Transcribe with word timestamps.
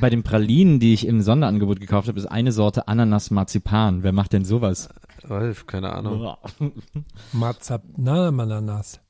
Bei 0.00 0.10
den 0.10 0.22
Pralinen, 0.22 0.80
die 0.80 0.94
ich 0.94 1.06
im 1.06 1.20
Sonderangebot 1.20 1.80
gekauft 1.80 2.08
habe, 2.08 2.18
ist 2.18 2.26
eine 2.26 2.52
Sorte 2.52 2.88
Ananas-Marzipan. 2.88 4.02
Wer 4.02 4.12
macht 4.12 4.32
denn 4.32 4.44
sowas? 4.44 4.88
Rolf, 5.28 5.66
keine 5.66 5.92
Ahnung. 5.92 6.36
Mazap, 7.32 7.82
na, 7.96 8.30
Mananas. 8.30 9.00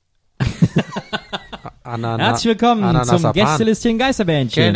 Anana 1.82 2.24
Herzlich 2.24 2.58
willkommen 2.58 2.80
zum 2.80 2.88
Ananasapan. 2.88 3.32
Gästelistchen 3.32 3.98
Geisterbändchen. 3.98 4.74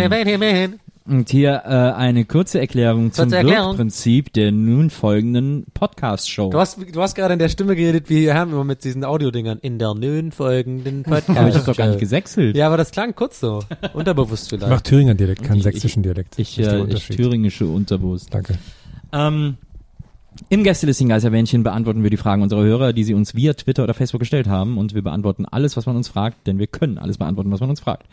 Und 1.08 1.30
hier 1.30 1.62
äh, 1.64 1.68
eine 1.68 2.26
kurze 2.26 2.60
Erklärung 2.60 3.12
zum 3.14 3.24
Kurze 3.24 3.36
Erklärung. 3.38 3.68
Wirkprinzip 3.68 4.30
der 4.34 4.52
nun 4.52 4.90
folgenden 4.90 5.64
Podcast-Show. 5.72 6.50
Du 6.50 6.58
hast, 6.58 6.76
du 6.92 7.00
hast 7.00 7.14
gerade 7.14 7.32
in 7.32 7.38
der 7.38 7.48
Stimme 7.48 7.76
geredet, 7.76 8.10
wie 8.10 8.30
Herr 8.30 8.42
immer 8.42 8.62
mit 8.62 8.84
diesen 8.84 9.04
Audiodingern. 9.04 9.58
In 9.58 9.78
der 9.78 9.94
nun 9.94 10.32
folgenden 10.32 11.02
Podcast. 11.04 11.38
Aber 11.38 11.48
ich 11.48 11.54
habe 11.54 11.64
doch 11.64 11.76
gar 11.76 11.86
nicht 11.86 12.00
gesächselt. 12.00 12.54
Ja, 12.58 12.66
aber 12.66 12.76
das 12.76 12.90
klang 12.90 13.14
kurz 13.14 13.40
so. 13.40 13.62
Unterbewusst 13.94 14.52
Ich 14.52 14.60
mach 14.60 14.68
vielleicht. 14.68 14.84
Thüringer 14.84 15.14
Dialekt, 15.14 15.42
keinen 15.44 15.62
sächsischen 15.62 16.02
Dialekt. 16.02 16.38
Ich, 16.38 16.58
äh, 16.58 16.84
ich 16.84 17.08
thüringische 17.08 17.64
Unterbewusst. 17.64 18.34
Danke. 18.34 18.58
Ähm, 19.10 19.56
Im 20.50 20.62
Gästelisting 20.62 21.08
Geisterbändchen 21.08 21.62
beantworten 21.62 22.02
wir 22.02 22.10
die 22.10 22.18
Fragen 22.18 22.42
unserer 22.42 22.64
Hörer, 22.64 22.92
die 22.92 23.04
sie 23.04 23.14
uns 23.14 23.34
via 23.34 23.54
Twitter 23.54 23.84
oder 23.84 23.94
Facebook 23.94 24.20
gestellt 24.20 24.46
haben. 24.46 24.76
Und 24.76 24.94
wir 24.94 25.00
beantworten 25.00 25.46
alles, 25.46 25.74
was 25.78 25.86
man 25.86 25.96
uns 25.96 26.08
fragt, 26.08 26.46
denn 26.46 26.58
wir 26.58 26.66
können 26.66 26.98
alles 26.98 27.16
beantworten, 27.16 27.50
was 27.50 27.60
man 27.60 27.70
uns 27.70 27.80
fragt. 27.80 28.04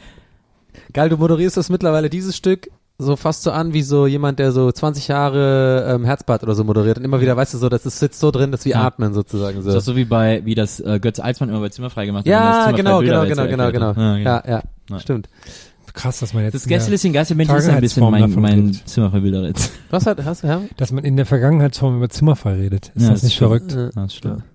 Geil, 0.93 1.09
du 1.09 1.17
moderierst 1.17 1.57
das 1.57 1.69
mittlerweile 1.69 2.09
dieses 2.09 2.37
Stück 2.37 2.69
so 2.97 3.15
fast 3.17 3.43
so 3.43 3.51
an 3.51 3.73
wie 3.73 3.81
so 3.81 4.07
jemand, 4.07 4.39
der 4.39 4.51
so 4.53 4.71
20 4.71 5.07
Jahre 5.09 5.85
ähm, 5.95 6.05
Herzbad 6.05 6.43
oder 6.43 6.55
so 6.55 6.63
moderiert 6.63 6.97
und 6.97 7.03
immer 7.03 7.19
wieder, 7.19 7.35
weißt 7.35 7.53
du, 7.53 7.57
so, 7.57 7.67
das 7.69 7.85
ist, 7.85 7.99
sitzt 7.99 8.19
so 8.21 8.31
drin, 8.31 8.51
dass 8.51 8.63
wir 8.65 8.71
Ja. 8.73 8.83
atmen 8.87 9.13
sozusagen 9.13 9.61
so. 9.61 9.67
Das 9.67 9.75
ist 9.75 9.87
doch 9.87 9.93
so 9.93 9.97
wie 9.97 10.05
bei, 10.05 10.41
wie 10.45 10.55
das 10.55 10.79
äh, 10.79 10.99
Götz 11.01 11.19
Alsmann 11.19 11.49
immer 11.49 11.59
bei 11.59 11.69
Zimmerfrei 11.69 12.05
gemacht 12.05 12.21
hat. 12.25 12.31
ja, 12.31 12.67
das 12.71 12.75
genau, 12.77 12.99
Zimmerfrei 13.01 13.05
genau, 13.05 13.21
Bilderwälzer 13.25 13.47
genau, 13.47 13.71
genau, 13.71 13.87
erklärt 13.87 13.95
genau. 13.95 14.29
Ja, 14.31 14.43
Ja, 14.47 14.57
ja, 14.57 14.63
Ja. 14.89 14.99
stimmt. 14.99 15.27
Krass, 15.93 16.19
dass 16.19 16.33
man 16.33 16.43
jetzt 16.43 16.55
Das 16.55 16.65
Gästelisting 16.67 17.13
Geisterbändchen 17.13 17.55
ist 17.57 17.69
ein 17.69 17.79
bisschen 17.79 18.09
mein, 18.11 18.29
mein 18.31 18.59
redet. 18.59 18.87
Zimmerfrei 18.87 19.19
Bilderwälzer. 19.21 19.69
Was 19.91 20.05
hat, 20.05 20.23
hast 20.25 20.43
du, 20.43 20.47
Herr? 20.47 20.61
dass 20.77 20.91
man 20.91 21.03
in 21.05 21.15
der 21.15 21.25
Vergangenheitsform 21.25 21.97
über 21.97 22.09
Zimmerfall 22.09 22.55
redet. 22.55 22.91
Ist 22.95 23.03
Ja, 23.03 23.09
das 23.11 23.21
das 23.21 23.23
nicht 23.23 23.35
stimmt. 23.35 23.71
verrückt? 23.71 23.71
Ja, 23.95 24.01
das 24.03 24.13
stimmt. 24.15 24.39
Ich 24.39 24.54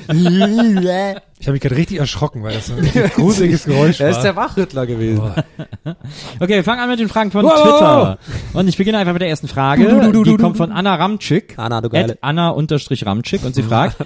Sønn. 0.00 1.20
Ich 1.40 1.46
hab 1.46 1.54
mich 1.54 1.62
gerade 1.62 1.76
richtig 1.76 1.98
erschrocken, 1.98 2.42
weil 2.42 2.52
das 2.52 2.66
so 2.66 2.74
ein 2.74 2.84
gruseliges 3.14 3.64
Geräusch 3.64 3.98
Er 3.98 4.10
ist 4.10 4.16
war. 4.16 4.22
der 4.22 4.36
Wachrüttler 4.36 4.86
gewesen. 4.86 5.20
Boah. 5.20 5.96
Okay, 6.38 6.56
wir 6.56 6.64
fangen 6.64 6.80
an 6.80 6.90
mit 6.90 7.00
den 7.00 7.08
Fragen 7.08 7.30
von 7.30 7.46
Wow, 7.46 7.62
Twitter. 7.62 8.18
Und 8.52 8.68
ich 8.68 8.76
beginne 8.76 8.98
einfach 8.98 9.14
mit 9.14 9.22
der 9.22 9.30
ersten 9.30 9.48
Frage. 9.48 9.88
Du, 9.88 10.00
du, 10.00 10.12
du, 10.12 10.24
die 10.24 10.36
kommt 10.36 10.58
von 10.58 10.70
Anna 10.70 10.94
Ramczyk. 10.96 11.54
Anna, 11.56 11.80
du 11.80 11.88
Geile. 11.88 12.12
At 12.12 12.18
Anna 12.20 12.50
unterstrich 12.50 13.06
Ramczyk 13.06 13.42
und 13.42 13.54
sie 13.54 13.62
fragt, 13.70 13.96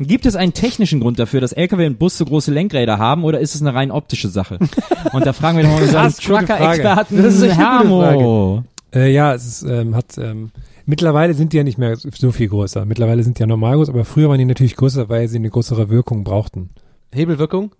gibt 0.00 0.26
es 0.26 0.34
einen 0.34 0.52
technischen 0.52 0.98
Grund 0.98 1.20
dafür, 1.20 1.40
dass 1.40 1.52
LKW 1.52 1.86
und 1.86 2.00
Bus 2.00 2.18
so 2.18 2.24
große 2.24 2.50
Lenkräder 2.50 2.98
haben 2.98 3.22
oder 3.22 3.38
ist 3.38 3.54
es 3.54 3.60
eine 3.60 3.72
rein 3.72 3.92
optische 3.92 4.28
Sache? 4.28 4.58
Und 5.12 5.24
da 5.26 5.32
fragen 5.32 5.58
wir 5.58 5.64
doch 5.64 5.70
mal 5.70 5.82
unseren 5.82 6.12
Trucker-Experten 6.12 7.22
Das 7.22 7.34
ist 7.36 7.42
echt 7.42 7.58
eine 7.58 7.88
gute 7.88 8.06
Hermo. 8.06 8.64
Äh, 8.92 9.12
ja, 9.12 9.32
es 9.34 9.46
ist, 9.46 9.62
ähm, 9.62 9.94
hat, 9.94 10.18
ähm, 10.18 10.50
mittlerweile 10.86 11.34
sind 11.34 11.52
die 11.52 11.58
ja 11.58 11.62
nicht 11.62 11.78
mehr 11.78 11.96
so 11.96 12.32
viel 12.32 12.48
größer. 12.48 12.84
Mittlerweile 12.84 13.22
sind 13.22 13.38
die 13.38 13.42
ja 13.42 13.46
normal 13.46 13.76
groß, 13.76 13.88
aber 13.88 14.04
früher 14.04 14.28
waren 14.28 14.38
die 14.38 14.44
natürlich 14.44 14.74
größer, 14.76 15.08
weil 15.08 15.28
sie 15.28 15.36
eine 15.36 15.50
größere 15.50 15.88
Wirkung 15.90 16.24
brauchten. 16.24 16.70
Hebelwirkung? 17.12 17.72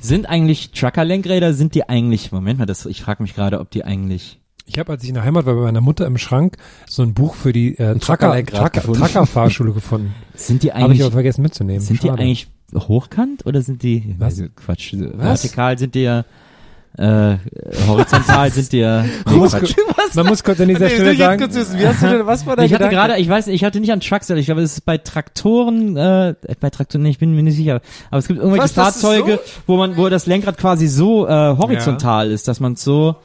Sind 0.00 0.26
eigentlich 0.28 0.70
Trucker-Lenkräder, 0.72 1.52
sind 1.52 1.74
die 1.74 1.88
eigentlich, 1.88 2.32
Moment 2.32 2.58
mal, 2.58 2.66
das, 2.66 2.86
ich 2.86 3.02
frage 3.02 3.22
mich 3.22 3.34
gerade, 3.34 3.60
ob 3.60 3.70
die 3.70 3.84
eigentlich, 3.84 4.40
Ich 4.66 4.78
habe, 4.78 4.92
als 4.92 5.02
ich 5.02 5.08
in 5.10 5.14
der 5.14 5.24
Heimat 5.24 5.44
war, 5.46 5.54
bei 5.54 5.60
meiner 5.62 5.80
Mutter 5.82 6.06
im 6.06 6.16
Schrank 6.16 6.56
so 6.88 7.02
ein 7.02 7.12
Buch 7.12 7.34
für 7.34 7.52
die 7.52 7.72
äh, 7.74 7.98
Trucker, 7.98 8.00
Truckerlenkrad 8.00 8.60
Trucker, 8.60 8.80
gefunden. 8.80 9.00
Trucker-Fahrschule 9.00 9.72
gefunden. 9.74 10.14
sind 10.34 10.62
die 10.62 10.72
Habe 10.72 10.80
ich 10.80 10.84
eigentlich, 10.86 11.02
aber 11.02 11.12
vergessen 11.12 11.42
mitzunehmen. 11.42 11.80
sind 11.80 12.02
die 12.02 12.06
Schade. 12.06 12.22
eigentlich 12.22 12.48
hochkant 12.74 13.44
oder 13.46 13.60
sind 13.62 13.82
die, 13.82 14.14
Was? 14.18 14.34
Also 14.40 14.46
Quatsch, 14.54 14.94
vertikal 14.94 15.76
sind 15.78 15.94
die 15.94 16.02
ja, 16.02 16.24
äh, 16.96 17.36
horizontal 17.86 18.50
sind 18.50 18.72
die 18.72 18.78
ja, 18.78 19.02
nee, 19.02 19.36
muss. 19.36 19.56
Man 20.14 20.26
muss 20.26 20.42
kurz 20.42 20.60
an 20.60 20.68
dieser 20.68 20.88
Stelle 20.88 21.16
sagen, 21.16 21.54
wissen, 21.54 21.78
wie 21.78 21.86
hast 21.86 22.02
du 22.02 22.08
denn, 22.08 22.26
was 22.26 22.46
war 22.46 22.56
dein 22.56 22.66
Ich 22.66 22.74
hatte 22.74 22.88
gerade, 22.88 23.16
ich 23.18 23.28
weiß, 23.28 23.46
ich 23.46 23.64
hatte 23.64 23.80
nicht 23.80 23.92
an 23.92 24.00
Trucks, 24.00 24.28
ich 24.30 24.46
glaube, 24.46 24.62
es 24.62 24.72
ist 24.72 24.84
bei 24.84 24.98
Traktoren, 24.98 25.96
äh, 25.96 26.34
bei 26.58 26.70
Traktoren, 26.70 27.02
nee, 27.02 27.10
ich 27.10 27.18
bin 27.18 27.34
mir 27.34 27.42
nicht 27.42 27.56
sicher, 27.56 27.80
aber 28.10 28.18
es 28.18 28.26
gibt 28.26 28.40
irgendwelche 28.40 28.64
Was, 28.64 28.72
Fahrzeuge, 28.72 29.38
wo 29.66 29.76
man, 29.76 29.96
wo 29.96 30.08
das 30.08 30.26
Lenkrad 30.26 30.58
quasi 30.58 30.88
so 30.88 31.26
äh, 31.26 31.30
horizontal 31.30 32.30
ist, 32.30 32.48
dass 32.48 32.60
man 32.60 32.76
so 32.76 33.16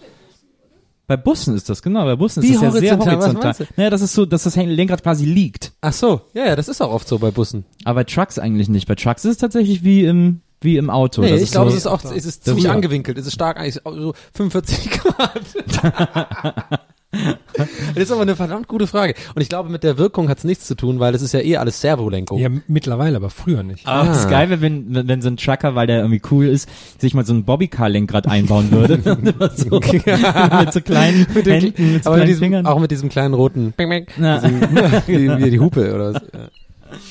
bei 1.07 1.17
Bussen 1.17 1.55
ist 1.55 1.69
das, 1.69 1.83
genau, 1.83 2.03
bei 2.05 2.15
Bussen 2.15 2.41
Wie 2.41 2.47
ist 2.47 2.55
das 2.55 2.61
ja 2.63 2.71
sehr 2.71 2.97
horizontal? 2.97 3.17
Was 3.17 3.25
horizontal. 3.25 3.43
meinst 3.43 3.59
du? 3.59 3.65
Naja, 3.77 3.89
das 3.91 4.01
ist 4.01 4.13
so, 4.13 4.25
dass 4.25 4.43
das 4.43 4.55
Lenkrad 4.55 5.03
quasi 5.03 5.25
liegt. 5.25 5.73
Ach 5.81 5.93
so, 5.93 6.21
ja, 6.33 6.45
ja, 6.47 6.55
das 6.55 6.67
ist 6.67 6.81
auch 6.81 6.91
oft 6.91 7.07
so 7.07 7.19
bei 7.19 7.29
Bussen. 7.29 7.65
Aber 7.83 8.01
bei 8.01 8.03
Trucks 8.05 8.39
eigentlich 8.39 8.69
nicht. 8.69 8.87
Bei 8.87 8.95
Trucks 8.95 9.23
ist 9.23 9.31
es 9.31 9.37
tatsächlich 9.37 9.83
wie 9.83 10.05
im, 10.05 10.41
wie 10.61 10.77
im 10.77 10.89
Auto. 10.89 11.21
Nee, 11.21 11.31
Das 11.31 11.41
ich 11.41 11.51
glaube, 11.51 11.69
so, 11.71 11.75
es 11.77 11.81
ist 11.85 11.87
auch, 11.87 12.03
es 12.03 12.11
ist 12.25 12.25
Das 12.25 12.41
ziemlich 12.41 12.65
ist- 12.65 12.71
angewinkelt, 12.71 13.17
es 13.17 13.27
ist 13.27 13.33
stark, 13.33 13.57
eigentlich 13.59 13.79
so 13.83 14.13
45 14.33 14.89
Grad. 14.91 15.41
das 17.11 18.03
ist 18.03 18.11
aber 18.11 18.23
eine 18.23 18.35
verdammt 18.35 18.67
gute 18.67 18.87
Frage. 18.87 19.13
Und 19.35 19.41
ich 19.41 19.47
glaube, 19.47 19.69
mit 19.69 19.83
der 19.83 19.97
Wirkung 19.97 20.27
hat 20.27 20.39
es 20.39 20.43
nichts 20.43 20.65
zu 20.67 20.75
tun, 20.75 20.99
weil 20.99 21.15
es 21.15 21.21
ist 21.21 21.33
ja 21.33 21.39
eh 21.39 21.55
alles 21.57 21.79
Servolenkung. 21.79 22.39
ja, 22.39 22.49
mittlerweile, 22.67 23.15
aber 23.17 23.29
früher 23.29 23.63
nicht. 23.63 23.87
Ah, 23.87 24.05
das 24.05 24.21
ist 24.21 24.29
geil, 24.29 24.49
wäre, 24.49 24.59
wenn, 24.61 24.93
wenn, 24.93 25.07
wenn 25.07 25.21
so 25.21 25.29
ein 25.29 25.37
Trucker, 25.37 25.75
weil 25.75 25.87
der 25.87 25.99
irgendwie 25.99 26.21
cool 26.31 26.45
ist, 26.47 26.67
sich 26.99 27.13
mal 27.13 27.25
so 27.25 27.33
ein 27.33 27.45
Bobbycar-Lenkrad 27.45 28.27
einbauen 28.27 28.71
würde. 28.71 28.99
So, 29.55 29.79
mit 29.79 30.73
so 30.73 30.81
kleinen 30.81 31.25
Mit 31.33 31.45
Händen, 31.45 31.93
mit 31.93 32.03
so 32.03 32.09
aber 32.09 32.17
mit 32.17 32.25
kleinen 32.25 32.27
diesem, 32.27 32.39
Fingern. 32.39 32.65
auch 32.65 32.79
mit 32.79 32.91
diesem 32.91 33.09
kleinen 33.09 33.33
roten 33.33 33.73
Ja. 33.77 34.41
wie, 35.07 35.37
wie 35.37 35.51
die 35.51 35.59
Hupe 35.59 35.93
oder 35.93 36.13
was. 36.13 36.21
Ja. 36.33 36.39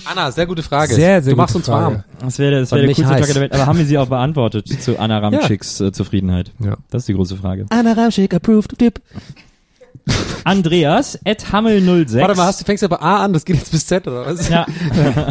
Anna, 0.05 0.31
sehr 0.31 0.47
gute 0.47 0.63
Frage. 0.63 0.95
Sehr, 0.95 1.23
sehr 1.23 1.33
du 1.33 1.37
machst 1.37 1.57
uns 1.57 1.67
Frage. 1.67 1.97
warm. 1.97 2.05
Das 2.21 2.39
wäre 2.39 2.61
das 2.61 2.73
wär 2.73 2.79
der 2.83 2.95
coolste. 2.95 3.05
Trucker 3.05 3.33
der 3.33 3.43
Welt. 3.43 3.53
Aber 3.53 3.67
haben 3.67 3.79
wir 3.79 3.87
sie 3.87 3.99
auch 3.99 4.09
beantwortet 4.09 4.69
zu 4.69 4.99
Anna 4.99 5.19
Ramschicks 5.19 5.81
äh, 5.81 5.93
Zufriedenheit? 5.93 6.53
Ja. 6.59 6.77
Das 6.91 7.03
ist 7.03 7.09
die 7.09 7.15
große 7.15 7.37
Frage. 7.37 7.67
Anna 7.71 7.93
Ramschick 7.93 8.35
approved. 8.35 8.81
Dip. 8.81 9.01
Andreas, 10.45 11.19
at 11.25 11.47
Hammel06. 11.47 12.21
Warte 12.21 12.37
mal, 12.37 12.47
hast 12.47 12.61
du 12.61 12.65
fängst 12.65 12.83
ja 12.83 12.89
bei 12.89 13.01
A 13.01 13.25
an, 13.25 13.33
das 13.33 13.45
geht 13.47 13.57
jetzt 13.57 13.71
bis 13.71 13.87
Z 13.87 14.07
oder 14.07 14.27
was? 14.27 14.49
Ja. 14.49 14.67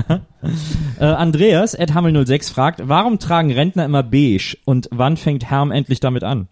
äh, 1.00 1.05
Andreas, 1.05 1.75
at 1.77 1.91
Hammel06 1.91 2.51
fragt, 2.51 2.81
warum 2.83 3.19
tragen 3.19 3.51
Rentner 3.51 3.85
immer 3.85 4.01
beige 4.01 4.57
und 4.65 4.89
wann 4.91 5.17
fängt 5.17 5.50
Herm 5.50 5.71
endlich 5.71 6.00
damit 6.00 6.23
an? 6.23 6.47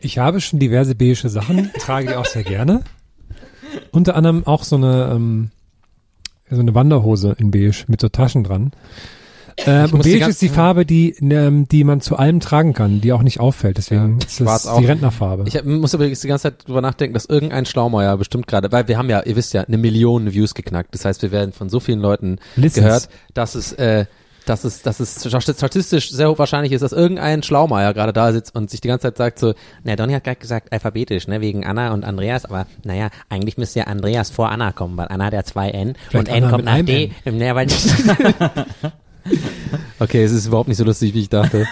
Ich 0.00 0.18
habe 0.18 0.40
schon 0.40 0.58
diverse 0.58 0.96
beige 0.96 1.28
Sachen, 1.28 1.70
trage 1.78 2.08
die 2.08 2.14
auch 2.16 2.26
sehr 2.26 2.42
gerne. 2.42 2.82
Unter 3.92 4.16
anderem 4.16 4.44
auch 4.46 4.64
so 4.64 4.76
eine, 4.76 5.12
ähm, 5.14 5.50
so 6.54 6.60
eine 6.60 6.74
Wanderhose 6.74 7.34
in 7.38 7.50
beige 7.50 7.84
mit 7.88 8.00
so 8.00 8.08
Taschen 8.08 8.44
dran. 8.44 8.72
Ähm, 9.58 9.92
und 9.92 10.02
beige 10.02 10.24
ist 10.24 10.40
die 10.40 10.48
Farbe, 10.48 10.86
die, 10.86 11.10
ähm, 11.20 11.68
die 11.68 11.84
man 11.84 12.00
zu 12.00 12.16
allem 12.16 12.40
tragen 12.40 12.72
kann, 12.72 13.00
die 13.00 13.12
auch 13.12 13.22
nicht 13.22 13.38
auffällt. 13.38 13.76
Deswegen 13.76 14.18
Ja, 14.18 14.26
ist 14.26 14.40
das 14.40 14.66
auch. 14.66 14.78
die 14.78 14.86
Rentnerfarbe. 14.86 15.44
Ich 15.46 15.56
hab, 15.56 15.64
muss 15.66 15.92
übrigens 15.92 16.20
die 16.20 16.28
ganze 16.28 16.44
Zeit 16.44 16.66
drüber 16.66 16.80
nachdenken, 16.80 17.14
dass 17.14 17.26
irgendein 17.26 17.66
Schlaumeier 17.66 18.16
bestimmt 18.16 18.46
gerade, 18.46 18.72
weil 18.72 18.88
wir 18.88 18.96
haben 18.96 19.10
ja, 19.10 19.22
ihr 19.22 19.36
wisst 19.36 19.52
ja, 19.52 19.62
eine 19.62 19.76
Million 19.78 20.32
Views 20.32 20.54
geknackt. 20.54 20.94
Das 20.94 21.04
heißt, 21.04 21.20
wir 21.22 21.32
werden 21.32 21.52
von 21.52 21.68
so 21.68 21.80
vielen 21.80 22.00
Leuten 22.00 22.38
Listens. 22.56 22.82
gehört, 22.82 23.08
dass 23.34 23.54
es, 23.54 23.72
äh, 23.74 24.06
dass 24.44 24.64
es, 24.64 24.82
dass 24.82 25.00
es 25.00 25.22
statistisch 25.22 26.10
sehr 26.10 26.30
hochwahrscheinlich 26.30 26.72
ist, 26.72 26.82
dass 26.82 26.92
irgendein 26.92 27.42
Schlaumeier 27.42 27.94
gerade 27.94 28.12
da 28.12 28.32
sitzt 28.32 28.54
und 28.54 28.70
sich 28.70 28.80
die 28.80 28.88
ganze 28.88 29.08
Zeit 29.08 29.16
sagt 29.16 29.38
so, 29.38 29.54
na, 29.84 29.96
Donny 29.96 30.12
hat 30.12 30.24
gerade 30.24 30.38
gesagt 30.38 30.72
alphabetisch, 30.72 31.28
ne, 31.28 31.40
wegen 31.40 31.64
Anna 31.64 31.92
und 31.92 32.04
Andreas, 32.04 32.44
aber 32.44 32.66
naja, 32.84 33.10
eigentlich 33.28 33.56
müsste 33.58 33.80
ja 33.80 33.86
Andreas 33.86 34.30
vor 34.30 34.50
Anna 34.50 34.72
kommen, 34.72 34.96
weil 34.96 35.08
Anna 35.08 35.26
hat 35.26 35.32
ja 35.32 35.44
zwei 35.44 35.70
N 35.70 35.94
Vielleicht 36.08 36.28
und 36.28 36.34
N 36.34 36.44
Anna 36.44 36.50
kommt 36.50 36.64
mit 36.64 36.74
nach 36.74 36.84
D. 36.84 37.12
Naja, 37.24 37.54
weil 37.54 37.66
okay, 40.02 40.24
es 40.24 40.32
ist 40.32 40.46
überhaupt 40.46 40.68
nicht 40.68 40.78
so 40.78 40.84
lustig, 40.84 41.14
wie 41.14 41.20
ich 41.20 41.28
dachte. 41.28 41.66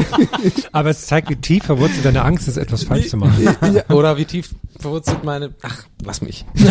Aber 0.72 0.90
es 0.90 1.06
zeigt, 1.06 1.30
wie 1.30 1.36
tief 1.36 1.64
verwurzelt 1.64 2.04
deine 2.04 2.22
Angst 2.22 2.48
ist, 2.48 2.56
etwas 2.56 2.84
falsch 2.84 3.08
zu 3.08 3.16
machen. 3.16 3.44
ja, 3.44 3.88
oder 3.94 4.16
wie 4.16 4.24
tief 4.24 4.54
verwurzelt 4.78 5.24
meine, 5.24 5.54
ach, 5.62 5.84
lass 6.04 6.22
mich. 6.22 6.44
du 6.54 6.64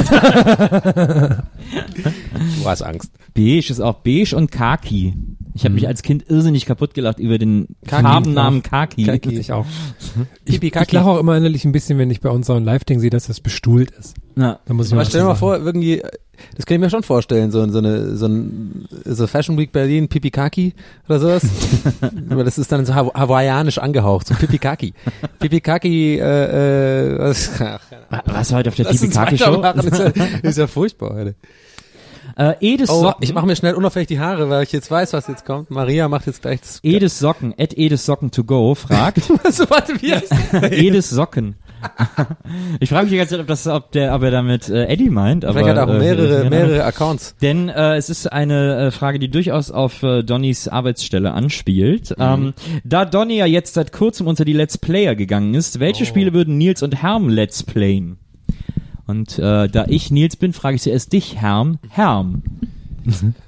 hast 2.66 2.82
Angst. 2.82 3.12
Beige 3.34 3.70
ist 3.70 3.80
auch 3.80 3.96
beige 3.96 4.36
und 4.36 4.52
Kaki. 4.52 5.14
Ich 5.60 5.66
habe 5.66 5.76
mich 5.76 5.88
als 5.90 6.04
Kind 6.04 6.24
irrsinnig 6.30 6.66
kaputt 6.66 6.94
gelacht 6.94 7.20
über 7.20 7.38
den 7.38 7.68
Kaki, 7.86 8.02
Farbennamen 8.04 8.64
Kaki. 8.64 9.04
Kaki. 9.04 9.38
Ich 9.38 9.52
auch. 9.52 9.66
Ich, 10.46 10.54
Pipi 10.54 10.68
ich 10.68 10.72
Kaki. 10.74 10.96
lache 10.96 11.10
auch 11.10 11.20
immer 11.20 11.36
innerlich 11.36 11.66
ein 11.66 11.74
bisschen, 11.74 11.98
wenn 12.00 12.10
ich 12.10 12.22
bei 12.22 12.30
unserem 12.30 12.64
Live-Ding 12.64 13.02
sehe, 13.02 13.10
dass 13.10 13.28
das 13.28 13.42
bestuhlt 13.42 13.92
ist. 13.92 14.16
Ja. 14.38 14.60
Da 14.66 14.74
muss 14.74 14.88
ich 14.88 14.94
Aber 14.94 15.04
stell 15.04 15.20
dir 15.20 15.28
mal 15.28 15.36
vor, 15.36 15.58
irgendwie, 15.58 16.02
das 16.56 16.66
kann 16.66 16.76
ich 16.76 16.80
mir 16.80 16.90
schon 16.90 17.04
vorstellen, 17.04 17.52
so, 17.52 17.68
so 17.70 17.80
eine, 17.80 18.16
so 18.16 18.28
ein, 18.28 18.88
so 19.04 19.28
Fashion 19.28 19.58
Week 19.58 19.74
Berlin, 19.74 20.08
Pipikaki 20.08 20.76
oder 21.10 21.20
sowas. 21.20 21.44
Aber 22.30 22.46
das 22.46 22.58
ist 22.58 22.72
dann 22.72 22.86
so 22.86 22.96
haw 22.96 23.12
hawaiianisch 23.14 23.80
angehaucht, 23.80 24.28
so 24.28 24.36
Pipikaki. 24.36 24.94
Pipikaki, 25.40 26.20
äh, 26.20 26.24
äh, 27.16 27.20
was, 27.20 27.52
ach, 27.60 27.82
Wa- 28.10 28.24
Was 28.28 28.54
heute 28.54 28.70
auf 28.70 28.76
der 28.76 28.86
weitermachen, 28.86 29.88
ist 29.88 30.00
ja, 30.00 30.08
ist 30.44 30.58
ja 30.58 30.68
furchtbar 30.68 31.16
heute. 31.16 31.36
Äh, 32.40 32.56
Edis 32.62 32.90
Oh, 32.90 33.02
Socken. 33.02 33.22
ich 33.22 33.34
mache 33.34 33.46
mir 33.46 33.56
schnell 33.58 33.74
unauffällig 33.74 34.08
die 34.08 34.20
Haare, 34.22 34.50
weil 34.50 34.64
ich 34.64 34.72
jetzt 34.72 34.90
weiß, 34.90 35.12
was 35.12 35.28
jetzt 35.28 35.44
kommt. 35.46 35.70
Maria 35.70 36.08
macht 36.08 36.26
jetzt 36.26 36.42
gleich 36.42 36.62
das. 36.62 36.80
Edis 36.84 37.20
Socken, 37.20 37.54
at 37.60 37.78
Edis 37.78 38.06
Socken 38.06 38.32
to 38.32 38.46
go, 38.46 38.76
fragt, 38.76 39.24
so, 39.52 39.70
warte, 39.70 40.02
wie 40.02 40.14
heißt 40.14 40.34
Edis 40.72 41.10
Socken. 41.10 41.56
ich 42.80 42.88
frage 42.90 43.04
mich 43.04 43.12
die 43.12 43.18
ganze 43.18 43.32
Zeit, 43.32 43.42
ob, 43.42 43.48
das, 43.48 43.68
ob, 43.68 43.92
der, 43.92 44.16
ob 44.16 44.24
er 44.24 44.32
damit 44.32 44.70
äh, 44.70 44.86
Eddie 44.86 45.10
meint. 45.10 45.44
Aber, 45.44 45.54
Vielleicht 45.60 45.70
hat 45.70 45.78
er 45.78 45.84
auch 45.90 45.96
äh, 45.96 46.00
mehrere, 46.00 46.44
ja, 46.46 46.50
mehrere 46.50 46.86
Accounts. 46.86 47.36
Denn 47.42 47.68
äh, 47.68 47.98
es 47.98 48.10
ist 48.10 48.32
eine 48.32 48.88
äh, 48.88 48.92
Frage, 48.92 49.20
die 49.20 49.30
durchaus 49.30 49.70
auf 49.70 50.02
äh, 50.04 50.24
Donnys 50.24 50.70
Arbeitsstelle 50.70 51.34
anspielt. 51.34 52.16
Ähm, 52.18 52.54
da 52.86 53.04
Donny 53.04 53.36
ja 53.36 53.46
jetzt 53.48 53.74
seit 53.74 53.92
kurzem 53.92 54.28
unter 54.28 54.46
die 54.46 54.54
Let's 54.54 54.78
Player 54.78 55.16
gegangen 55.16 55.54
ist, 55.56 55.82
welche 55.82 56.06
Spiele 56.06 56.32
würden 56.34 56.58
Nils 56.58 56.84
und 56.84 57.02
Herm 57.02 57.28
Let's 57.28 57.64
Playen? 57.64 58.18
Und 59.10 59.40
äh, 59.40 59.68
da 59.68 59.86
ich 59.88 60.12
Nils 60.12 60.36
bin, 60.36 60.54
frage 60.54 60.76
ich 60.76 60.84
zuerst 60.84 61.12
dich, 61.14 61.42
Herm. 61.42 61.80
Herm. 61.90 62.44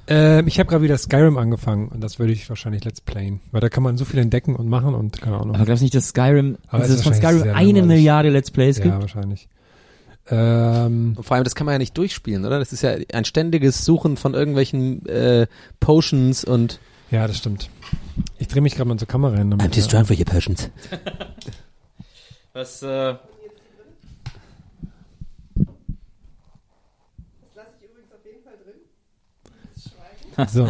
Ähm, 0.08 0.48
ich 0.48 0.58
habe 0.58 0.68
gerade 0.68 0.84
wieder 0.84 0.98
Skyrim 0.98 1.38
angefangen 1.38 1.90
und 1.90 2.02
das 2.02 2.18
würde 2.18 2.34
ich 2.34 2.50
wahrscheinlich 2.50 2.84
Let's 2.84 3.00
Playen. 3.00 3.42
Weil 3.52 3.62
da 3.62 3.70
kann 3.70 3.84
man 3.84 3.96
so 3.96 4.06
viel 4.06 4.20
entdecken 4.20 4.56
und 4.56 4.68
machen 4.68 4.96
und 4.96 5.22
keine 5.22 5.38
Ahnung. 5.38 5.54
Aber 5.54 5.66
glaubst 5.66 5.82
du 5.82 5.86
nicht, 5.86 5.94
dass 5.94 6.08
Skyrim, 6.08 6.58
Aber 6.68 6.80
dass 6.80 6.90
ist 6.90 6.96
es 6.96 7.04
von 7.04 7.14
Skyrim 7.14 7.44
eine 7.44 7.52
langweilig. 7.52 7.86
Milliarde 7.86 8.30
Let's 8.30 8.50
Plays 8.50 8.80
ja, 8.80 8.86
gibt? 8.86 9.00
wahrscheinlich. 9.02 9.50
Ähm, 10.30 11.14
Und 11.16 11.24
vor 11.24 11.36
allem, 11.36 11.44
das 11.44 11.54
kann 11.54 11.66
man 11.66 11.74
ja 11.74 11.78
nicht 11.80 11.96
durchspielen, 11.96 12.44
oder? 12.44 12.58
Das 12.58 12.74
ist 12.74 12.82
ja 12.82 12.96
ein 13.14 13.26
ständiges 13.26 13.86
Suchen 13.86 14.18
von 14.18 14.34
irgendwelchen 14.34 15.06
äh, 15.06 15.46
Potions 15.80 16.44
und 16.44 16.80
ja, 17.12 17.28
das 17.28 17.38
stimmt. 17.38 17.70
Ich 18.40 18.48
drehe 18.48 18.64
mich 18.64 18.74
gerade 18.74 18.90
mal 18.90 18.98
zur 18.98 19.08
Kamera 19.08 19.38
hin. 19.38 19.52
Damit, 19.52 19.76
ja. 19.76 19.86
trying 19.86 20.06
for 20.06 20.18
your 20.18 20.26
potions. 20.26 20.72
Was, 22.54 22.82
äh, 22.82 23.14
So. 30.48 30.68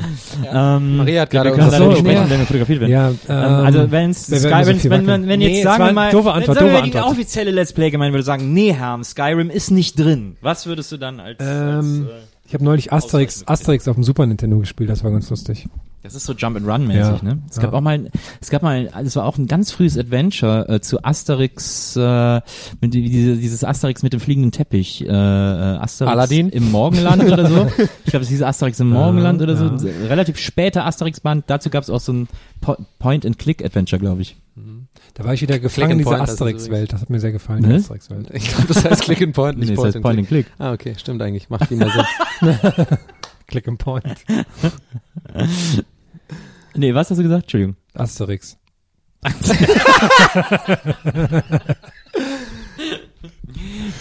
ähm, 0.52 0.98
Maria 0.98 1.22
hat 1.22 1.30
gerade 1.30 1.54
Ach 1.58 1.72
so, 1.72 1.92
sprechen, 1.96 2.06
ja. 2.08 2.30
wenn 2.30 2.40
wir 2.40 2.46
fotografiert 2.46 2.80
werden. 2.81 2.92
Ja, 2.92 3.10
Ähm, 3.30 3.66
also 3.66 3.92
wenn's 3.92 4.25
Sky, 4.25 4.38
so 4.40 4.50
wenn's, 4.50 4.81
viel 4.81 4.92
wenn, 4.92 5.08
wenn, 5.08 5.28
wenn 5.28 5.40
Nee, 5.40 5.56
jetzt 5.56 5.63
sagen 5.63 5.86
wir 5.86 5.94
mal, 5.94 6.12
doofe 6.12 6.25
wenn 6.28 6.34
Antwort, 6.34 6.58
sagen 6.58 6.69
wir 6.69 6.74
doofe 6.80 6.90
die 6.92 6.98
Antwort. 6.98 7.13
offizielle 7.13 7.52
Let's 7.52 7.74
Play 7.74 7.92
Gemeinde 7.92 8.13
würde 8.13 8.24
sagen, 8.24 8.54
nee, 8.54 8.74
Herm, 8.74 9.04
Skyrim 9.04 9.50
ist 9.50 9.72
nicht 9.72 9.98
drin. 10.00 10.36
Was 10.42 10.66
würdest 10.66 10.92
du 10.92 10.98
dann 10.98 11.19
als, 11.19 11.38
Ähm, 11.40 11.48
als 11.48 11.88
äh, 11.98 12.31
ich 12.51 12.53
habe 12.56 12.65
neulich 12.65 12.92
Asterix. 12.92 13.44
Asterix 13.48 13.88
auf 13.88 13.95
dem 13.95 14.03
Super 14.03 14.25
Nintendo 14.25 14.59
gespielt, 14.59 14.89
das 14.89 15.06
war 15.06 15.12
ganz 15.12 15.30
lustig. 15.30 15.69
das 16.03 16.15
ist 16.15 16.25
so 16.25 16.33
Jump 16.33 16.57
and 16.57 16.68
Run 16.68 16.86
mäßig, 16.88 17.21
Ja. 17.21 17.24
ne? 17.24 17.39
Es 17.50 17.56
Ja. 17.56 17.62
gab 17.63 17.74
auch 17.74 17.80
mal, 17.81 18.09
es 18.42 18.50
gab 18.50 18.62
mal, 18.62 18.89
es 19.06 19.15
war 19.15 19.24
auch 19.24 19.38
ein 19.38 19.48
ganz 19.48 19.71
frühes 19.71 19.98
Adventure 19.98 20.68
äh, 20.68 20.81
zu 20.81 21.01
Asterix, 21.03 21.95
äh, 21.95 22.42
mit 22.81 22.94
die- 22.94 23.09
diese, 23.09 23.38
dieses 23.38 23.63
Asterix 23.63 24.03
mit 24.03 24.12
dem 24.12 24.19
fliegenden 24.19 24.51
Teppich, 24.51 25.01
äh, 25.06 25.07
äh, 25.07 25.12
Asterix 25.12 26.12
Aladdin? 26.12 26.50
im 26.50 26.71
Morgenland 26.71 27.24
oder 27.24 27.48
so. 27.48 27.68
Ich 28.06 28.12
glaube, 28.12 28.24
es 28.24 28.30
hieß 28.30 28.42
Asterix 28.42 28.80
im 28.81 28.89
Morgenland 28.89 29.42
oder 29.42 29.56
so. 29.56 29.65
ja. 29.88 30.07
Relativ 30.09 30.38
später 30.38 30.86
Asterix-Band. 30.86 31.45
Dazu 31.48 31.69
gab 31.69 31.83
es 31.83 31.89
auch 31.89 32.01
so 32.01 32.12
ein 32.12 32.27
Po- 32.59 32.75
Point-and-Click-Adventure, 33.00 34.00
glaube 34.01 34.24
ich. 34.24 34.36
Da 35.13 35.24
war 35.25 35.34
ich 35.34 35.42
wieder 35.42 35.60
gefangen 35.60 35.92
in 35.92 35.98
dieser 36.00 36.18
das 36.18 36.31
Asterix-Welt. 36.31 36.94
Das 36.94 37.02
hat 37.02 37.10
mir 37.10 37.19
sehr 37.19 37.31
gefallen, 37.31 37.62
Ne? 37.62 37.68
die 37.69 37.75
Asterix-Welt. 37.75 38.30
Ich 38.34 38.48
glaube, 38.50 38.68
das 38.74 38.86
heißt 38.86 39.02
Click 39.04 39.22
and 39.22 39.34
Point, 39.34 39.58
nicht 39.60 39.69
Nee, 39.69 39.75
Point, 39.75 39.88
heißt 39.88 39.96
and 39.98 40.04
Point 40.04 40.19
and 40.19 40.28
Click. 40.28 40.46
Click. 40.48 40.56
Ah, 40.60 40.72
okay, 40.74 40.96
stimmt 40.98 41.22
eigentlich. 41.22 41.50
Macht 41.50 41.68
viel 41.68 41.78
mehr 41.78 41.90
Sinn. 41.92 42.58
Click 43.48 43.68
and 43.68 43.78
Point. 43.78 44.24
Nee, 46.74 46.96
was 46.96 47.10
hast 47.12 47.18
du 47.18 47.24
gesagt? 47.24 47.44
Entschuldigung. 47.44 47.75
Asterix. 47.96 48.58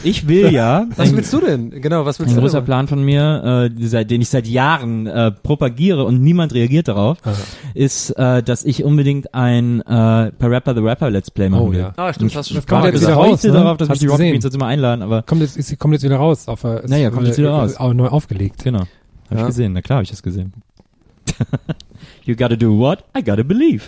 Ich 0.02 0.26
will 0.28 0.50
ja. 0.52 0.86
Was 0.96 1.14
willst 1.14 1.32
du 1.32 1.40
denn? 1.40 1.70
Genau, 1.70 2.06
was 2.06 2.18
willst 2.20 2.32
Ein 2.32 2.36
du 2.36 2.40
großer 2.42 2.58
denn? 2.58 2.64
Plan 2.64 2.88
von 2.88 3.04
mir, 3.04 3.68
äh, 3.70 4.04
den 4.04 4.20
ich 4.22 4.28
seit 4.30 4.46
Jahren 4.46 5.06
äh, 5.06 5.30
propagiere 5.30 6.04
und 6.04 6.22
niemand 6.22 6.54
reagiert 6.54 6.88
darauf, 6.88 7.18
ist, 7.74 8.10
äh, 8.10 8.42
dass 8.42 8.64
ich 8.64 8.82
unbedingt 8.84 9.34
ein 9.34 9.80
äh, 9.82 9.84
Per 10.32 10.50
Rapper 10.50 10.74
the 10.74 10.80
Rapper 10.80 11.10
Let's 11.10 11.30
Play 11.30 11.48
machen 11.50 11.62
Oh 11.68 11.72
will. 11.72 11.80
ja. 11.80 11.92
Ah, 11.96 12.12
stimmt, 12.12 12.32
schon 12.32 12.42
Das 12.54 12.66
kommt 12.66 12.84
Ich 12.86 12.92
jetzt 12.92 13.02
wieder 13.02 13.14
raus, 13.14 13.42
ne? 13.42 13.52
darauf, 13.52 13.76
dass 13.76 13.88
Hast 13.88 13.96
mich 13.96 14.00
die 14.00 14.06
Rocket? 14.06 14.30
Beans 14.32 14.44
dazu 14.44 14.58
mal 14.58 14.68
einladen, 14.68 15.02
aber 15.02 15.22
Kommt 15.22 15.42
jetzt, 15.42 15.56
ist, 15.56 15.78
kommt 15.78 15.92
jetzt 15.94 16.02
wieder 16.04 16.16
raus. 16.16 16.48
Auf, 16.48 16.64
ist- 16.64 16.88
Naja, 16.88 17.10
kommt 17.10 17.26
jetzt 17.26 17.38
wieder 17.38 17.50
raus. 17.50 17.76
Auch 17.76 17.92
neu 17.92 18.08
aufgelegt. 18.08 18.64
genau. 18.64 18.80
Hab 18.80 18.88
Ja. 19.32 19.40
ich 19.40 19.46
gesehen, 19.48 19.72
na 19.74 19.82
klar 19.82 19.96
habe 19.98 20.04
ich 20.04 20.10
das 20.10 20.22
gesehen. 20.22 20.52
you 22.24 22.34
gotta 22.34 22.56
do 22.56 22.76
what? 22.78 23.04
I 23.16 23.22
gotta 23.22 23.42
believe. 23.42 23.84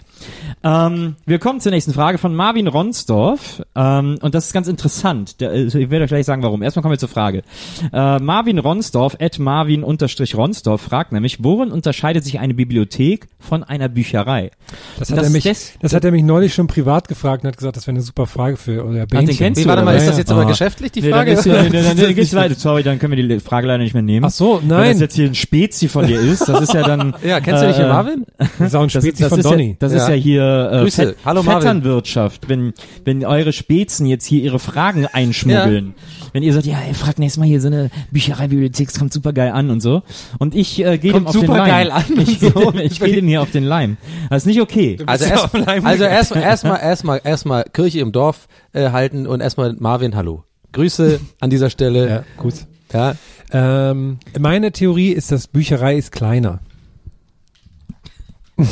Ähm, 0.65 1.17
wir 1.27 1.39
kommen 1.39 1.61
zur 1.61 1.73
nächsten 1.73 1.93
Frage 1.93 2.19
von 2.19 2.35
Marvin 2.35 2.69
Ronsdorf. 2.69 3.63
Ähm, 3.75 4.19
und 4.23 4.35
das 4.35 4.47
ist 4.47 4.53
ganz 4.53 4.69
interessant. 4.69 5.41
Der, 5.41 5.51
also 5.51 5.79
ich 5.79 5.91
werde 5.91 6.05
euch 6.05 6.09
gleich 6.11 6.27
sagen, 6.27 6.43
warum. 6.43 6.63
Erstmal 6.63 6.83
kommen 6.83 6.93
wir 6.95 6.99
zur 6.99 7.09
Frage. 7.09 7.43
Äh, 7.93 8.19
Marvin 8.19 8.59
Ronsdorf, 8.59 9.17
at 9.21 9.39
Marvin 9.39 9.83
unterstrich 9.83 10.37
Ronsdorf, 10.37 10.81
fragt 10.83 11.13
nämlich, 11.13 11.43
worin 11.43 11.73
unterscheidet 11.73 12.25
sich 12.25 12.39
eine 12.39 12.55
Bibliothek 12.55 13.29
von 13.41 13.65
einer 13.65 13.89
Bücherei? 13.89 14.51
Das 14.99 15.11
hat, 15.11 15.19
Das 15.19 15.27
er 15.27 15.31
mich, 15.31 15.45
des- 15.45 15.73
das 15.81 15.93
hat 15.95 16.05
er 16.05 16.11
mich 16.13 16.23
neulich 16.23 16.55
schon 16.55 16.67
privat 16.67 17.09
gefragt 17.09 17.43
und 17.45 17.49
hat 17.49 17.57
gesagt, 17.57 17.77
das 17.77 17.87
wäre 17.87 17.95
eine 17.97 18.03
super 18.03 18.27
Frage 18.27 18.57
für 18.57 18.85
euer 18.85 19.07
Nee, 19.13 19.27
du, 19.27 19.67
warte 19.67 19.83
mal, 19.85 19.97
ist 19.97 20.07
das 20.09 20.19
jetzt 20.19 20.29
ja. 20.31 20.37
aber 20.37 20.45
Ah. 20.45 20.49
geschäftlich, 20.49 20.93
die 20.93 21.03
Nee, 21.03 21.11
Frage? 21.11 21.31
dann, 21.33 21.39
ist, 21.39 21.47
ja, 21.47 21.63
dann, 21.63 21.97
dann 21.97 22.15
geht's 22.15 22.35
weiter. 22.35 22.55
Sorry, 22.55 22.83
dann 22.83 22.99
können 22.99 23.17
wir 23.17 23.27
die 23.29 23.41
Frage 23.41 23.67
leider 23.67 23.83
nicht 23.83 23.95
mehr 23.95 24.03
nehmen. 24.03 24.25
Ach 24.27 24.31
so, 24.31 24.61
Wenn 24.61 24.69
das 24.69 24.79
nein. 24.79 24.99
jetzt 24.99 25.15
hier 25.17 25.27
ein 25.27 25.35
Spezi 25.35 25.89
von 25.89 26.07
dir 26.07 26.21
ist, 26.21 26.49
das 26.49 26.61
ist 26.63 26.75
ja 26.75 26.83
dann... 26.83 27.15
ja, 27.25 27.41
kennst 27.41 27.63
du 27.63 27.67
nicht 27.67 27.77
äh, 27.79 27.83
hier 27.83 27.89
Marvin? 27.93 28.27
Das 28.39 28.51
ist 28.69 28.75
auch 28.77 28.83
ein 28.83 28.89
Das, 28.89 29.03
Spezi 29.03 29.23
das, 29.23 29.29
von 29.31 29.39
ist 29.41 29.45
ja, 29.45 29.51
Donny. 29.51 29.77
das 29.79 29.93
ist 29.93 30.03
Ja. 30.09 30.15
ja 30.15 30.15
hier 30.15 30.52
äh, 30.53 30.81
Grüße. 30.83 31.07
Fett, 31.09 31.17
Hallo. 31.25 31.43
Vetternwirtschaft. 31.43 32.49
Wenn, 32.49 32.73
wenn 33.05 33.25
eure 33.25 33.53
Spezen 33.53 34.07
jetzt 34.07 34.27
hier 34.27 34.43
ihre 34.43 34.59
Fragen 34.59 35.07
einschmuggeln. 35.07 35.95
Wenn 36.33 36.43
ihr 36.43 36.53
sagt, 36.53 36.67
ja, 36.67 36.79
ihr 36.87 36.95
fragt 36.95 37.19
nächstes 37.19 37.39
Mal 37.39 37.47
hier 37.47 37.61
so 37.61 37.69
eine 37.69 37.91
Bücherei-Bibliothek, 38.11 38.89
es 38.89 38.99
kommt 38.99 39.13
super 39.13 39.33
geil 39.33 39.53
an 39.53 39.71
und 39.71 39.81
so. 39.81 40.03
Und 40.39 40.55
ich 40.55 40.85
äh, 40.85 40.99
gehe 40.99 41.13
dem 41.13 41.27
auf 41.27 41.33
den 41.33 41.43
super 41.43 41.59
Leim. 41.59 41.69
geil 41.69 41.91
an 41.91 42.05
Ich, 42.17 42.39
so. 42.41 42.73
ich 42.75 43.01
gehe 43.01 43.15
dem 43.15 43.27
hier 43.27 43.43
auf 43.43 43.51
den 43.51 43.65
Leim. 43.65 43.97
Das 44.31 44.43
ist 44.43 44.47
nicht 44.47 44.61
okay. 44.61 44.99
Also 45.07 45.25
bist 45.25 45.31
ja 45.31 45.43
erst, 45.43 45.55
auf 45.55 45.67
Leim 45.67 45.87
also 45.87 46.05
erstmal 46.05 46.43
erstmal 46.43 46.81
erstmal 46.81 47.21
erstmal 47.25 47.65
Kirche 47.65 48.01
im 48.01 48.13
Dorf 48.13 48.49
äh, 48.73 48.91
halten 48.91 49.27
und 49.27 49.41
erstmal 49.41 49.75
Marvin 49.75 50.17
Hallo. 50.17 50.45
Grüße 50.73 51.21
an 51.41 51.51
dieser 51.51 51.71
Stelle. 51.71 52.09
Ja, 52.09 52.25
gut. 52.39 52.55
Ja. 52.93 53.15
Ähm, 53.53 54.19
meine 54.39 54.73
Theorie 54.73 55.11
ist, 55.11 55.33
dass 55.33 55.47
Bücherei 55.47 55.97
ist 55.97 56.13
kleiner. 56.13 56.61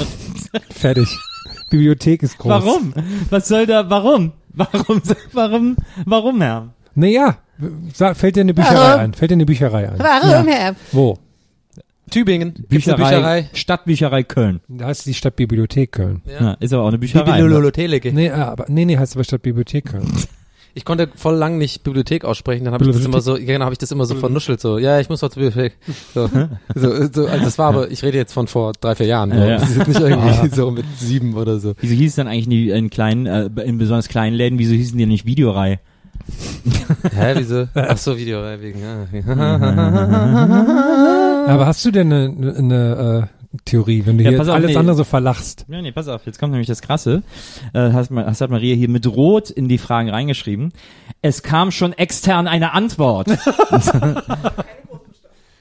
Fertig. 0.71 1.09
Bibliothek 1.71 2.23
ist 2.23 2.39
groß. 2.39 2.51
Warum? 2.51 2.93
Was 3.31 3.49
soll 3.49 3.67
da, 3.67 3.89
warum? 3.89 4.33
Warum, 4.53 5.01
warum, 5.33 5.77
warum, 6.05 6.41
Herr? 6.41 6.75
Naja, 6.95 7.39
fällt 7.93 8.37
dir 8.37 8.41
eine 8.41 8.53
Bücherei 8.53 8.97
ein? 8.97 9.15
Fällt 9.15 9.31
dir 9.31 9.35
eine 9.37 9.47
Bücherei 9.47 9.89
ein? 9.89 9.99
Warum, 9.99 10.49
Herr? 10.49 10.75
Wo? 10.93 11.19
Tübingen. 12.11 12.55
Bücherei, 12.69 12.97
Bücherei? 12.97 13.51
Stadtbücherei 13.53 14.25
Köln. 14.25 14.61
Da 14.69 14.87
heißt 14.87 15.07
die 15.07 15.15
Stadtbibliothek 15.15 15.93
Köln. 15.93 16.23
Ja. 16.27 16.55
ist 16.55 16.73
aber 16.73 16.83
auch 16.83 16.89
eine 16.89 16.99
Bücherei. 16.99 17.37
ne? 17.39 17.45
Bibliolotheleke. 17.45 18.13
Nee, 18.13 18.31
ah, 18.31 18.49
aber, 18.49 18.67
nee, 18.69 18.85
nee, 18.85 18.99
heißt 18.99 19.15
aber 19.15 19.25
Stadtbibliothek 19.25 19.87
Köln. 19.87 20.09
Ich 20.75 20.85
konnte 20.85 21.09
voll 21.15 21.37
lang 21.37 21.59
nicht 21.59 21.83
Bibliothek 21.83 22.25
aussprechen, 22.25 22.65
dann 22.65 22.75
habe 22.75 22.85
ich 22.85 22.93
das 22.93 23.05
immer 23.05 23.21
so, 23.21 23.35
genau, 23.35 23.65
habe 23.65 23.75
ich 23.75 23.79
das 23.79 23.91
immer 23.91 24.07
so 24.07 24.15
vernuschelt, 24.15 24.61
so, 24.61 24.79
ja, 24.79 25.01
ich 25.01 25.09
muss 25.09 25.21
doch 25.21 25.31
zur 25.31 25.43
Bibliothek. 25.43 25.77
So, 26.15 26.29
so, 26.75 27.09
so, 27.13 27.27
also 27.27 27.45
das 27.45 27.59
war 27.59 27.69
aber, 27.69 27.91
ich 27.91 28.03
rede 28.03 28.19
jetzt 28.19 28.33
von 28.33 28.47
vor 28.47 28.73
drei, 28.81 28.95
vier 28.95 29.07
Jahren. 29.07 29.33
So. 29.33 29.39
Ja, 29.39 29.47
ja. 29.47 29.59
Das 29.59 29.71
ist 29.71 29.79
jetzt 29.79 29.89
nicht 29.89 30.01
irgendwie 30.01 30.55
so 30.55 30.71
mit 30.71 30.85
sieben 30.99 31.35
oder 31.35 31.59
so. 31.59 31.75
Wieso 31.81 31.95
hieß 31.95 32.11
es 32.11 32.17
dann 32.17 32.29
eigentlich 32.29 32.49
nie 32.49 32.71
in 32.71 32.91
kleinen, 32.91 33.27
äh, 33.27 33.51
in 33.65 33.79
besonders 33.79 34.09
kleinen 34.09 34.37
Läden, 34.37 34.59
wieso 34.59 34.75
hießen 34.75 34.97
die 34.97 35.07
nicht 35.07 35.27
Videorei? 35.27 35.81
Hä, 37.15 37.35
wieso? 37.37 37.67
Ach 37.75 37.97
so, 37.97 38.17
Video, 38.17 38.45
äh, 38.45 38.61
wegen, 38.61 38.81
ja. 38.81 39.07
Aber 41.47 41.67
hast 41.67 41.85
du 41.85 41.91
denn 41.91 42.13
eine, 42.13 42.57
eine, 42.57 42.59
eine 42.59 43.29
äh, 43.53 43.59
Verschwörungstheorie, 43.59 44.07
wenn 44.07 44.19
du 44.19 44.25
Ja, 44.25 44.31
hier 44.31 44.41
auf, 44.41 44.49
alles 44.49 44.71
nee. 44.71 44.77
andere 44.77 44.97
so 44.97 45.05
verlachst. 45.05 45.67
Ja, 45.69 45.83
nee, 45.83 45.93
pass 45.93 46.09
auf, 46.09 46.27
jetzt 46.27 46.39
kommt 46.39 46.53
nämlich 46.53 46.69
das 46.69 46.83
Krasse. 46.83 47.23
Äh, 47.73 47.93
hast, 47.93 48.11
hast 48.11 48.41
hat 48.41 48.51
Maria 48.51 48.75
hier 48.75 48.89
mit 48.89 49.07
Rot 49.07 49.51
in 49.51 49.69
die 49.69 49.79
Fragen 49.79 50.11
reingeschrieben. 50.11 50.73
Es 51.23 51.43
kam 51.43 51.71
schon 51.71 51.93
extern 51.93 52.47
eine 52.49 52.73
Antwort. 52.73 53.29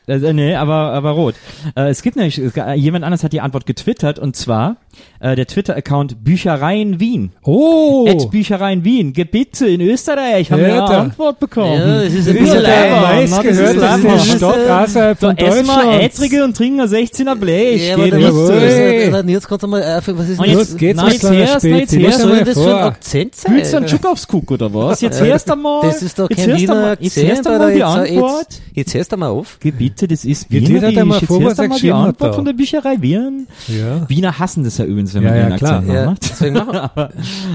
Äh, 0.07 0.33
nee, 0.33 0.55
aber, 0.55 0.93
aber 0.93 1.11
rot. 1.11 1.35
Äh, 1.75 1.89
es 1.89 2.01
gibt 2.01 2.15
nämlich, 2.15 2.39
es, 2.39 2.53
jemand 2.75 3.05
anders 3.05 3.23
hat 3.23 3.31
die 3.31 3.41
Antwort 3.41 3.67
getwittert 3.67 4.17
und 4.17 4.35
zwar 4.35 4.77
äh, 5.19 5.35
der 5.35 5.45
Twitter-Account 5.47 6.23
Büchereien 6.23 6.99
Wien. 6.99 7.31
Oh! 7.43 8.05
Ed 8.07 8.29
Büchereien 8.31 8.83
Wien. 8.83 9.13
Gebitte 9.13 9.67
in 9.67 9.81
Österreich 9.81 10.51
haben 10.51 10.59
wir 10.61 10.67
eine 10.73 10.83
Alter. 10.83 11.01
Antwort 11.01 11.39
bekommen. 11.39 11.73
Ja, 11.73 12.03
das 12.03 12.13
ist 12.13 12.27
ein 12.29 12.35
ist 12.37 12.53
ja 12.53 12.61
der 12.61 12.83
Leber, 12.85 13.01
meistgehörteste 13.01 14.07
das 14.07 14.27
ist- 14.27 14.37
Stock 14.37 14.55
außerhalb 14.69 15.19
So, 15.19 15.27
von 15.27 15.37
essen 15.37 15.67
wir 15.67 15.73
Deutschland. 15.75 16.01
Ätrige 16.03 16.43
und 16.43 16.57
trinken 16.57 16.81
ein 16.81 16.87
16er 16.87 17.35
Blech. 17.35 17.87
Ja, 17.87 17.93
aber 17.95 18.09
da 18.09 19.21
jetzt 19.29 19.47
kannst 19.47 19.63
du 19.63 19.67
mal, 19.67 19.81
äh, 19.81 20.01
für- 20.01 20.17
was 20.17 20.29
ist 20.29 20.39
Und 20.39 20.47
denn 20.47 20.57
jetzt 20.57 20.71
das? 20.71 20.77
geht's 20.77 20.95
Nein, 20.97 21.05
mal 21.05 21.11
jetzt 21.11 21.21
zuerst, 21.21 21.65
Spezi, 21.65 21.71
jetzt 21.77 21.93
was 21.95 22.01
erst, 22.03 22.21
soll 22.21 22.43
das 22.45 22.53
für 22.63 22.75
ein. 22.75 22.83
Akzent 22.83 23.35
sein? 23.35 23.55
Willst 23.55 23.73
du 23.73 23.77
einen 23.77 23.87
Schuckauskuk 23.87 24.51
oder 24.51 24.73
was? 24.73 25.01
Jetzt 25.01 25.21
erst 25.21 25.51
einmal. 25.51 25.81
Das 25.83 26.01
ist 26.01 26.17
doch 26.19 26.29
jetzt 26.29 26.45
kein 26.47 26.57
Wiener 26.57 26.73
einmal, 26.73 26.97
jetzt 26.99 27.17
Akzent, 27.17 27.29
erst 27.29 27.47
einmal 27.47 27.61
oder 27.61 27.71
die 27.71 27.77
jetzt, 27.79 27.87
Antwort. 27.87 28.45
jetzt, 28.49 28.61
jetzt 28.73 28.93
hörst 28.93 29.11
du 29.11 29.17
mal 29.17 29.27
auf. 29.29 29.57
Gebiete, 29.59 30.07
das 30.07 30.25
ist 30.25 30.47
Jetzt 30.49 30.51
Wiener. 30.69 30.81
liest 30.81 30.97
er 30.97 31.05
mal 31.05 31.17
jetzt 31.19 31.27
vor, 31.27 31.41
erst 31.41 31.51
was 31.51 31.57
er 31.59 31.63
einmal 31.65 31.79
die 31.79 31.91
Antwort 31.91 32.35
von 32.35 32.45
der 32.45 32.53
Bücherei 32.53 32.95
Wien. 32.99 33.47
Ja. 33.67 34.07
Wiener 34.09 34.39
hassen 34.39 34.63
das 34.63 34.77
ja 34.77 34.85
übrigens, 34.89 35.13
wenn 35.13 35.23
Ja, 35.23 35.29
man 35.29 35.37
ja, 35.39 35.49
den 35.49 35.57
klar. 35.57 35.77
Akzent 35.79 35.93
Ja, 35.95 36.05
macht. 36.05 36.29
deswegen 36.29 36.53
machen. 36.55 36.75
Aber 36.75 37.09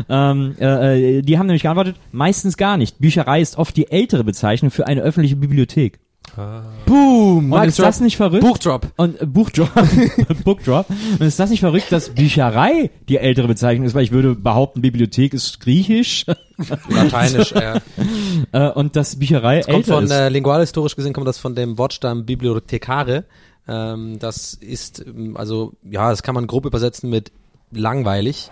ähm, 0.09 0.55
äh, 0.61 1.19
äh, 1.19 1.23
die 1.23 1.39
haben 1.39 1.47
nämlich 1.47 1.63
geantwortet, 1.63 1.97
meistens 2.13 2.57
gar 2.57 2.77
nicht. 2.77 2.99
Bücherei 3.01 3.41
ist 3.41 3.59
oft 3.59 3.77
die 3.77 3.91
ältere 3.91 4.25
Bezeichnung 4.25 4.71
für 4.71 4.87
eine 4.87 5.03
öffentliche 5.03 5.37
Bibliothek. 5.37 5.99
Boom, 6.87 7.53
Und 7.53 7.65
ist 7.65 7.79
das 7.79 8.01
nicht 8.01 8.17
verrückt? 8.17 8.43
Buchdrop. 8.43 8.89
Und 8.97 9.21
äh, 9.21 9.27
Buchdrop, 9.27 9.71
Bookdrop. 10.45 10.87
Und 10.91 11.21
ist 11.21 11.39
das 11.39 11.51
nicht 11.51 11.61
verrückt, 11.61 11.93
dass 11.93 12.09
Bücherei 12.11 12.91
die 13.09 13.19
ältere 13.19 13.47
Bezeichnung 13.47 13.87
ist, 13.87 13.95
weil 13.95 14.03
ich 14.05 14.11
würde 14.11 14.35
behaupten, 14.35 14.81
Bibliothek 14.81 15.33
ist 15.35 15.61
griechisch 15.61 16.27
Lateinisch, 16.89 17.53
ja. 17.53 17.79
äh, 18.53 18.71
und 18.73 18.97
dass 18.97 19.17
Bücherei 19.17 19.59
Das 19.59 19.67
kommt 19.67 19.77
älter 19.79 19.95
von, 19.95 20.05
ist. 20.05 20.11
äh, 20.13 20.29
lingualhistorisch 20.29 20.97
gesehen 20.97 21.13
kommt 21.13 21.29
das 21.29 21.39
von 21.39 21.55
dem 21.55 21.79
Wortstamm 21.79 22.25
Bibliothekare. 22.27 23.25
Ähm, 23.67 24.19
das 24.19 24.55
ist, 24.55 25.05
ähm, 25.07 25.37
also, 25.37 25.73
ja, 25.83 26.11
das 26.11 26.23
kann 26.23 26.35
man 26.35 26.47
grob 26.47 26.67
übersetzen 26.67 27.09
mit 27.11 27.33
langweilig. 27.71 28.51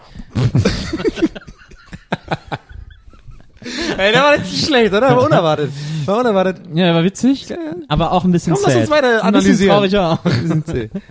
Ey, 3.97 4.11
der 4.13 4.23
war 4.23 4.37
nicht 4.39 4.67
schlecht, 4.67 4.93
oder? 4.93 5.03
War 5.17 5.23
unerwartet. 5.25 5.71
War 6.05 6.19
unerwartet. 6.19 6.63
ja, 6.75 6.95
war 6.95 7.05
witzig, 7.05 7.47
aber 7.89 8.11
auch 8.11 8.25
ein 8.25 8.33
bisschen 8.33 8.55
Komm, 8.55 8.63
lass 8.65 8.73
sad. 8.73 8.81
uns 8.83 8.91
weiter 8.91 9.23
Ein 9.23 9.33
bisschen 9.35 9.69
analysieren. 9.69 9.73
traurig 9.73 9.97
auch. 9.99 10.19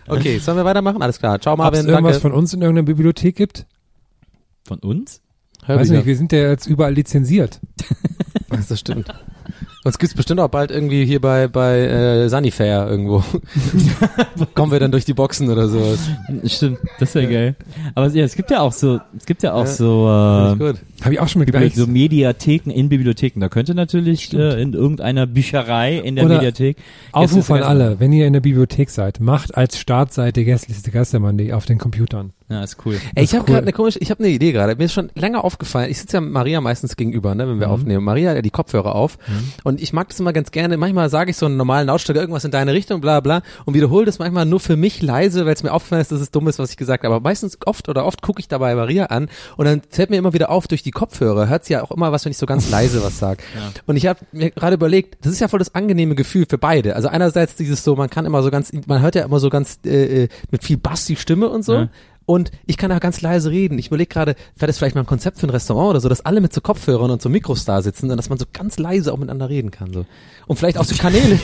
Okay, 0.08 0.38
sollen 0.39 0.58
wir 0.58 0.65
weitermachen? 0.65 1.01
Alles 1.01 1.17
klar. 1.20 1.39
Ciao, 1.39 1.53
Ob 1.53 1.60
es 1.60 1.63
Marvin. 1.63 1.86
irgendwas 1.88 2.15
Danke. 2.15 2.22
von 2.22 2.31
uns 2.34 2.53
in 2.53 2.62
irgendeiner 2.62 2.86
Bibliothek 2.86 3.36
gibt? 3.38 3.65
Von 4.67 4.79
uns? 4.79 5.22
Weiß 5.65 5.89
nicht, 5.89 6.05
wir 6.05 6.17
sind 6.17 6.31
ja 6.34 6.50
jetzt 6.50 6.65
überall 6.67 6.93
lizenziert. 6.93 7.60
Das 8.67 8.77
stimmt. 8.77 9.08
Uns 9.84 9.98
gibt's 9.98 10.14
bestimmt 10.16 10.40
auch 10.40 10.48
bald 10.50 10.70
irgendwie 10.70 11.06
hier 11.06 11.20
bei 11.20 11.48
bei 11.48 11.80
äh, 11.80 12.30
Sunnyfair 12.30 12.88
irgendwo. 12.88 13.24
Kommen 14.54 14.72
wir 14.72 14.80
dann 14.80 14.92
durch 14.92 15.06
die 15.06 15.16
Boxen 15.16 15.50
oder 15.50 15.68
sowas. 15.68 16.00
Stimmt, 16.46 16.78
das 17.00 17.16
wäre 17.16 17.28
geil. 17.28 17.56
Aber 17.96 18.08
ja, 18.10 18.24
es 18.24 18.36
gibt 18.36 18.52
ja 18.52 18.60
auch 18.60 18.74
so, 18.74 19.00
es 19.18 19.26
gibt 19.26 19.42
ja 19.42 19.54
auch 19.54 19.66
Ja, 19.66 19.72
so, 19.72 20.56
äh. 20.60 20.74
Habe 21.01 21.13
ich 21.13 21.20
auch 21.20 21.27
schon 21.27 21.39
mal 21.39 21.46
gedacht. 21.46 21.75
so 21.75 21.88
Mediatheken 21.88 22.72
in 22.72 22.89
Bibliotheken. 22.89 23.39
Da 23.39 23.50
könnte 23.50 23.74
natürlich 23.74 24.34
äh, 24.34 24.62
in 24.62 24.74
irgendeiner 24.74 25.25
Bücherei 25.25 25.98
in 25.98 26.15
der 26.15 26.25
Oder 26.25 26.36
Mediathek. 26.36 26.77
Aufruf 27.12 27.50
an 27.51 27.63
alle, 27.63 28.00
wenn 28.00 28.13
ihr 28.13 28.27
in 28.27 28.34
der 28.34 28.39
Bibliothek 28.39 28.89
seid, 28.89 29.20
macht 29.20 29.55
als 29.55 29.79
Startseite 29.79 30.46
Gästeliste 30.46 30.91
Geistermann 30.91 31.39
auf 31.51 31.65
den 31.65 31.77
Computern. 31.77 32.34
Ja, 32.51 32.63
ist 32.63 32.77
cool. 32.86 33.00
Ey, 33.15 33.24
ich 33.24 33.31
habe 33.34 33.43
cool. 33.43 33.53
gerade 33.53 33.62
eine 33.62 33.72
komische, 33.72 34.00
ich 34.00 34.12
habe 34.12 34.22
eine 34.22 34.34
Idee 34.34 34.51
gerade. 34.51 34.75
Mir 34.75 34.84
ist 34.84 34.93
schon 34.93 35.10
länger 35.15 35.46
aufgefallen. 35.46 35.89
Ich 35.89 36.00
sitze 36.00 36.17
ja 36.17 36.22
mit 36.22 36.34
Maria 36.34 36.60
meistens 36.60 36.98
gegenüber, 36.98 37.34
ne, 37.34 37.48
wenn 37.48 37.62
wir 37.62 37.70
aufnehmen. 37.70 38.03
Maria 38.03 38.31
hat 38.31 38.36
ja 38.36 38.41
die 38.41 38.50
Kopfhörer 38.50 38.93
auf 38.93 39.17
und 39.63 39.81
ich 39.81 39.93
mag 39.93 40.10
das 40.10 40.20
immer 40.20 40.34
ganz 40.34 40.51
gerne. 40.51 40.75
Manchmal 40.75 41.10
sage 41.10 41.31
ich 41.31 41.38
so 41.38 41.46
einen 41.46 41.55
normalen 41.55 41.88
Lautstärke 41.88 42.20
irgendwas 42.20 42.43
in 42.43 42.51
deine 42.51 42.74
Richtung, 42.74 43.00
bla 43.00 43.22
bla, 43.22 43.41
und 43.63 43.74
wiederhole 43.74 44.05
das 44.05 44.20
manchmal 44.20 44.46
nur 44.46 44.60
für 44.60 44.75
mich 44.75 45.01
leise, 45.01 45.46
weil 45.46 45.53
es 45.53 45.63
mir 45.63 45.72
aufgefallen 45.72 46.01
ist, 46.01 46.12
dass 46.12 46.20
es 46.20 46.31
dumm 46.31 46.50
ist, 46.50 46.60
was 46.60 46.72
ich 46.72 46.77
gesagt 46.77 47.05
habe. 47.05 47.15
Aber 47.15 47.24
meistens 47.24 47.58
oft 47.65 47.88
oder 47.88 48.05
oft 48.05 48.22
gucke 48.22 48.41
ich 48.41 48.50
dabei 48.50 48.75
Maria 48.75 49.05
an 49.05 49.29
und 49.55 49.65
dann 49.65 49.81
fällt 49.89 50.10
mir 50.10 50.17
immer 50.17 50.34
wieder 50.34 50.50
auf 50.50 50.67
durch 50.67 50.84
die 50.84 50.91
Kopfhörer. 50.92 51.48
Hört 51.48 51.66
sie 51.66 51.74
ja 51.74 51.84
auch 51.84 51.92
immer 51.92 52.12
was, 52.12 52.26
wenn 52.26 52.32
ich 52.32 52.38
so 52.38 52.46
ganz 52.46 52.70
leise 52.70 53.04
was 53.04 53.20
sage. 53.20 53.44
Und 53.86 53.96
ich 53.96 54.08
habe 54.08 54.20
mir 54.32 54.52
gerade 54.52 54.76
überlegt, 54.76 55.26
das 55.26 55.34
ist 55.34 55.40
ja 55.40 55.48
voll 55.48 55.60
das 55.60 55.76
angenehme 55.76 56.16
Gefühl 56.16 56.46
für 56.50 56.58
beide. 56.58 56.96
Also 56.96 57.08
einerseits 57.08 57.56
dieses 57.56 57.84
so, 57.84 57.96
man 57.96 58.10
kann 58.10 58.26
immer 58.26 58.44
so 58.44 58.52
ganz, 58.52 58.72
man 58.88 59.02
hört 59.02 59.16
ja 59.16 59.24
immer 59.24 59.40
so 59.40 59.50
ganz 59.50 59.80
äh, 59.86 60.24
äh, 60.24 60.28
mit 60.52 60.64
viel 60.64 60.78
Bass 60.78 61.06
die 61.06 61.16
Stimme 61.16 61.50
und 61.50 61.64
so. 61.64 61.74
Ja. 61.74 61.90
Und 62.25 62.51
ich 62.66 62.78
kann 62.78 62.92
auch 62.92 63.00
ganz 63.00 63.22
leise 63.22 63.50
reden. 63.50 63.80
Ich 63.80 63.88
überlege 63.88 64.08
gerade, 64.08 64.36
wäre 64.56 64.68
das 64.68 64.78
vielleicht 64.78 64.96
mal 64.96 65.01
ein 65.01 65.08
Konzept 65.08 65.40
für 65.40 65.48
ein 65.48 65.50
Restaurant 65.50 65.90
oder 65.92 66.00
so, 66.00 66.08
dass 66.08 66.22
alle 66.25 66.40
mit 66.40 66.54
so 66.54 66.62
Kopfhörern 66.62 67.10
und 67.10 67.22
so 67.22 67.30
Mikros 67.30 67.66
da 67.66 67.82
sitzen 67.82 68.10
und 68.10 68.18
dass 68.18 68.30
man 68.30 68.38
so 68.38 68.46
ganz 68.54 68.78
leise 68.78 69.12
auch 69.12 69.18
miteinander 69.18 69.50
reden 69.50 69.72
kann. 69.72 69.92
So. 69.92 70.06
Und 70.48 70.58
vielleicht 70.58 70.78
auch 70.78 70.86
so 70.86 70.96
Kanäle. 70.96 71.36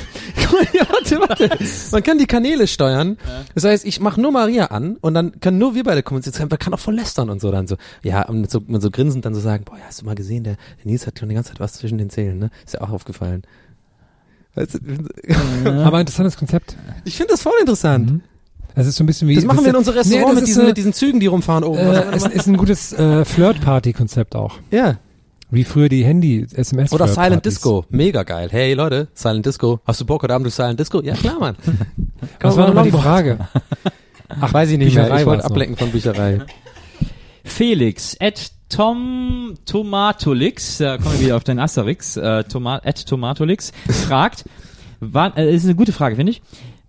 ja, 0.74 0.88
warte, 0.90 1.20
warte. 1.20 1.50
Man 1.92 2.04
kann 2.04 2.18
die 2.18 2.26
Kanäle 2.26 2.68
steuern. 2.68 3.18
Das 3.56 3.64
heißt, 3.64 3.86
ich 3.86 4.00
mache 4.00 4.22
nur 4.22 4.32
Maria 4.32 4.68
an 4.68 4.98
und 4.98 5.14
dann 5.14 5.40
können 5.40 5.58
nur 5.58 5.76
wir 5.76 5.84
beide 5.84 6.04
kommunizieren. 6.04 6.48
Man 6.50 6.60
kann 6.60 6.74
auch 6.74 6.80
voll 6.80 6.96
lästern 6.96 7.30
und 7.30 7.42
so 7.42 7.52
dann 7.52 7.68
so. 7.68 7.78
Ja, 8.04 8.28
und 8.28 8.42
mit 8.42 8.52
so, 8.52 8.62
mit 8.66 8.82
so 8.82 8.92
grinsend 8.92 9.26
dann 9.26 9.34
so 9.34 9.42
sagen, 9.42 9.64
boah, 9.66 9.78
ja, 9.78 9.86
hast 9.88 10.02
du 10.02 10.06
mal 10.06 10.16
gesehen, 10.16 10.44
der, 10.44 10.56
der 10.56 10.86
Nils 10.86 11.08
hat 11.08 11.20
schon 11.20 11.30
die 11.30 11.36
ganze 11.36 11.52
Zeit 11.52 11.60
was 11.60 11.74
zwischen 11.74 11.98
den 11.98 12.10
Zähnen, 12.10 12.40
ne? 12.40 12.50
Ist 12.66 12.76
ja 12.76 12.82
auch 12.82 12.90
aufgefallen. 12.90 13.44
Weißt 14.56 14.76
du, 14.76 15.70
Aber 15.84 16.00
interessantes 16.00 16.38
Konzept. 16.38 16.76
ich 17.04 17.16
finde 17.16 17.32
das 17.32 17.42
voll 17.42 17.54
interessant. 17.60 18.22
Es 18.80 18.86
ist 18.86 18.96
so 18.98 19.04
ein 19.04 19.08
bisschen 19.08 19.28
wie. 19.28 19.36
Das 19.36 19.44
machen 19.46 19.64
wir 19.64 19.72
in 19.72 19.76
unserem 19.76 19.98
Restaurant 19.98 20.26
Nee, 20.28 20.32
das 20.34 20.40
mit, 20.42 20.48
diesen, 20.48 20.60
eine- 20.62 20.68
mit 20.70 20.78
diesen 20.78 20.94
Zügen, 20.94 21.20
die 21.20 21.26
rumfahren 21.26 21.64
oben. 21.64 21.80
Äh, 21.80 22.04
es 22.16 22.26
ist 22.28 22.46
ein 22.48 22.58
gutes 22.58 22.94
äh, 22.94 23.26
Flirt-Party-Konzept 23.26 24.36
auch. 24.36 24.56
ja. 24.72 24.98
Wie 25.50 25.64
früher 25.64 25.88
die 25.88 26.04
Handy-SMS. 26.04 26.92
Oder 26.92 27.08
Silent 27.08 27.46
Disco. 27.46 27.86
Mega 27.90 28.24
geil. 28.24 28.50
Hey 28.52 28.74
Leute, 28.74 29.08
Silent 29.14 29.46
Disco. 29.46 29.80
Hast 29.86 30.02
du 30.02 30.06
Bock 30.06 30.22
heute 30.24 30.34
Abend 30.34 30.46
durch 30.46 30.54
Silent 30.56 30.78
Disco? 30.78 31.02
Ja, 31.02 31.14
klar, 31.16 31.40
Mann. 31.40 31.56
Was 32.42 32.58
war 32.58 32.68
nochmal 32.68 32.84
die 32.84 32.92
Frage? 32.92 33.38
Ach, 34.42 34.54
weiß 34.54 34.72
ich 34.72 34.78
nicht 34.78 34.94
mehr. 34.94 35.06
Bücherei 35.06 35.22
Ich 35.22 35.26
wollte 35.26 35.44
noch. 35.44 35.50
ablenken 35.52 35.78
von 35.78 35.90
Bücherei. 35.92 36.42
Felix, 37.46 38.18
at 38.20 38.52
Tom 38.68 39.54
Tomatolix, 39.66 40.80
da 40.80 40.98
kommen 40.98 41.14
wir 41.14 41.22
wieder 41.28 41.36
auf 41.38 41.46
den 41.46 41.60
Asterix, 41.60 42.18
äh, 42.18 42.44
Toma, 42.44 42.82
at 42.84 43.06
Tomatolix, 43.08 43.72
fragt, 44.06 44.44
wann, 45.00 45.34
äh, 45.38 45.54
ist 45.56 45.64
eine 45.64 45.76
gute 45.76 45.94
Frage, 45.94 46.18
finde 46.18 46.32
ich. 46.34 46.42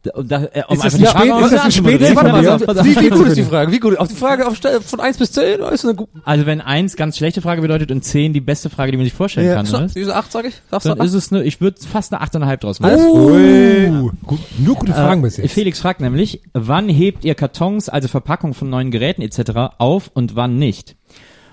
Da, 0.03 0.11
da, 0.23 0.45
äh, 0.53 0.63
um 0.69 0.77
Ist 0.77 0.85
das 0.85 0.95
die 0.95 1.07
Spät- 1.07 2.01
ist 2.01 2.15
das 2.17 2.63
pass 2.65 2.77
auf. 2.79 2.85
Wie, 2.85 2.97
wie 3.01 3.09
gut 3.11 3.27
ist 3.27 3.37
die 3.37 3.43
Frage? 3.43 3.73
Wie 3.73 3.81
gut? 3.81 3.99
Auf 3.99 4.07
die 4.07 4.15
Frage 4.15 4.47
auf, 4.47 4.57
von 4.85 5.01
1 5.01 5.19
bis 5.19 5.33
10 5.33 5.59
ist 5.61 5.85
eine 5.85 5.95
gute. 5.97 6.11
Also 6.25 6.47
wenn 6.47 6.61
eins 6.61 6.95
ganz 6.95 7.17
schlechte 7.17 7.43
Frage 7.43 7.63
bedeutet 7.63 7.91
und 7.91 8.05
zehn 8.05 8.33
die 8.33 8.41
beste 8.41 8.71
Frage, 8.71 8.93
die 8.93 8.97
man 8.97 9.05
sich 9.05 9.13
vorstellen 9.13 9.53
kann, 9.55 9.67
oder? 9.69 9.85
was? 9.87 9.95
Diese 9.95 10.15
8 10.15 10.31
sag 10.31 10.45
ich? 10.45 10.55
Sagst 10.71 10.87
du 10.87 10.91
Dann 10.95 11.05
ist 11.05 11.15
es 11.15 11.33
eine, 11.33 11.43
ich 11.43 11.61
würde 11.61 11.79
fast 11.85 12.15
eine 12.15 12.23
8,5 12.25 12.57
draus 12.59 12.81
Alles 12.81 13.01
machen. 13.01 13.11
Oh, 13.13 14.11
gut, 14.27 14.39
nur 14.59 14.77
gute 14.77 14.93
Fragen 14.93 15.21
bis 15.23 15.39
Äh, 15.39 15.43
jetzt. 15.43 15.53
Felix 15.53 15.81
fragt 15.81 16.01
nämlich, 16.01 16.43
wann 16.53 16.89
hebt 16.89 17.25
ihr 17.25 17.35
Kartons, 17.35 17.89
also 17.89 18.07
Verpackung 18.07 18.55
von 18.55 18.71
neuen 18.71 18.93
Geräten 18.93 19.23
etc. 19.23 19.75
auf 19.79 20.11
und 20.15 20.37
wann 20.37 20.59
nicht? 20.59 20.95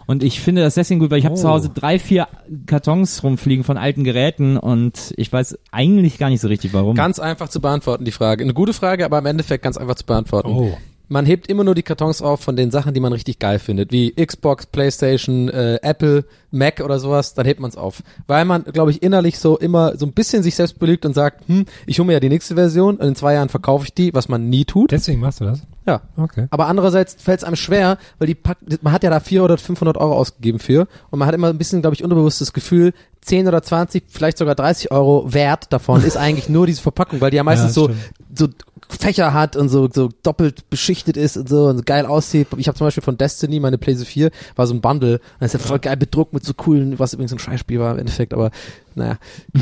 Und 0.08 0.24
ich 0.24 0.40
finde 0.40 0.62
das 0.62 0.76
deswegen 0.76 1.00
gut, 1.00 1.12
weil 1.12 1.20
ich 1.20 1.26
habe 1.26 1.36
zu 1.36 1.50
Hause 1.50 1.70
drei, 1.74 2.00
vier 2.00 2.28
Kartons 2.66 3.24
rumfliegen 3.24 3.64
von 3.64 3.78
alten 3.78 4.04
Geräten 4.04 4.58
und 4.58 5.14
ich 5.18 5.32
weiß 5.32 5.58
eigentlich 5.72 6.18
gar 6.18 6.30
nicht 6.30 6.42
so 6.42 6.48
richtig 6.48 6.74
warum. 6.74 6.96
Ganz 6.96 7.20
einfach 7.20 7.50
zu 7.50 7.60
beantworten, 7.60 8.06
die 8.06 8.12
Frage. 8.12 8.44
Eine 8.44 8.54
gute 8.54 8.74
Frage, 8.74 9.06
aber 9.06 9.20
im 9.20 9.26
Endeffekt 9.26 9.64
ganz 9.64 9.78
einfach 9.78 9.96
zu 9.96 10.06
beantworten. 10.06 10.50
Oh. 10.50 10.78
Man 11.08 11.26
hebt 11.26 11.48
immer 11.48 11.64
nur 11.64 11.76
die 11.76 11.84
Kartons 11.84 12.22
auf 12.22 12.42
von 12.42 12.56
den 12.56 12.72
Sachen, 12.72 12.94
die 12.94 13.00
man 13.00 13.14
richtig 13.14 13.38
geil 13.38 13.60
findet, 13.60 13.92
wie 13.92 14.12
Xbox, 14.12 14.66
Playstation, 14.66 15.50
äh, 15.50 15.80
Apple, 15.84 16.26
Mac 16.50 16.82
oder 16.84 17.00
sowas, 17.00 17.36
dann 17.36 17.46
hebt 17.46 17.60
man 17.60 17.70
es 17.70 17.78
auf. 17.78 18.02
Weil 18.26 18.46
man, 18.46 18.64
glaube 18.64 18.92
ich, 18.92 19.04
innerlich 19.04 19.38
so 19.38 19.58
immer 19.58 19.98
so 19.98 20.06
ein 20.08 20.14
bisschen 20.14 20.42
sich 20.42 20.56
selbst 20.56 20.80
belügt 20.80 21.06
und 21.06 21.14
sagt, 21.14 21.48
hm, 21.48 21.66
ich 21.86 22.00
hole 22.00 22.08
mir 22.08 22.14
ja 22.14 22.20
die 22.20 22.30
nächste 22.30 22.56
Version 22.56 22.96
und 22.96 23.08
in 23.08 23.16
zwei 23.16 23.34
Jahren 23.34 23.50
verkaufe 23.50 23.86
ich 23.86 23.94
die, 23.94 24.14
was 24.14 24.30
man 24.30 24.50
nie 24.50 24.66
tut. 24.66 24.92
Deswegen 24.92 25.20
machst 25.20 25.42
du 25.42 25.46
das? 25.46 25.62
Ja. 25.86 26.02
Okay. 26.18 26.48
Aber 26.50 26.68
andererseits 26.68 27.16
fällt 27.16 27.40
es 27.40 27.44
einem 27.44 27.56
schwer, 27.56 27.98
weil 28.18 28.28
die 28.28 28.36
pack, 28.36 28.58
man 28.82 28.92
hat 28.92 29.04
ja 29.04 29.10
da 29.10 29.20
400 29.20 29.52
oder 29.52 29.58
500 29.62 29.98
Euro 29.98 30.16
ausgegeben 30.16 30.60
für 30.60 30.88
und 31.12 31.20
man 31.20 31.28
hat 31.28 31.36
immer 31.36 31.50
ein 31.50 31.58
bisschen, 31.58 31.82
glaube 31.82 31.96
ich, 31.96 32.04
unterbewusstes 32.04 32.54
Gefühl, 32.54 32.94
10 33.22 33.48
oder 33.48 33.62
20, 33.62 34.06
vielleicht 34.08 34.38
sogar 34.38 34.56
30 34.56 34.92
Euro 34.92 35.32
Wert 35.34 35.72
davon 35.72 36.04
ist 36.04 36.18
eigentlich 36.18 36.50
nur 36.50 36.68
diese 36.68 36.82
Verpackung, 36.82 37.22
weil 37.22 37.32
die 37.32 37.38
ja 37.38 37.44
meistens 37.46 37.76
Ja, 37.76 37.84
so, 37.84 37.90
so 38.34 38.48
Fächer 38.88 39.34
hat 39.34 39.56
und 39.56 39.70
so, 39.70 39.90
so 39.92 40.10
doppelt 40.24 40.70
beschichtet 40.70 41.18
ist 41.18 41.38
und 41.38 41.50
so 41.50 41.66
und 41.66 41.78
so 41.78 41.84
geil 41.84 42.06
aussieht. 42.06 42.48
Ich 42.58 42.68
habe 42.68 42.78
zum 42.78 42.86
Beispiel 42.86 43.04
von 43.04 43.18
Destiny, 43.18 43.60
meine 43.60 43.78
PlayStation 43.78 44.32
4, 44.32 44.32
war 44.56 44.68
so 44.68 44.76
ein 44.76 44.82
Bundle. 44.82 45.20
Das 45.40 45.54
ist 45.54 45.62
ja 45.62 45.68
voll 45.68 45.80
geil 45.80 45.98
bedruckt 45.98 46.34
mit 46.34 46.46
so 46.46 46.54
coolen, 46.54 47.00
was 47.00 47.14
übrigens 47.14 47.34
ein 47.34 47.40
Scheißspiel 47.40 47.80
war 47.80 47.94
im 47.94 48.00
Endeffekt, 48.00 48.34
aber 48.34 48.52
naja. 48.94 49.18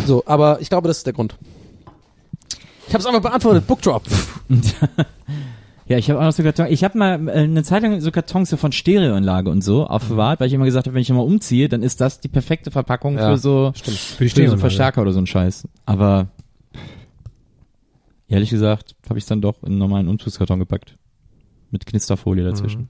So, 0.06 0.24
aber 0.26 0.60
ich 0.60 0.70
glaube, 0.70 0.88
das 0.88 0.98
ist 0.98 1.06
der 1.06 1.14
Grund. 1.14 1.36
Ich 2.88 2.94
habe 2.94 3.00
es 3.02 3.06
einfach 3.06 3.22
beantwortet. 3.22 3.66
Bookdrop. 3.66 4.04
Ja, 5.88 5.98
ich 5.98 6.10
habe 6.10 6.20
auch 6.20 6.24
noch 6.24 6.32
so 6.32 6.44
Kartons. 6.44 6.70
Ich 6.72 6.84
habe 6.84 6.98
mal 6.98 7.28
äh, 7.28 7.32
eine 7.32 7.64
Zeit 7.64 7.84
lang 7.84 8.00
so 8.00 8.10
Kartons 8.12 8.50
so 8.50 8.58
von 8.58 8.72
Stereoanlage 8.72 9.50
und 9.50 9.62
so 9.64 9.86
aufbewahrt, 9.86 10.40
weil 10.40 10.48
ich 10.48 10.54
immer 10.54 10.66
gesagt 10.66 10.88
habe, 10.88 10.96
wenn 10.96 11.02
ich 11.02 11.10
immer 11.10 11.24
umziehe, 11.26 11.68
dann 11.70 11.84
ist 11.84 12.00
das 12.02 12.20
die 12.22 12.30
perfekte 12.30 12.72
Verpackung 12.72 13.18
Ja, 13.18 13.32
für 13.32 13.38
so 13.38 13.72
stimmt. 13.76 13.98
Für 13.98 14.24
die 14.24 14.24
für 14.24 14.24
so 14.24 14.30
Stereoanlage. 14.30 14.60
Verstärker 14.62 15.02
oder 15.02 15.12
so 15.12 15.20
ein 15.20 15.28
Scheiß. 15.28 15.68
Aber 15.86 16.28
ehrlich 18.28 18.50
gesagt 18.50 18.96
habe 19.10 19.20
ich 19.20 19.26
dann 19.26 19.42
doch 19.42 19.62
in 19.64 19.70
einen 19.70 19.78
normalen 19.80 20.08
Umzugskarton 20.08 20.60
gepackt. 20.60 20.96
mit 21.72 21.86
Knisterfolie 21.88 22.44
dazwischen. 22.46 22.82
Mhm. 22.82 22.88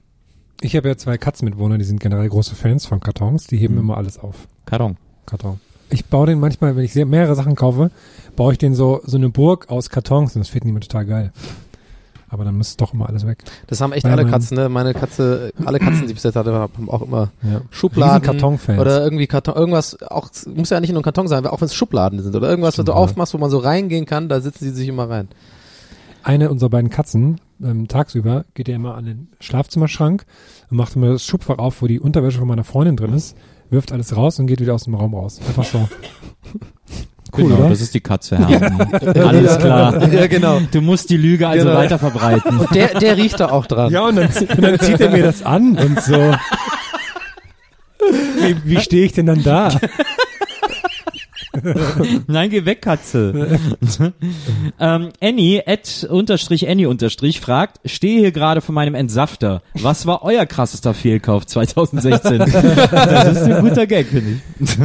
Ich 0.60 0.76
habe 0.76 0.88
ja 0.88 0.96
zwei 0.96 1.16
Katzenmitwohner, 1.18 1.78
die 1.78 1.84
sind 1.84 2.00
generell 2.00 2.28
große 2.28 2.54
Fans 2.54 2.84
von 2.86 3.00
Kartons, 3.00 3.46
die 3.46 3.56
heben 3.56 3.74
Mhm. 3.74 3.80
immer 3.80 3.96
alles 3.96 4.18
auf. 4.18 4.46
Karton. 4.66 4.96
Karton. 5.26 5.58
Ich 5.90 6.04
baue 6.06 6.26
den 6.26 6.38
manchmal, 6.38 6.76
wenn 6.76 6.84
ich 6.84 6.92
sehr, 6.92 7.06
mehrere 7.06 7.34
Sachen 7.34 7.54
kaufe, 7.56 7.90
baue 8.36 8.52
ich 8.52 8.58
den 8.58 8.74
so, 8.74 9.00
so 9.04 9.16
eine 9.16 9.30
Burg 9.30 9.70
aus 9.70 9.88
Kartons 9.90 10.36
und 10.36 10.40
das 10.40 10.48
findet 10.48 10.66
niemand 10.66 10.84
total 10.88 11.06
geil. 11.06 11.32
Aber 12.28 12.44
dann 12.44 12.56
muss 12.56 12.76
doch 12.76 12.94
immer 12.94 13.08
alles 13.08 13.26
weg. 13.26 13.44
Das 13.66 13.80
haben 13.80 13.92
echt 13.92 14.04
Weil 14.04 14.12
alle 14.12 14.26
Katzen, 14.26 14.56
ne? 14.56 14.68
Meine 14.68 14.94
Katze, 14.94 15.52
alle 15.64 15.78
Katzen, 15.78 16.02
die 16.02 16.08
ich 16.08 16.14
bis 16.14 16.22
jetzt 16.24 16.36
hatte, 16.36 16.52
haben 16.52 16.88
auch 16.88 17.02
immer 17.02 17.30
Ja. 17.42 17.60
Schubladen. 17.70 18.22
Kartonfans. 18.22 18.80
Oder 18.80 19.04
irgendwie 19.04 19.26
Karton, 19.26 19.54
irgendwas, 19.54 20.00
auch, 20.02 20.28
muss 20.54 20.70
ja 20.70 20.80
nicht 20.80 20.90
nur 20.90 21.00
ein 21.00 21.04
Karton 21.04 21.28
sein, 21.28 21.46
auch 21.46 21.60
wenn 21.60 21.66
es 21.66 21.74
Schubladen 21.74 22.20
sind 22.22 22.34
oder 22.34 22.48
irgendwas, 22.48 22.68
was 22.68 22.74
Stimmt, 22.74 22.88
du 22.88 22.92
ja. 22.92 22.98
aufmachst, 22.98 23.34
wo 23.34 23.38
man 23.38 23.50
so 23.50 23.58
reingehen 23.58 24.06
kann, 24.06 24.28
da 24.28 24.40
sitzen 24.40 24.64
sie 24.64 24.70
sich 24.70 24.88
immer 24.88 25.08
rein. 25.08 25.28
Eine 26.22 26.50
unserer 26.50 26.70
beiden 26.70 26.90
Katzen, 26.90 27.40
ähm, 27.62 27.86
tagsüber, 27.86 28.44
geht 28.54 28.68
ja 28.68 28.74
immer 28.74 28.94
an 28.94 29.04
den 29.04 29.28
Schlafzimmerschrank 29.40 30.24
und 30.70 30.76
macht 30.76 30.96
immer 30.96 31.12
das 31.12 31.24
Schubfach 31.24 31.58
auf, 31.58 31.82
wo 31.82 31.86
die 31.86 32.00
Unterwäsche 32.00 32.38
von 32.38 32.48
meiner 32.48 32.64
Freundin 32.64 32.96
drin 32.96 33.12
ist, 33.12 33.36
wirft 33.70 33.92
alles 33.92 34.16
raus 34.16 34.38
und 34.38 34.46
geht 34.46 34.60
wieder 34.60 34.74
aus 34.74 34.84
dem 34.84 34.94
Raum 34.94 35.14
raus. 35.14 35.40
Einfach 35.46 35.64
so. 35.64 35.86
Cool, 37.36 37.44
genau, 37.44 37.60
oder? 37.60 37.68
das 37.70 37.80
ist 37.80 37.94
die 37.94 38.00
Katze, 38.00 38.38
Herr. 38.38 39.26
Alles 39.26 39.58
klar. 39.58 40.12
Ja, 40.12 40.26
genau. 40.26 40.60
Du 40.70 40.80
musst 40.80 41.10
die 41.10 41.16
Lüge 41.16 41.48
also 41.48 41.66
Genau. 41.66 41.78
weiter 41.78 41.98
verbreiten. 41.98 42.58
Und 42.58 42.74
der, 42.74 42.98
der 42.98 43.16
riecht 43.16 43.40
da 43.40 43.50
auch 43.50 43.66
dran. 43.66 43.92
Ja, 43.92 44.06
und 44.06 44.16
dann, 44.16 44.28
und 44.28 44.62
dann 44.62 44.78
zieht 44.78 45.00
er 45.00 45.10
mir 45.10 45.22
das 45.22 45.42
an 45.42 45.76
und 45.76 46.00
so. 46.02 46.34
Wie, 48.40 48.56
wie 48.64 48.80
stehe 48.80 49.06
ich 49.06 49.12
denn 49.12 49.26
dann 49.26 49.42
da? 49.42 49.70
Nein, 52.26 52.50
geh 52.50 52.64
weg, 52.64 52.82
Katze. 52.82 53.58
ähm, 54.80 55.10
Annie, 55.20 55.62
at 55.66 56.06
unterstrich 56.10 56.68
Annie 56.68 56.88
unterstrich, 56.88 57.40
fragt, 57.40 57.78
stehe 57.88 58.20
hier 58.20 58.32
gerade 58.32 58.60
vor 58.60 58.74
meinem 58.74 58.94
Entsafter. 58.94 59.62
Was 59.74 60.06
war 60.06 60.22
euer 60.24 60.46
krassester 60.46 60.94
Fehlkauf 60.94 61.46
2016? 61.46 62.38
das 62.38 63.26
ist 63.26 63.42
ein 63.42 63.62
guter 63.62 63.86
Gag, 63.86 64.08
finde 64.08 64.40
ich. 64.60 64.78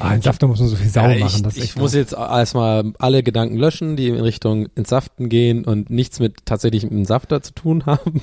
Ah, 0.00 0.08
ein 0.08 0.22
Safter 0.22 0.46
muss 0.46 0.60
man 0.60 0.68
so 0.68 0.76
viel 0.76 0.88
sauer 0.88 1.10
Ja, 1.10 1.24
machen. 1.24 1.36
ich 1.36 1.42
Das 1.42 1.56
ich 1.56 1.62
echt 1.64 1.78
muss 1.78 1.94
jetzt 1.94 2.12
erstmal 2.12 2.92
alle 2.98 3.22
Gedanken 3.22 3.56
löschen, 3.56 3.96
die 3.96 4.08
in 4.08 4.20
Richtung 4.20 4.68
Entsaften 4.74 5.28
gehen 5.28 5.64
und 5.64 5.90
nichts 5.90 6.20
mit 6.20 6.44
tatsächlich 6.46 6.82
mit 6.84 6.92
dem 6.92 7.04
Safter 7.04 7.42
zu 7.42 7.52
tun 7.52 7.86
haben. 7.86 8.22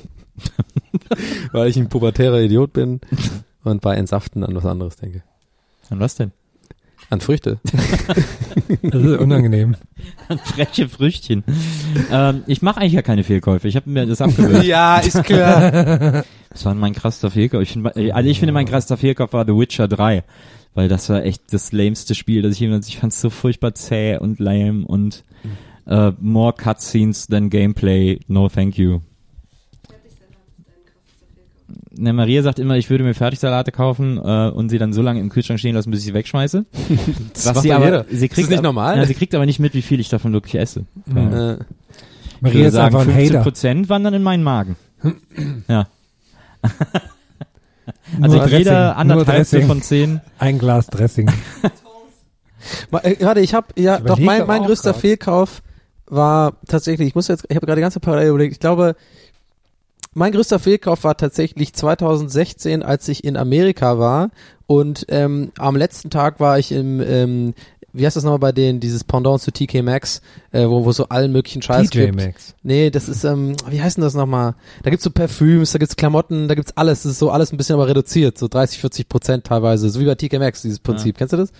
Weil 1.52 1.70
ich 1.70 1.78
ein 1.78 1.90
pubertärer 1.90 2.42
Idiot 2.42 2.74
bin 2.74 3.02
und 3.64 3.82
bei 3.82 3.96
Entsaften 3.96 4.44
an 4.44 4.56
was 4.56 4.66
anderes 4.66 4.96
denke. 4.98 5.24
Und 5.90 6.00
was 6.00 6.16
denn? 6.16 6.32
An 7.10 7.22
Früchte. 7.22 7.60
das 8.84 9.02
ist 9.02 9.18
unangenehm. 9.20 9.76
Freche 10.44 10.90
Früchtchen. 10.90 11.44
ähm, 12.12 12.44
ich 12.48 12.62
mache 12.62 12.82
eigentlich 12.82 12.94
ja 12.94 13.02
keine 13.02 13.24
Fehlkäufe. 13.24 13.68
Ich 13.70 13.78
habe 13.78 13.90
mir 13.90 14.06
das 14.06 14.20
abgewöhnt. 14.20 14.64
ja, 14.66 14.98
ist 14.98 15.24
klar. 15.24 16.24
Das 16.50 16.66
war 16.66 16.74
mein 16.74 16.94
krasser 16.94 17.32
Fehlkauf. 17.32 17.62
Ich 17.62 17.72
finde, 17.72 17.96
also 18.14 18.30
ich 18.30 18.40
finde, 18.40 18.52
mein 18.52 18.66
krasser 18.66 18.98
Fehlkauf 18.98 19.32
war 19.32 19.46
The 19.46 19.54
Witcher 19.54 19.88
3. 19.88 20.24
Weil 20.78 20.90
das 20.90 21.10
war 21.10 21.24
echt 21.26 21.42
das 21.52 21.72
lameste 21.72 22.14
Spiel, 22.14 22.44
das 22.44 22.54
ich 22.54 22.60
jemals, 22.60 22.88
ich 22.88 23.00
fand 23.00 23.12
es 23.12 23.20
so 23.20 23.32
furchtbar 23.32 23.74
zäh 23.74 24.18
und 24.18 24.38
lame 24.40 24.86
und 24.86 25.24
äh, 25.88 26.12
more 26.20 26.54
cutscenes 26.54 27.26
than 27.26 27.50
Gameplay. 27.50 28.20
No 28.28 28.48
thank 28.48 28.78
you. 28.78 29.00
Ne, 31.98 32.14
Maria 32.14 32.44
sagt 32.44 32.60
immer, 32.60 32.78
ich 32.78 32.92
würde 32.92 33.04
mir 33.04 33.16
Fertigsalate 33.16 33.72
kaufen 33.72 34.18
äh, 34.24 34.50
und 34.52 34.70
sie 34.70 34.78
dann 34.78 34.94
so 34.94 35.02
lange 35.02 35.20
im 35.20 35.30
Kühlschrank 35.30 35.60
stehen 35.60 35.74
lassen, 35.74 35.90
bis 35.90 36.02
ich 36.02 36.06
sie 36.06 36.14
wegschmeiße. 36.14 36.66
Das 37.34 37.56
Was 37.56 37.64
sie 37.64 37.74
aber, 37.74 38.06
sie 38.08 38.28
Ist 38.28 38.34
kriegt 38.34 38.38
das 38.46 38.50
nicht 38.50 38.58
ab- 38.60 38.64
normal? 38.64 38.98
Ja, 38.98 39.06
sie 39.06 39.16
kriegt 39.16 39.34
aber 39.34 39.48
nicht 39.48 39.60
mit, 39.60 39.74
wie 39.74 39.82
viel 39.82 40.00
ich 40.00 40.10
davon 40.10 40.32
wirklich 40.32 40.56
esse. 40.62 40.86
Ja. 41.08 41.54
Äh, 41.54 41.58
Ich 42.36 42.42
Maria 42.42 42.54
würde 42.56 42.68
ist 42.68 42.74
sagen, 42.76 42.96
einfach 42.96 43.00
ein 43.08 43.16
15 43.16 43.30
Hater. 43.34 43.42
Prozent 43.44 43.90
wandern 43.90 44.14
in 44.14 44.22
meinen 44.22 44.44
Magen. 44.44 44.76
ja. 45.68 45.88
Nur 48.16 48.24
Also 48.24 48.38
Dressing, 48.40 48.58
jeder 48.60 48.86
nur 48.88 48.96
anderthalbste 48.98 49.56
Dressing. 49.58 49.68
von 49.68 49.82
zehn. 49.82 50.22
Ein 50.40 50.60
Glas 50.60 50.88
Dressing. 50.88 51.30
Ma- 52.92 53.00
äh, 53.04 53.16
Warte, 53.22 53.40
ich 53.42 53.54
habe 53.54 53.68
ja 53.76 53.98
Ich 53.98 54.04
doch 54.04 54.18
mein, 54.20 54.46
mein 54.48 54.64
größter 54.64 54.92
grad. 54.92 55.02
Fehlkauf 55.02 55.62
war 56.08 56.54
tatsächlich, 56.68 57.10
ich 57.10 57.16
muss 57.16 57.28
jetzt, 57.28 57.46
ich 57.50 57.56
habe 57.56 57.66
gerade 57.66 57.82
ganz 57.82 57.98
parallel 58.00 58.30
überlegt, 58.30 58.54
ich 58.54 58.60
glaube, 58.60 58.96
mein 60.14 60.32
größter 60.32 60.58
Fehlkauf 60.60 61.04
war 61.04 61.16
tatsächlich 61.18 61.74
2016, 61.74 62.82
als 62.82 63.08
ich 63.08 63.24
in 63.24 63.38
Amerika 63.38 64.00
war 64.00 64.30
und 64.66 65.06
ähm, 65.10 65.52
am 65.60 65.76
letzten 65.76 66.10
Tag 66.10 66.40
war 66.40 66.58
ich 66.58 66.72
im, 66.72 67.02
ähm, 67.02 67.54
wie 67.98 68.06
heißt 68.06 68.16
das 68.16 68.24
nochmal 68.24 68.40
bei 68.40 68.52
denen, 68.52 68.80
dieses 68.80 69.04
Pendant 69.04 69.42
zu 69.42 69.52
TK 69.52 69.82
Maxx, 69.84 70.22
äh, 70.52 70.66
wo, 70.68 70.86
wo 70.86 70.92
so 70.92 71.10
allen 71.10 71.32
möglichen 71.32 71.62
Scheiß 71.62 71.90
TJ 71.90 72.06
gibt. 72.06 72.16
Maxx. 72.16 72.56
Nee, 72.64 72.90
das 72.90 73.10
ist, 73.10 73.24
ähm, 73.24 73.56
wie 73.70 73.82
heißt 73.82 73.98
denn 73.98 74.04
das 74.04 74.14
nochmal? 74.14 74.56
Da 74.84 74.90
gibt's 74.90 75.04
so 75.04 75.10
Parfüms, 75.12 75.72
da 75.72 75.80
gibt's 75.80 75.96
Klamotten, 75.96 76.48
da 76.48 76.56
gibt's 76.56 76.74
alles. 76.76 77.04
Das 77.04 77.14
ist 77.14 77.20
so 77.20 77.30
alles 77.32 77.52
ein 77.52 77.58
bisschen 77.58 77.74
aber 77.76 77.88
reduziert, 77.88 78.38
so 78.38 78.48
30, 78.48 78.80
40 78.80 79.10
Prozent 79.10 79.44
teilweise, 79.46 79.90
so 79.90 80.00
wie 80.00 80.06
bei 80.06 80.16
TK 80.16 80.40
Maxx, 80.40 80.62
dieses 80.62 80.80
Prinzip. 80.80 81.18
Kennst 81.18 81.34
du 81.34 81.38
das? 81.38 81.52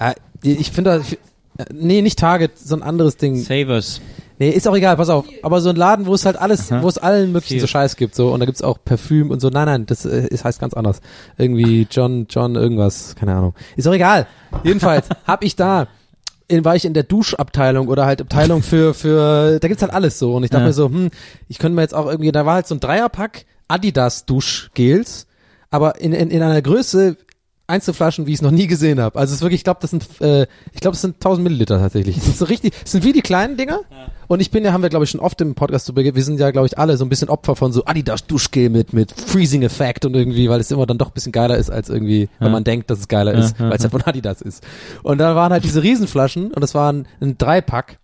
Ja, 0.00 0.14
ich 0.42 0.70
finde, 0.72 0.90
da- 0.90 0.98
ich, 1.00 1.12
äh, 1.58 1.64
nee, 1.72 2.02
nicht 2.02 2.18
Target, 2.18 2.58
so 2.58 2.74
ein 2.74 2.82
anderes 2.82 3.16
Ding. 3.16 3.36
Savers. 3.36 4.00
Nee, 4.38 4.50
ist 4.50 4.66
auch 4.66 4.74
egal, 4.76 4.96
pass 4.96 5.08
auf. 5.08 5.24
Aber 5.42 5.60
so 5.60 5.70
ein 5.70 5.76
Laden, 5.76 6.06
wo 6.06 6.14
es 6.14 6.24
halt 6.26 6.36
alles, 6.36 6.70
wo 6.72 6.88
es 6.88 6.98
allen 6.98 7.32
möglichen 7.32 7.54
Viel. 7.54 7.60
so 7.60 7.66
Scheiß 7.66 7.96
gibt, 7.96 8.14
so. 8.14 8.32
Und 8.32 8.40
da 8.40 8.46
gibt's 8.46 8.62
auch 8.62 8.78
Parfüm 8.84 9.30
und 9.30 9.40
so. 9.40 9.48
Nein, 9.50 9.66
nein, 9.66 9.86
das 9.86 10.04
äh, 10.04 10.26
ist, 10.28 10.44
heißt 10.44 10.60
ganz 10.60 10.74
anders. 10.74 11.00
Irgendwie 11.38 11.86
John, 11.90 12.26
John 12.28 12.54
irgendwas, 12.56 13.14
keine 13.14 13.34
Ahnung. 13.34 13.54
Ist 13.76 13.86
auch 13.86 13.92
egal. 13.92 14.26
Jedenfalls 14.64 15.06
hab 15.26 15.44
ich 15.44 15.54
da, 15.54 15.86
in, 16.48 16.64
war 16.64 16.74
ich 16.74 16.84
in 16.84 16.94
der 16.94 17.04
Duschabteilung 17.04 17.88
oder 17.88 18.04
halt 18.06 18.20
Abteilung 18.20 18.62
für, 18.62 18.94
für, 18.94 19.58
da 19.60 19.68
gibt's 19.68 19.82
halt 19.82 19.92
alles 19.94 20.18
so. 20.18 20.34
Und 20.34 20.44
ich 20.44 20.50
dachte 20.50 20.62
Ja. 20.62 20.68
mir 20.68 20.72
so, 20.74 20.86
hm, 20.86 21.10
ich 21.48 21.58
könnte 21.58 21.76
mir 21.76 21.82
jetzt 21.82 21.94
auch 21.94 22.06
irgendwie, 22.06 22.32
da 22.32 22.44
war 22.46 22.54
halt 22.54 22.66
so 22.66 22.74
ein 22.74 22.80
Dreierpack 22.80 23.44
Adidas 23.68 24.26
Duschgels, 24.26 25.26
aber 25.70 26.00
in, 26.00 26.12
in, 26.12 26.30
in 26.30 26.42
einer 26.42 26.60
Größe, 26.60 27.16
Einzelflaschen, 27.66 28.26
wie 28.26 28.30
ich 28.32 28.36
es 28.38 28.42
noch 28.42 28.50
nie 28.50 28.66
gesehen 28.66 29.00
habe. 29.00 29.18
Also 29.18 29.30
es 29.32 29.36
ist 29.36 29.42
wirklich, 29.42 29.60
ich 29.60 29.64
glaube, 29.64 29.78
das 29.80 29.90
sind, 29.90 30.06
äh, 30.20 30.46
ich 30.72 30.80
glaube, 30.80 30.94
es 30.94 31.00
sind 31.00 31.16
1000 31.16 31.44
Milliliter 31.44 31.78
tatsächlich. 31.78 32.16
Das 32.16 32.26
ist 32.28 32.38
so 32.38 32.44
richtig, 32.44 32.74
das 32.82 32.92
sind 32.92 33.04
wie 33.04 33.12
die 33.12 33.22
kleinen 33.22 33.56
Dinger. 33.56 33.80
Und 34.28 34.40
ich 34.40 34.50
bin 34.50 34.64
ja, 34.64 34.72
haben 34.72 34.82
wir 34.82 34.88
glaube 34.88 35.04
ich 35.04 35.10
schon 35.10 35.20
oft 35.20 35.40
im 35.40 35.54
Podcast 35.54 35.86
zu 35.86 35.94
Beginn, 35.94 36.14
wir 36.14 36.22
sind 36.24 36.40
ja 36.40 36.50
glaube 36.50 36.66
ich 36.66 36.78
alle 36.78 36.96
so 36.96 37.04
ein 37.04 37.08
bisschen 37.08 37.28
Opfer 37.28 37.54
von 37.56 37.72
so 37.72 37.84
Adidas 37.84 38.26
Duschgel 38.26 38.70
mit 38.70 38.92
mit 38.92 39.12
Freezing 39.12 39.62
Effekt 39.62 40.04
und 40.06 40.14
irgendwie, 40.14 40.48
weil 40.48 40.60
es 40.60 40.70
immer 40.70 40.86
dann 40.86 40.98
doch 40.98 41.08
ein 41.08 41.12
bisschen 41.14 41.32
geiler 41.32 41.56
ist 41.56 41.70
als 41.70 41.88
irgendwie, 41.88 42.28
wenn 42.38 42.48
Ja. 42.48 42.52
man 42.52 42.64
denkt, 42.64 42.90
dass 42.90 42.98
es 43.00 43.08
geiler 43.08 43.32
ist, 43.34 43.58
Ja, 43.58 43.64
ja, 43.66 43.70
weil 43.70 43.76
es 43.78 43.82
ja 43.84 43.90
von 43.90 44.02
Adidas 44.02 44.40
ist. 44.42 44.64
Und 45.02 45.18
da 45.18 45.34
waren 45.36 45.52
halt 45.52 45.64
diese 45.64 45.82
Riesenflaschen 45.82 46.52
und 46.52 46.60
das 46.60 46.74
waren 46.74 47.06
ein 47.20 47.36
Dreipack 47.38 47.98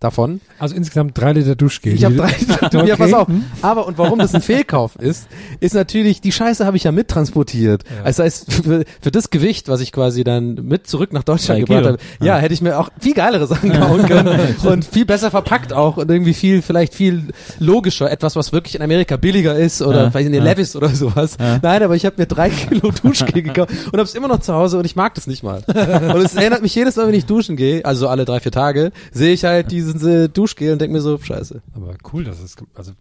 davon. 0.00 0.40
Also 0.58 0.74
insgesamt 0.74 1.16
drei 1.18 1.32
Liter 1.32 1.54
Duschgel. 1.56 1.94
Ich 1.94 2.04
habe 2.04 2.14
drei. 2.16 2.34
Ja, 2.86 2.96
pass 2.96 3.12
auf. 3.12 3.28
Hm? 3.28 3.44
Aber 3.62 3.86
und 3.86 3.98
warum 3.98 4.18
das 4.18 4.34
ein 4.34 4.42
Fehlkauf 4.48 4.96
ist, 4.96 5.26
ist 5.60 5.74
natürlich 5.74 6.20
die 6.20 6.32
Scheiße 6.32 6.64
habe 6.64 6.76
ich 6.76 6.84
ja 6.84 6.92
mittransportiert. 6.92 7.84
Ja. 7.84 8.04
Also 8.04 8.22
das 8.22 8.26
heißt 8.26 8.52
für, 8.52 8.84
für 9.00 9.10
das 9.10 9.30
Gewicht, 9.30 9.68
was 9.68 9.80
ich 9.80 9.92
quasi 9.92 10.24
dann 10.24 10.54
mit 10.54 10.86
zurück 10.86 11.12
nach 11.12 11.24
Deutschland 11.24 11.60
gebracht 11.60 11.84
habe, 11.84 11.98
ja, 12.20 12.36
hätte 12.38 12.54
ich 12.54 12.62
mir 12.62 12.78
auch 12.78 12.90
viel 13.00 13.14
geilere 13.14 13.46
Sachen 13.46 13.72
bauen 13.72 14.02
können 14.06 14.56
und 14.64 14.84
viel 14.84 15.04
besser 15.04 15.30
verpackt 15.30 15.72
auch 15.72 15.96
und 15.96 16.10
irgendwie 16.10 16.34
viel 16.34 16.62
vielleicht 16.62 16.94
viel 16.94 17.24
logischer, 17.58 18.10
etwas 18.10 18.36
was 18.36 18.52
wirklich 18.52 18.74
in 18.74 18.82
Amerika 18.82 19.16
billiger 19.16 19.56
ist 19.56 19.82
oder 19.82 20.04
Ja, 20.04 20.10
vielleicht 20.10 20.26
in 20.26 20.32
den 20.32 20.44
ja. 20.44 20.50
Levis 20.50 20.76
oder 20.76 20.88
sowas. 20.88 21.36
Ja. 21.40 21.58
Nein, 21.62 21.82
aber 21.82 21.96
ich 21.96 22.06
habe 22.06 22.16
mir 22.18 22.26
drei 22.26 22.50
Kilo 22.50 22.90
Duschgel 23.02 23.42
gekauft 23.42 23.72
und 23.86 23.92
habe 23.92 24.02
es 24.02 24.14
immer 24.14 24.28
noch 24.28 24.40
zu 24.40 24.54
Hause 24.54 24.78
und 24.78 24.84
ich 24.84 24.96
mag 24.96 25.14
das 25.14 25.26
nicht 25.26 25.42
mal. 25.42 25.62
Und 25.66 26.22
es 26.22 26.34
erinnert 26.34 26.62
mich 26.62 26.74
jedes 26.74 26.96
Mal, 26.96 27.06
wenn 27.06 27.14
ich 27.14 27.26
duschen 27.26 27.56
gehe, 27.56 27.84
also 27.84 28.00
so 28.00 28.08
alle 28.08 28.24
drei 28.24 28.40
vier 28.40 28.52
Tage, 28.52 28.92
sehe 29.12 29.32
ich 29.32 29.44
halt 29.44 29.70
diesen 29.70 29.87
äh, 29.94 30.28
Duschgel 30.28 30.72
und 30.72 30.80
denke 30.80 30.94
mir 30.94 31.00
so 31.00 31.18
Scheiße. 31.18 31.62
Aber 31.74 31.94
cool, 32.12 32.24
das 32.24 32.40
ist, 32.40 32.62
also 32.74 32.92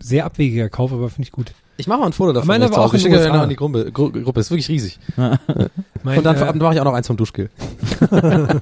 sehr 0.00 0.24
abwegiger 0.24 0.68
Kauf, 0.68 0.92
aber 0.92 1.08
finde 1.08 1.26
ich 1.26 1.32
gut. 1.32 1.52
Ich 1.76 1.86
mache 1.86 2.00
mal 2.00 2.06
ein 2.06 2.12
Foto 2.12 2.32
davon. 2.32 2.48
Meine 2.48 2.70
zu 2.70 2.78
auch 2.78 2.92
ich 2.92 3.04
in 3.04 3.12
schicke 3.12 3.24
USA. 3.24 3.42
an 3.42 3.48
die 3.48 3.56
Gruppe, 3.56 3.92
Gru 3.92 4.10
Gruppe. 4.10 4.40
Ist 4.40 4.50
wirklich 4.50 4.68
riesig. 4.68 4.98
Mein, 5.16 6.18
Und 6.18 6.24
dann 6.24 6.36
äh, 6.36 6.52
mache 6.54 6.74
ich 6.74 6.80
auch 6.80 6.84
noch 6.84 6.94
eins 6.94 7.06
vom 7.06 7.16
Duschgel. 7.16 7.50
bei 8.10 8.60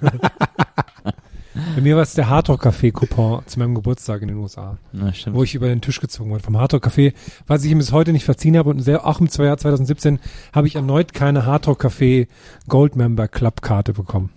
mir 1.80 1.96
war 1.96 2.02
es 2.02 2.14
der 2.14 2.28
Hardrock 2.28 2.66
Café 2.66 2.92
Coupon 2.92 3.42
zu 3.46 3.58
meinem 3.58 3.74
Geburtstag 3.74 4.22
in 4.22 4.28
den 4.28 4.36
USA, 4.36 4.76
Na, 4.92 5.12
stimmt. 5.12 5.34
wo 5.34 5.42
ich 5.42 5.54
über 5.54 5.68
den 5.68 5.80
Tisch 5.80 6.00
gezogen 6.00 6.30
wurde 6.30 6.42
vom 6.42 6.58
Hardrock 6.58 6.86
Café, 6.86 7.14
was 7.46 7.64
ich 7.64 7.70
ihm 7.70 7.78
bis 7.78 7.92
heute 7.92 8.12
nicht 8.12 8.24
verziehen 8.24 8.56
habe 8.56 8.70
und 8.70 8.80
sehr, 8.80 9.06
auch 9.06 9.20
im 9.20 9.28
Jahr 9.28 9.56
2017 9.56 10.18
habe 10.52 10.66
ich 10.66 10.76
erneut 10.76 11.14
keine 11.14 11.46
Hardrock 11.46 11.84
Café 11.84 12.28
Gold 12.68 12.96
Member 12.96 13.28
Club 13.28 13.62
Karte 13.62 13.94
bekommen. 13.94 14.30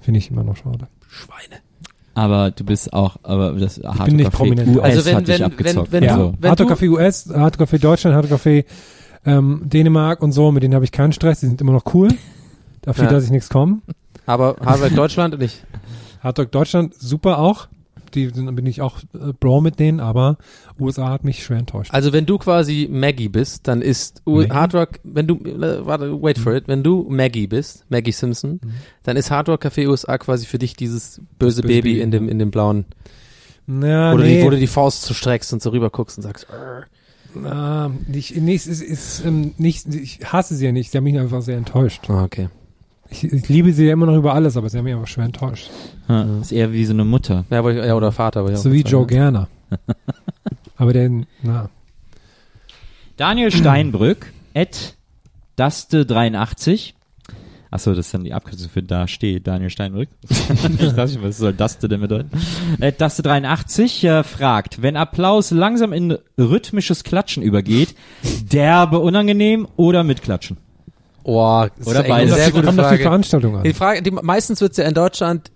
Finde 0.00 0.18
ich 0.18 0.30
immer 0.30 0.42
noch 0.42 0.56
schade. 0.56 0.88
Schweine. 1.08 1.60
Aber 2.18 2.50
du 2.50 2.64
bist 2.64 2.92
auch, 2.92 3.16
aber 3.22 3.52
das 3.52 3.78
Hardcore 3.78 4.10
nicht 4.12 4.32
prominent. 4.32 4.76
US 4.76 4.82
Also 4.82 5.04
wenn- 5.04 5.16
hat 5.16 5.28
dich 5.28 5.38
wenn- 5.38 5.44
abgezockt. 5.46 5.92
wenn- 5.92 6.02
wenn 6.02 6.08
ja, 6.08 6.16
du- 6.16 6.34
wenn 6.40 6.50
Hardrock 6.50 6.68
du- 6.68 6.74
Café 6.74 6.88
US, 6.90 7.28
Hardrock 7.32 7.68
Café 7.68 7.78
Deutschland, 7.78 8.16
Hardrock 8.16 8.40
Café 8.40 8.64
ähm, 9.24 9.62
Dänemark 9.64 10.20
und 10.22 10.32
so, 10.32 10.50
mit 10.50 10.62
denen 10.64 10.74
habe 10.74 10.84
ich 10.84 10.90
keinen 10.92 11.12
Stress, 11.12 11.40
die 11.40 11.46
sind 11.46 11.60
immer 11.60 11.72
noch 11.72 11.94
cool. 11.94 12.08
Dafür 12.82 13.04
Ja. 13.04 13.10
lasse 13.12 13.26
ich 13.26 13.30
nichts 13.30 13.48
kommen. 13.50 13.82
Aber 14.26 14.56
Harvard 14.64 14.96
Deutschland 14.96 15.38
nicht. 15.38 15.64
Hardrock 16.20 16.50
Deutschland 16.50 16.94
super 16.94 17.38
auch. 17.38 17.68
Die 18.14 18.28
sind, 18.28 18.54
bin 18.54 18.66
ich 18.66 18.80
auch 18.80 18.98
äh, 19.14 19.32
Bro 19.38 19.60
mit 19.60 19.78
denen, 19.78 20.00
aber 20.00 20.36
USA 20.80 21.10
hat 21.10 21.24
mich 21.24 21.42
schwer 21.44 21.58
enttäuscht. 21.58 21.92
Also 21.92 22.12
wenn 22.12 22.26
du 22.26 22.38
quasi 22.38 22.88
Maggie 22.90 23.28
bist, 23.28 23.68
dann 23.68 23.82
ist 23.82 24.22
U 24.26 24.36
Maggie? 24.36 24.50
Hard 24.52 24.74
Rock, 24.74 24.88
wenn 25.04 25.26
du, 25.26 25.34
äh, 25.44 25.84
warte, 25.86 26.20
wait 26.22 26.38
for 26.38 26.54
it, 26.54 26.68
wenn 26.68 26.82
du 26.82 27.06
Maggie 27.08 27.46
bist, 27.46 27.84
Maggie 27.88 28.12
Simpson, 28.12 28.60
Mhm. 28.62 28.70
dann 29.02 29.16
ist 29.16 29.30
Hard 29.30 29.48
Rock 29.48 29.64
Café 29.64 29.86
USA 29.88 30.18
quasi 30.18 30.46
für 30.46 30.58
dich 30.58 30.74
dieses 30.74 31.20
böse, 31.38 31.60
böse 31.60 31.62
Baby 31.62 31.74
Baby, 31.94 32.00
in 32.00 32.10
dem, 32.10 32.28
in 32.28 32.38
dem 32.38 32.50
blauen. 32.50 32.84
Na, 33.66 34.14
Oder 34.14 34.24
nee. 34.24 34.38
die, 34.40 34.44
wo 34.46 34.50
du 34.50 34.56
die 34.58 34.66
Faust 34.66 35.02
zu 35.02 35.12
streckst 35.14 35.52
und 35.52 35.60
so 35.62 35.70
rüber 35.70 35.90
guckst 35.90 36.16
und 36.16 36.22
sagst, 36.22 36.46
"Arr." 36.50 36.86
Na, 37.34 37.90
nicht, 38.06 38.34
nee, 38.36 38.54
es 38.54 38.66
ist, 38.66 38.80
ist 38.82 39.22
ähm, 39.24 39.52
nicht, 39.58 39.86
ich 39.94 40.20
hasse 40.24 40.56
sie 40.56 40.64
ja 40.64 40.72
nicht, 40.72 40.90
sie 40.90 40.96
haben 40.96 41.04
mich 41.04 41.18
einfach 41.18 41.42
sehr 41.42 41.58
enttäuscht. 41.58 42.08
Ah, 42.08 42.24
okay. 42.24 42.48
Ich, 43.10 43.24
ich 43.24 43.48
liebe 43.48 43.72
sie 43.72 43.86
ja 43.86 43.92
immer 43.92 44.06
noch 44.06 44.16
über 44.16 44.34
alles, 44.34 44.56
aber 44.56 44.68
sie 44.68 44.78
haben 44.78 44.84
mich 44.84 44.94
einfach 44.94 45.06
schwer 45.06 45.24
enttäuscht. 45.24 45.70
Ja, 46.08 46.40
ist 46.40 46.52
eher 46.52 46.72
wie 46.72 46.84
so 46.84 46.92
eine 46.92 47.04
Mutter. 47.04 47.44
Ja, 47.50 47.60
aber 47.60 47.72
ich, 47.72 47.84
ja 47.84 47.94
oder 47.94 48.12
Vater. 48.12 48.40
Aber 48.40 48.56
so 48.56 48.72
wie 48.72 48.82
Joe. 48.82 49.06
Gerner. 49.06 49.48
aber 50.76 50.92
der, 50.92 51.10
na, 51.42 51.70
Daniel 53.18 53.50
Steinbrück, 53.50 54.32
at 54.54 54.94
Daste83. 55.58 56.92
Achso, 57.70 57.90
das 57.90 58.06
ist 58.06 58.14
dann 58.14 58.24
die 58.24 58.32
Abkürzung 58.32 58.70
für 58.70 58.82
da 58.82 59.08
steht, 59.08 59.46
Daniel 59.46 59.70
Steinbrück. 59.70 60.08
ich 60.28 60.96
weiß 60.96 61.10
nicht, 61.12 61.22
was 61.22 61.36
soll 61.36 61.52
Daste 61.52 61.88
denn 61.88 62.00
bedeuten? 62.00 62.30
At 62.80 63.00
Daste83 63.00 64.08
äh, 64.08 64.22
fragt, 64.22 64.82
wenn 64.82 64.96
Applaus 64.96 65.50
langsam 65.50 65.92
in 65.92 66.16
rhythmisches 66.38 67.02
Klatschen 67.02 67.42
übergeht, 67.42 67.94
derbe 68.52 69.00
unangenehm 69.00 69.66
oder 69.76 70.04
mit 70.04 70.22
Klatschen? 70.22 70.58
Oh, 71.30 71.66
das 71.76 71.86
Oder 71.86 72.00
ist 72.00 72.08
beides. 72.08 72.34
sehr 72.36 72.50
kommt 72.52 72.54
gute 72.54 72.68
auf 72.68 72.74
die 72.74 72.80
Frage. 72.80 73.02
Veranstaltung 73.02 73.56
an. 73.58 73.62
Die 73.62 73.74
Frage, 73.74 74.00
die, 74.00 74.10
meistens 74.10 74.62
wird's 74.62 74.78
ja 74.78 74.84
in 74.84 74.94
Deutschland 74.94 75.50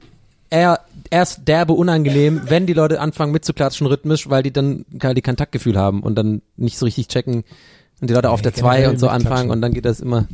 eher 0.51 0.81
erst 1.11 1.49
derbe 1.49 1.73
unangenehm, 1.73 2.43
wenn 2.45 2.67
die 2.67 2.75
Leute 2.75 3.01
anfangen 3.01 3.33
mitzuklatschen 3.33 3.87
rhythmisch, 3.87 4.29
weil 4.29 4.43
die 4.43 4.53
dann 4.53 4.85
kein 4.99 5.15
die 5.15 5.23
Kontaktgefühl 5.23 5.79
haben 5.79 6.03
und 6.03 6.15
dann 6.17 6.43
nicht 6.59 6.77
so 6.77 6.85
richtig 6.85 7.09
checken 7.09 7.45
und 8.03 8.11
die 8.11 8.13
Leute 8.13 8.29
auf 8.29 8.43
der 8.43 8.53
2 8.53 8.61
generell 8.61 8.91
und 8.91 8.99
so 8.99 9.09
anfangen 9.09 9.49
und 9.49 9.63
dann 9.63 9.73
geht 9.73 9.87
das 9.87 10.01
immer. 10.01 10.29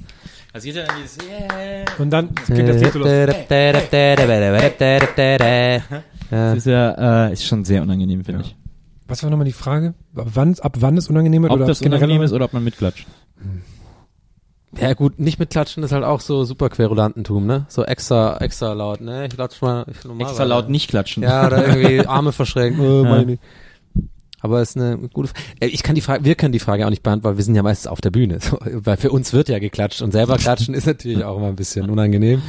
Also 0.52 0.64
geht 0.66 0.74
ja 0.74 0.86
dann 0.86 0.96
dieses 1.00 1.18
yeah. 1.24 1.84
Und 1.98 2.10
dann 2.10 2.30
geht 2.48 2.68
das 2.68 2.82
Lied 2.82 2.92
so 2.94 2.98
los. 2.98 3.08
Ja. 6.32 6.48
Das 6.48 6.56
ist 6.58 6.66
ja, 6.66 7.28
äh, 7.28 7.32
ist 7.32 7.46
schon 7.46 7.64
sehr 7.64 7.82
unangenehm, 7.82 8.24
finde 8.24 8.42
ich. 8.42 8.56
Was 9.06 9.22
war 9.22 9.30
nochmal 9.30 9.46
die 9.46 9.52
Frage? 9.52 9.94
Ab 10.16 10.26
wann, 10.34 10.58
ab 10.58 10.76
wann 10.80 10.96
es 10.96 11.08
unangenehm 11.08 11.42
wird? 11.42 11.52
Ob 11.52 11.58
oder 11.58 11.66
das 11.66 11.80
unangenehm 11.80 12.22
ist 12.22 12.32
oder 12.32 12.46
ob 12.46 12.52
man 12.52 12.64
mitklatscht. 12.64 13.06
Ja 14.78 14.92
gut, 14.94 15.18
nicht 15.18 15.38
mitklatschen 15.38 15.82
ist 15.82 15.92
halt 15.92 16.04
auch 16.04 16.20
so 16.20 16.44
super 16.44 16.68
Querulantentum, 16.68 17.46
ne? 17.46 17.66
So 17.68 17.84
extra, 17.84 18.38
extra 18.38 18.72
laut, 18.72 19.00
ne? 19.00 19.26
Ich 19.26 19.34
klatsch 19.34 19.60
mal. 19.62 19.86
Ich 19.90 20.04
normal 20.04 20.26
Extra 20.26 20.44
laut 20.44 20.68
nicht 20.68 20.88
klatschen. 20.90 21.22
Ja, 21.22 21.46
oder 21.46 21.66
irgendwie 21.66 22.00
Arme 22.06 22.32
verschränken. 22.32 22.82
Äh, 22.84 23.02
Ja. 23.02 23.08
meine. 23.08 23.38
Aber 24.40 24.62
ist 24.62 24.76
eine 24.76 24.96
gute 25.12 25.28
Frage. 25.30 25.42
Ich 25.66 25.82
kann 25.82 25.96
die 25.96 26.00
Frage, 26.00 26.24
wir 26.24 26.36
können 26.36 26.52
die 26.52 26.60
Frage 26.60 26.86
auch 26.86 26.90
nicht 26.90 27.02
beantworten, 27.02 27.32
weil 27.34 27.38
wir 27.38 27.44
sind 27.44 27.56
ja 27.56 27.62
meistens 27.64 27.88
auf 27.88 28.00
der 28.00 28.10
Bühne. 28.10 28.38
So, 28.40 28.58
weil 28.72 28.96
für 28.96 29.10
uns 29.10 29.32
wird 29.32 29.48
ja 29.48 29.58
geklatscht 29.58 30.00
und 30.02 30.12
selber 30.12 30.36
klatschen 30.36 30.74
ist 30.74 30.86
natürlich 30.86 31.24
auch 31.24 31.38
immer 31.38 31.48
ein 31.48 31.56
bisschen 31.56 31.90
unangenehm. 31.90 32.40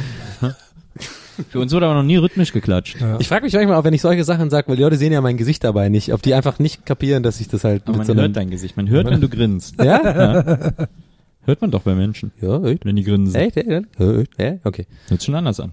Für 1.49 1.59
uns 1.59 1.71
wurde 1.73 1.85
aber 1.85 1.95
noch 1.95 2.03
nie 2.03 2.17
rhythmisch 2.17 2.51
geklatscht. 2.51 2.99
Ja. 2.99 3.17
Ich 3.19 3.27
frage 3.29 3.45
mich 3.45 3.53
manchmal 3.53 3.77
auch, 3.77 3.83
wenn 3.85 3.93
ich 3.93 4.01
solche 4.01 4.23
Sachen 4.25 4.49
sage, 4.49 4.67
weil 4.67 4.75
die 4.75 4.83
Leute 4.83 4.97
sehen 4.97 5.13
ja 5.13 5.21
mein 5.21 5.37
Gesicht 5.37 5.63
dabei 5.63 5.87
nicht, 5.89 6.13
ob 6.13 6.21
die 6.21 6.33
einfach 6.33 6.59
nicht 6.59 6.85
kapieren, 6.85 7.23
dass 7.23 7.39
ich 7.39 7.47
das 7.47 7.63
halt 7.63 7.83
Aber 7.83 7.97
mit 7.97 8.07
man 8.07 8.07
so 8.07 8.21
hört 8.21 8.35
dein 8.35 8.49
Gesicht. 8.49 8.75
Man 8.77 8.89
hört, 8.89 9.07
wenn 9.09 9.21
du 9.21 9.29
grinst. 9.29 9.75
Ja? 9.81 10.33
Ja. 10.35 10.71
Hört 11.43 11.61
man 11.61 11.71
doch 11.71 11.81
bei 11.83 11.95
Menschen, 11.95 12.31
Ja, 12.41 12.63
echt? 12.63 12.85
wenn 12.85 12.95
die 12.95 13.03
grinsen. 13.03 13.35
Echt? 13.35 13.57
Echt? 13.57 13.67
Echt? 13.99 14.39
Ja, 14.39 14.57
okay. 14.63 14.85
Hört 15.07 15.23
schon 15.23 15.35
anders 15.35 15.59
an. 15.59 15.71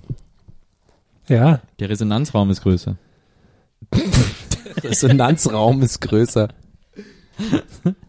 Ja, 1.29 1.61
Der 1.81 1.89
Resonanzraum 1.91 2.51
ist 2.51 2.63
größer. 2.63 2.97
Resonanzraum 4.83 5.83
ist 5.83 6.01
größer. 6.01 6.49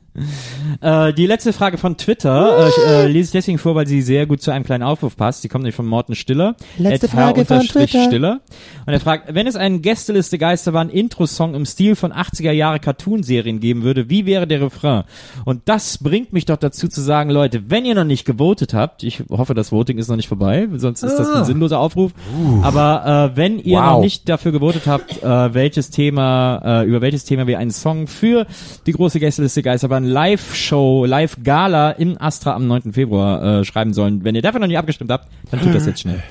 Äh, 0.81 1.13
die 1.13 1.25
letzte 1.25 1.53
Frage 1.53 1.77
von 1.77 1.97
Twitter 1.97 2.67
äh, 2.87 3.05
äh, 3.05 3.07
lese 3.07 3.27
ich 3.27 3.31
deswegen 3.31 3.57
vor, 3.57 3.75
weil 3.75 3.87
sie 3.87 4.01
sehr 4.01 4.25
gut 4.25 4.41
zu 4.41 4.51
einem 4.51 4.65
kleinen 4.65 4.83
Aufruf 4.83 5.15
passt. 5.15 5.43
Die 5.43 5.47
kommt 5.47 5.63
nämlich 5.63 5.75
von 5.75 5.85
Morten 5.85 6.15
Stiller. 6.15 6.55
Letzte 6.77 7.07
Frage 7.07 7.45
von 7.45 7.61
Twitter. 7.61 8.05
Stiller. 8.05 8.41
Und 8.85 8.93
er 8.93 8.99
fragt, 8.99 9.33
wenn 9.33 9.47
es 9.47 9.55
einen 9.55 9.81
Gästeliste 9.81 10.37
Geisterbahn 10.37 10.89
Intro-Song 10.89 11.55
im 11.55 11.65
Stil 11.65 11.95
von 11.95 12.11
80er 12.11 12.51
Jahre 12.51 12.79
Cartoon-Serien 12.79 13.59
geben 13.59 13.83
würde, 13.83 14.09
wie 14.09 14.25
wäre 14.25 14.47
der 14.47 14.61
Refrain? 14.61 15.03
Und 15.45 15.61
das 15.65 15.97
bringt 15.99 16.33
mich 16.33 16.45
doch 16.45 16.57
dazu 16.57 16.87
zu 16.87 17.01
sagen, 17.01 17.29
Leute, 17.29 17.69
wenn 17.69 17.85
ihr 17.85 17.95
noch 17.95 18.03
nicht 18.03 18.25
gewotet 18.25 18.73
habt, 18.73 19.03
ich 19.03 19.23
hoffe, 19.29 19.53
das 19.53 19.71
Voting 19.71 19.97
ist 19.97 20.07
noch 20.07 20.15
nicht 20.15 20.27
vorbei, 20.27 20.67
sonst 20.75 21.03
ist 21.03 21.15
das 21.15 21.29
ein 21.29 21.45
sinnloser 21.45 21.79
Aufruf. 21.79 22.11
Aber 22.61 23.31
äh, 23.33 23.37
wenn 23.37 23.59
ihr 23.59 23.77
Wow. 23.77 23.85
noch 23.93 24.01
nicht 24.01 24.27
dafür 24.27 24.51
gewotet 24.51 24.87
habt, 24.87 25.21
äh, 25.21 25.53
welches 25.53 25.89
Thema, 25.91 26.81
äh, 26.81 26.85
über 26.87 27.01
welches 27.01 27.25
Thema 27.25 27.45
wir 27.47 27.59
einen 27.59 27.71
Song 27.71 28.07
für 28.07 28.47
die 28.85 28.91
große 28.91 29.19
Gästeliste 29.19 29.61
Geisterbahn 29.61 30.05
Live-Show, 30.07 31.05
Live-Gala 31.05 31.91
im 31.91 32.19
Astra 32.19 32.55
am 32.55 32.67
9. 32.67 32.93
Februar 32.93 33.59
äh, 33.59 33.65
schreiben 33.65 33.93
sollen, 33.93 34.23
wenn 34.23 34.35
ihr 34.35 34.41
dafür 34.41 34.59
noch 34.59 34.67
nicht 34.67 34.77
abgestimmt 34.77 35.11
habt, 35.11 35.29
dann 35.51 35.61
tut 35.61 35.73
das 35.75 35.85
jetzt 35.85 36.01
schnell. 36.01 36.23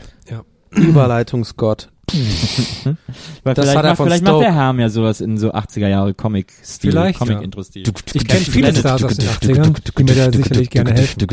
Überleitungsgott. 0.71 1.89
Weil 2.13 3.55
Das 3.55 3.65
vielleicht 3.65 3.77
er 3.77 3.83
macht, 3.83 3.97
vielleicht 4.03 4.25
macht 4.25 4.41
der 4.41 4.55
Herm 4.55 4.81
ja 4.81 4.89
sowas 4.89 5.21
in 5.21 5.39
so 5.39 5.53
80er 5.53 5.89
Jahre 5.89 6.15
Comic-Stil. 6.15 6.93
Comic-Intro-Stil. 7.19 7.83
ich 8.15 8.27
kenne 8.29 8.41
viele 8.41 8.75
Stars 8.77 9.05
aus 9.05 9.17
den 9.17 9.29
80ern, 9.29 9.75
die 9.99 10.05
mir 10.05 10.15
da 10.15 10.33
sicherlich 10.33 10.71
gerne 10.71 10.93
helfen. 10.93 11.27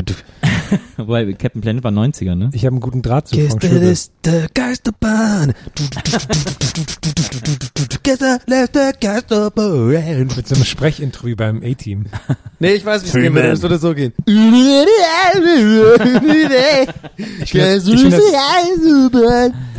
Wobei 0.98 1.34
Captain 1.34 1.62
Planet 1.62 1.84
war 1.84 1.92
90er, 1.92 2.36
ne? 2.36 2.50
Ich 2.54 2.66
habe 2.66 2.74
einen 2.74 2.82
guten 2.82 3.02
Draht 3.02 3.28
zu 3.28 3.36
Frank 3.36 3.62
Schöbel. 3.62 3.70
Gästeliste 3.70 4.48
Geisterbahn. 4.54 5.54
Gästeliste 8.04 8.94
Geisterbahn. 9.00 10.28
Mit 10.36 10.48
so 10.48 10.56
einem 10.56 10.66
Sprechintro 10.66 11.28
wie 11.28 11.36
beim 11.36 11.62
A-Team. 11.64 12.06
Nee, 12.60 12.74
ich 12.74 12.86
weiß, 12.86 13.04
wie 13.04 13.08
es 13.08 13.14
gehen 13.14 13.34
würde. 13.34 13.50
Es 13.50 13.62
würde 13.62 13.78
so 13.78 13.94
gehen. 13.94 14.14
Ich 17.42 17.52
finde 17.52 17.76
das, 17.76 17.84
find 17.84 18.14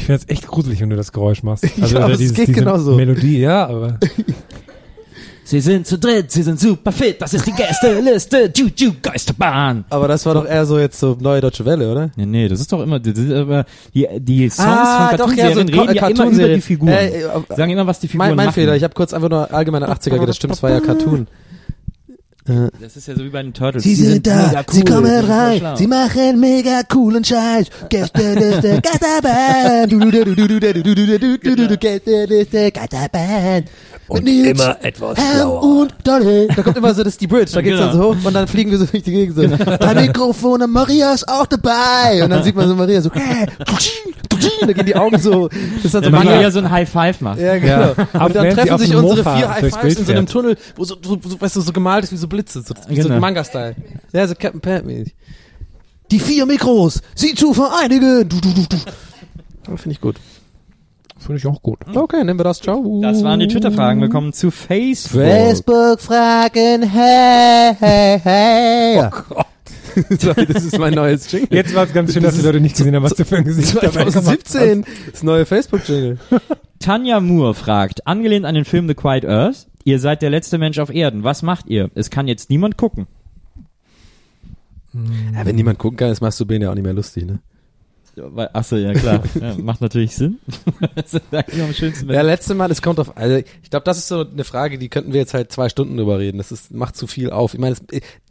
das 0.09 0.29
echt 0.29 0.47
gruselig, 0.47 0.83
wenn 0.85 0.91
du 0.91 0.97
das 0.97 1.11
Geräusch 1.13 1.43
machst. 1.43 1.65
Also 1.81 1.99
es 1.99 2.19
dieses, 2.19 2.37
geht 2.37 2.49
diese 2.49 2.61
genauso. 2.61 2.95
Melodie, 2.95 3.41
ja, 3.41 3.67
aber 3.67 3.99
Sie 5.47 5.61
sind 5.61 5.87
zu 5.87 5.99
dritt, 5.99 6.31
sie 6.33 6.43
sind 6.43 6.59
super 6.59 6.91
fit, 6.91 7.21
das 7.21 7.35
ist 7.35 7.47
die 7.47 7.53
Gästeliste, 7.53 8.51
Juju 8.57 8.93
Geisterbahn. 9.03 9.85
Aber 9.91 10.09
das 10.09 10.25
war 10.25 10.33
doch 10.33 10.47
eher 10.47 10.65
so 10.65 10.79
jetzt 10.79 10.99
so 10.99 11.19
neue 11.21 11.43
deutsche 11.43 11.67
Welle, 11.67 11.93
oder? 11.93 12.11
Ja, 12.17 12.25
nee, 12.25 12.49
das 12.49 12.61
ist 12.61 12.73
doch 12.73 12.81
immer, 12.83 12.99
das 12.99 13.19
ist 13.19 13.67
die, 13.95 14.09
die 14.21 14.49
Songs 14.49 14.67
Ah, 14.67 15.09
von 15.11 15.19
doch, 15.19 15.27
Cartoonserien 15.37 15.69
ja, 15.69 15.75
so 15.75 15.83
reden 15.83 15.95
ja 15.97 16.09
immer 16.09 16.31
über 16.31 16.49
die 16.55 16.61
Figuren. 16.63 16.93
Äh, 16.93 17.09
äh, 17.25 17.29
Sagen 17.55 17.73
immer, 17.73 17.87
was 17.87 18.01
die 18.01 18.09
Figuren 18.09 18.29
Mein, 18.29 18.37
mein 18.37 18.47
machen. 18.47 18.55
Fehler, 18.55 18.75
ich 18.75 18.85
habe 18.85 18.95
kurz 18.95 19.13
einfach 19.13 19.29
nur 19.29 19.53
allgemein 19.53 19.83
an 19.83 19.93
80er 19.93 20.11
gedacht, 20.13 20.29
das 20.31 20.37
stimmt, 20.37 20.55
es 20.55 20.63
war 20.63 20.71
ja 20.71 20.81
Cartoon. 20.81 21.27
Das 22.47 22.95
ist 22.95 23.09
ja 23.09 23.17
so 23.17 23.25
wie 23.25 23.31
bei 23.31 23.43
den 23.43 23.55
Turtles. 23.55 23.85
Sie, 23.85 23.95
sie 23.95 24.05
sind, 24.05 24.27
da, 24.27 24.53
cool, 24.53 24.65
sie 24.69 24.85
kommen 24.85 25.25
rein, 25.25 25.63
sie 25.77 25.87
machen 25.87 26.39
mega 26.39 26.83
coolen 26.83 27.25
Scheiß. 27.25 27.69
Gestern 27.89 28.37
ist 28.37 28.63
der 28.63 28.83
Geisterbahn. 28.83 29.89
Gestern 29.89 30.11
ist 32.31 32.53
der 32.53 32.71
Geisterbahn. 32.71 33.65
Und 34.09 34.29
immer 34.29 34.77
etwas 34.85 35.19
schlauer. 35.19 35.63
Und 35.63 35.95
Dolly. 36.05 36.47
Da 36.55 36.63
kommt 36.63 36.77
immer 36.77 36.93
so, 36.93 37.03
das 37.03 37.15
ist 37.15 37.23
die 37.23 37.27
Bridge. 37.27 37.53
Da 37.55 37.63
geht's 37.63 37.79
genau. 37.79 37.87
dann 37.87 37.97
so 37.97 38.03
hoch 38.11 38.17
und 38.23 38.35
dann 38.35 38.47
fliegen 38.47 38.71
wir 38.71 38.77
so 38.77 38.85
durch 38.85 39.03
die 39.03 39.13
Gegend. 39.13 39.37
So. 39.37 39.47
Drei 39.47 39.95
Mikrofone, 39.95 40.67
Maria 40.67 41.15
ist 41.15 41.27
auch 41.27 41.47
dabei. 41.47 42.23
Und 42.23 42.29
dann 42.29 42.43
sieht 42.43 42.55
man 42.55 42.69
so 42.69 42.75
Maria 42.75 43.01
so 43.01 43.11
dann 44.61 44.75
gehen 44.75 44.87
die 44.87 44.97
Augen 44.97 45.19
so. 45.19 45.49
Das 45.49 45.85
ist 45.85 45.95
dann 45.95 46.05
so 46.05 46.13
Wenn 46.13 46.25
man 46.25 46.41
ja 46.41 46.51
so 46.51 46.59
ein 46.61 46.71
High 46.71 46.89
Five 46.89 47.21
macht. 47.21 47.41
Ja, 47.41 47.59
genau. 47.59 47.95
Ja. 48.13 48.25
Und 48.25 48.35
dann 48.35 48.51
treffen 48.51 48.79
sich 48.79 48.95
unsere 48.95 49.17
Mofa 49.19 49.37
vier 49.37 49.49
High 49.51 49.75
Fives 49.75 49.99
in 49.99 50.05
so 50.07 50.13
einem. 50.13 50.27
Tunnel, 50.27 50.57
wo 50.77 50.85
so, 50.85 50.97
so, 51.03 51.19
so, 51.23 51.41
weißt 51.41 51.57
du, 51.57 51.61
so 51.61 51.73
gemalt 51.73 52.05
ist 52.05 52.13
wie 52.13 52.17
so 52.17 52.29
Blitze, 52.29 52.63
so, 52.63 52.75
wie 52.89 53.01
so 53.01 53.09
Genau. 53.09 53.21
Manga-Style. 53.21 53.75
Ja, 54.13 54.27
so 54.27 54.35
Captain 54.35 54.61
Planet 54.61 54.87
mäßig. 54.87 55.15
Die 56.11 56.19
vier 56.19 56.47
Mikros, 56.47 57.01
sie 57.15 57.35
zu 57.35 57.55
vereinigen. 57.55 58.29
Du, 58.29 58.41
du, 58.41 58.53
du, 58.53 58.67
du. 58.69 58.77
Finde 59.77 59.91
ich 59.91 60.01
gut. 60.01 60.17
finde 61.19 61.39
ich 61.39 61.47
auch 61.47 61.63
gut. 61.63 61.79
Okay, 61.95 62.23
nehmen 62.25 62.39
wir 62.39 62.45
das. 62.45 62.61
Ciao. 62.61 63.01
Das 63.03 63.23
waren 63.25 63.41
die 63.41 63.49
Twitter-Fragen. 63.49 64.01
Wir 64.01 64.11
kommen 64.11 64.33
zu 64.33 64.51
Facebook. 64.51 65.23
Facebook-Fragen, 65.23 66.83
hey, 66.83 67.75
hey, 67.79 68.21
hey. 68.23 69.11
Sorry, 70.19 70.47
das 70.47 70.65
ist 70.65 70.79
mein 70.79 70.95
neues 70.95 71.31
Jingle. 71.31 71.49
Jetzt 71.51 71.75
war 71.75 71.85
es 71.85 71.93
ganz 71.93 72.13
schön, 72.13 72.23
dass 72.23 72.37
die 72.37 72.43
Leute 72.43 72.61
nicht 72.61 72.77
gesehen 72.77 72.95
haben, 72.95 73.03
was 73.03 73.15
du 73.15 73.25
für 73.25 73.37
ein 73.37 73.45
Gesicht 73.45 73.77
dabei 73.77 73.89
gemacht 73.89 74.07
hast. 74.07 74.25
2017, 74.25 74.85
das 75.11 75.23
neue 75.23 75.47
Facebook-Jingle. 75.47 76.19
Tanja 76.79 77.21
Moore 77.21 77.55
fragt, 77.55 78.07
angelehnt 78.07 78.45
an 78.45 78.55
den 78.55 78.65
Film 78.65 78.89
The 78.89 78.95
Quiet 78.95 79.25
Earth, 79.25 79.67
ihr 79.85 79.99
seid 79.99 80.23
der 80.23 80.31
letzte 80.31 80.59
Mensch 80.59 80.79
auf 80.79 80.91
Erden. 80.91 81.25
Was 81.25 81.43
macht 81.43 81.67
ihr? 81.67 81.91
Es 81.95 82.11
kann 82.11 82.29
jetzt 82.29 82.51
niemand 82.51 82.77
gucken. 82.77 83.07
Ja, 84.93 85.45
wenn 85.45 85.57
niemand 85.57 85.79
gucken 85.79 85.97
kann, 85.97 86.11
ist 86.11 86.21
Masturbieren 86.21 86.63
ja 86.63 86.71
auch 86.71 86.75
nicht 86.75 86.85
mehr 86.85 86.93
lustig, 86.93 87.27
ne? 87.27 87.41
Weil- 88.17 88.51
Achso, 88.53 88.77
ja 88.77 88.93
klar. 88.93 89.23
ja, 89.41 89.55
macht 89.59 89.81
natürlich 89.81 90.15
Sinn. 90.15 90.39
das 90.95 91.15
ist 91.15 91.23
eigentlich 91.33 91.63
am 91.63 91.73
schönsten. 91.73 92.11
Ja, 92.11 92.23
letzte 92.23 92.55
Mal, 92.55 92.71
es 92.71 92.81
kommt 92.83 93.01
auf, 93.01 93.17
also 93.17 93.37
ich 93.37 93.71
glaube, 93.71 93.85
das 93.85 93.99
ist 93.99 94.09
so 94.09 94.21
eine 94.21 94.45
Frage, 94.45 94.79
die 94.79 94.89
könnten 94.89 95.13
wir 95.13 95.21
jetzt 95.21 95.35
halt 95.35 95.51
zwei 95.53 95.69
Stunden 95.69 95.97
drüber 95.97 96.19
reden. 96.19 96.39
Das 96.39 96.53
ist, 96.53 96.73
macht 96.73 96.97
zu 96.97 97.07
viel 97.07 97.31
auf. 97.31 97.55
Ich 97.55 97.61
meine, 97.61 97.77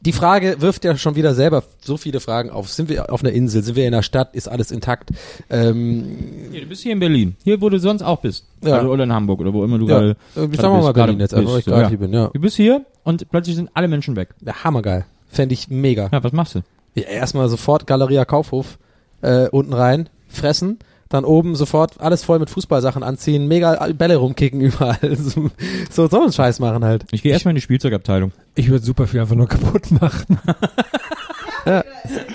die 0.01 0.11
Frage 0.11 0.57
wirft 0.59 0.85
ja 0.85 0.97
schon 0.97 1.15
wieder 1.15 1.35
selber 1.35 1.63
so 1.81 1.97
viele 1.97 2.19
Fragen 2.19 2.49
auf. 2.49 2.69
Sind 2.69 2.89
wir 2.89 3.11
auf 3.11 3.23
einer 3.23 3.33
Insel? 3.33 3.63
Sind 3.63 3.75
wir 3.75 3.87
in 3.87 3.93
einer 3.93 4.03
Stadt? 4.03 4.35
Ist 4.35 4.47
alles 4.47 4.71
intakt? 4.71 5.11
Ähm, 5.49 6.17
Hier, 6.51 6.61
du 6.61 6.67
bist 6.67 6.83
hier 6.83 6.93
in 6.93 6.99
Berlin. 6.99 7.35
Hier, 7.43 7.61
wo 7.61 7.69
du 7.69 7.79
sonst 7.79 8.01
auch 8.01 8.19
bist. 8.21 8.45
Ja. 8.63 8.77
Also, 8.77 8.89
oder 8.89 9.03
in 9.03 9.13
Hamburg 9.13 9.39
oder 9.41 9.53
wo 9.53 9.63
immer 9.63 9.77
du 9.77 9.87
ja, 9.87 9.99
gerade. 9.99 10.09
äh, 10.11 10.15
gerade 10.35 10.55
sagen 10.55 10.73
wir 10.75 10.81
mal 10.81 10.93
bist, 10.93 10.93
Berlin 10.95 11.19
jetzt, 11.19 11.33
einfach, 11.33 11.49
ich 11.51 11.55
bist, 11.57 11.67
gerade 11.67 11.81
ja. 11.83 11.89
hier 11.89 11.97
bin, 11.97 12.13
ja. 12.13 12.27
Du 12.33 12.39
bist 12.39 12.55
hier 12.55 12.85
und 13.03 13.29
plötzlich 13.29 13.55
sind 13.55 13.69
alle 13.73 13.87
Menschen 13.87 14.15
weg. 14.15 14.29
ja. 14.45 14.63
Hammergeil. 14.63 15.05
Fände 15.29 15.53
ich 15.53 15.67
mega. 15.69 16.09
Ja, 16.11 16.23
was 16.23 16.31
machst 16.31 16.55
du? 16.55 16.61
Ja, 16.95 17.03
erstmal 17.03 17.49
sofort 17.49 17.87
Galeria 17.87 18.23
Kaufhof, 18.23 18.77
äh, 19.23 19.47
unten 19.49 19.73
rein, 19.73 20.09
fressen, 20.27 20.77
dann 21.09 21.25
oben 21.25 21.55
sofort 21.55 21.99
alles 21.99 22.23
voll 22.23 22.39
mit 22.39 22.49
Fußballsachen 22.51 23.01
anziehen, 23.03 23.47
mega 23.47 23.87
Bälle 23.97 24.17
rumkicken 24.17 24.61
überall. 24.61 24.97
So, 25.15 25.49
so, 25.91 26.07
so 26.07 26.21
einen 26.21 26.31
Scheiß 26.31 26.59
machen 26.59 26.83
halt. 26.85 27.05
Ich 27.11 27.23
gehe 27.23 27.31
erstmal 27.31 27.51
in 27.51 27.55
die 27.55 27.61
Spielzeugabteilung. 27.61 28.31
Ich 28.55 28.69
würde 28.69 28.85
super 28.85 29.07
viel 29.07 29.19
einfach 29.21 29.35
nur 29.35 29.47
kaputt 29.47 29.89
machen. 29.99 30.39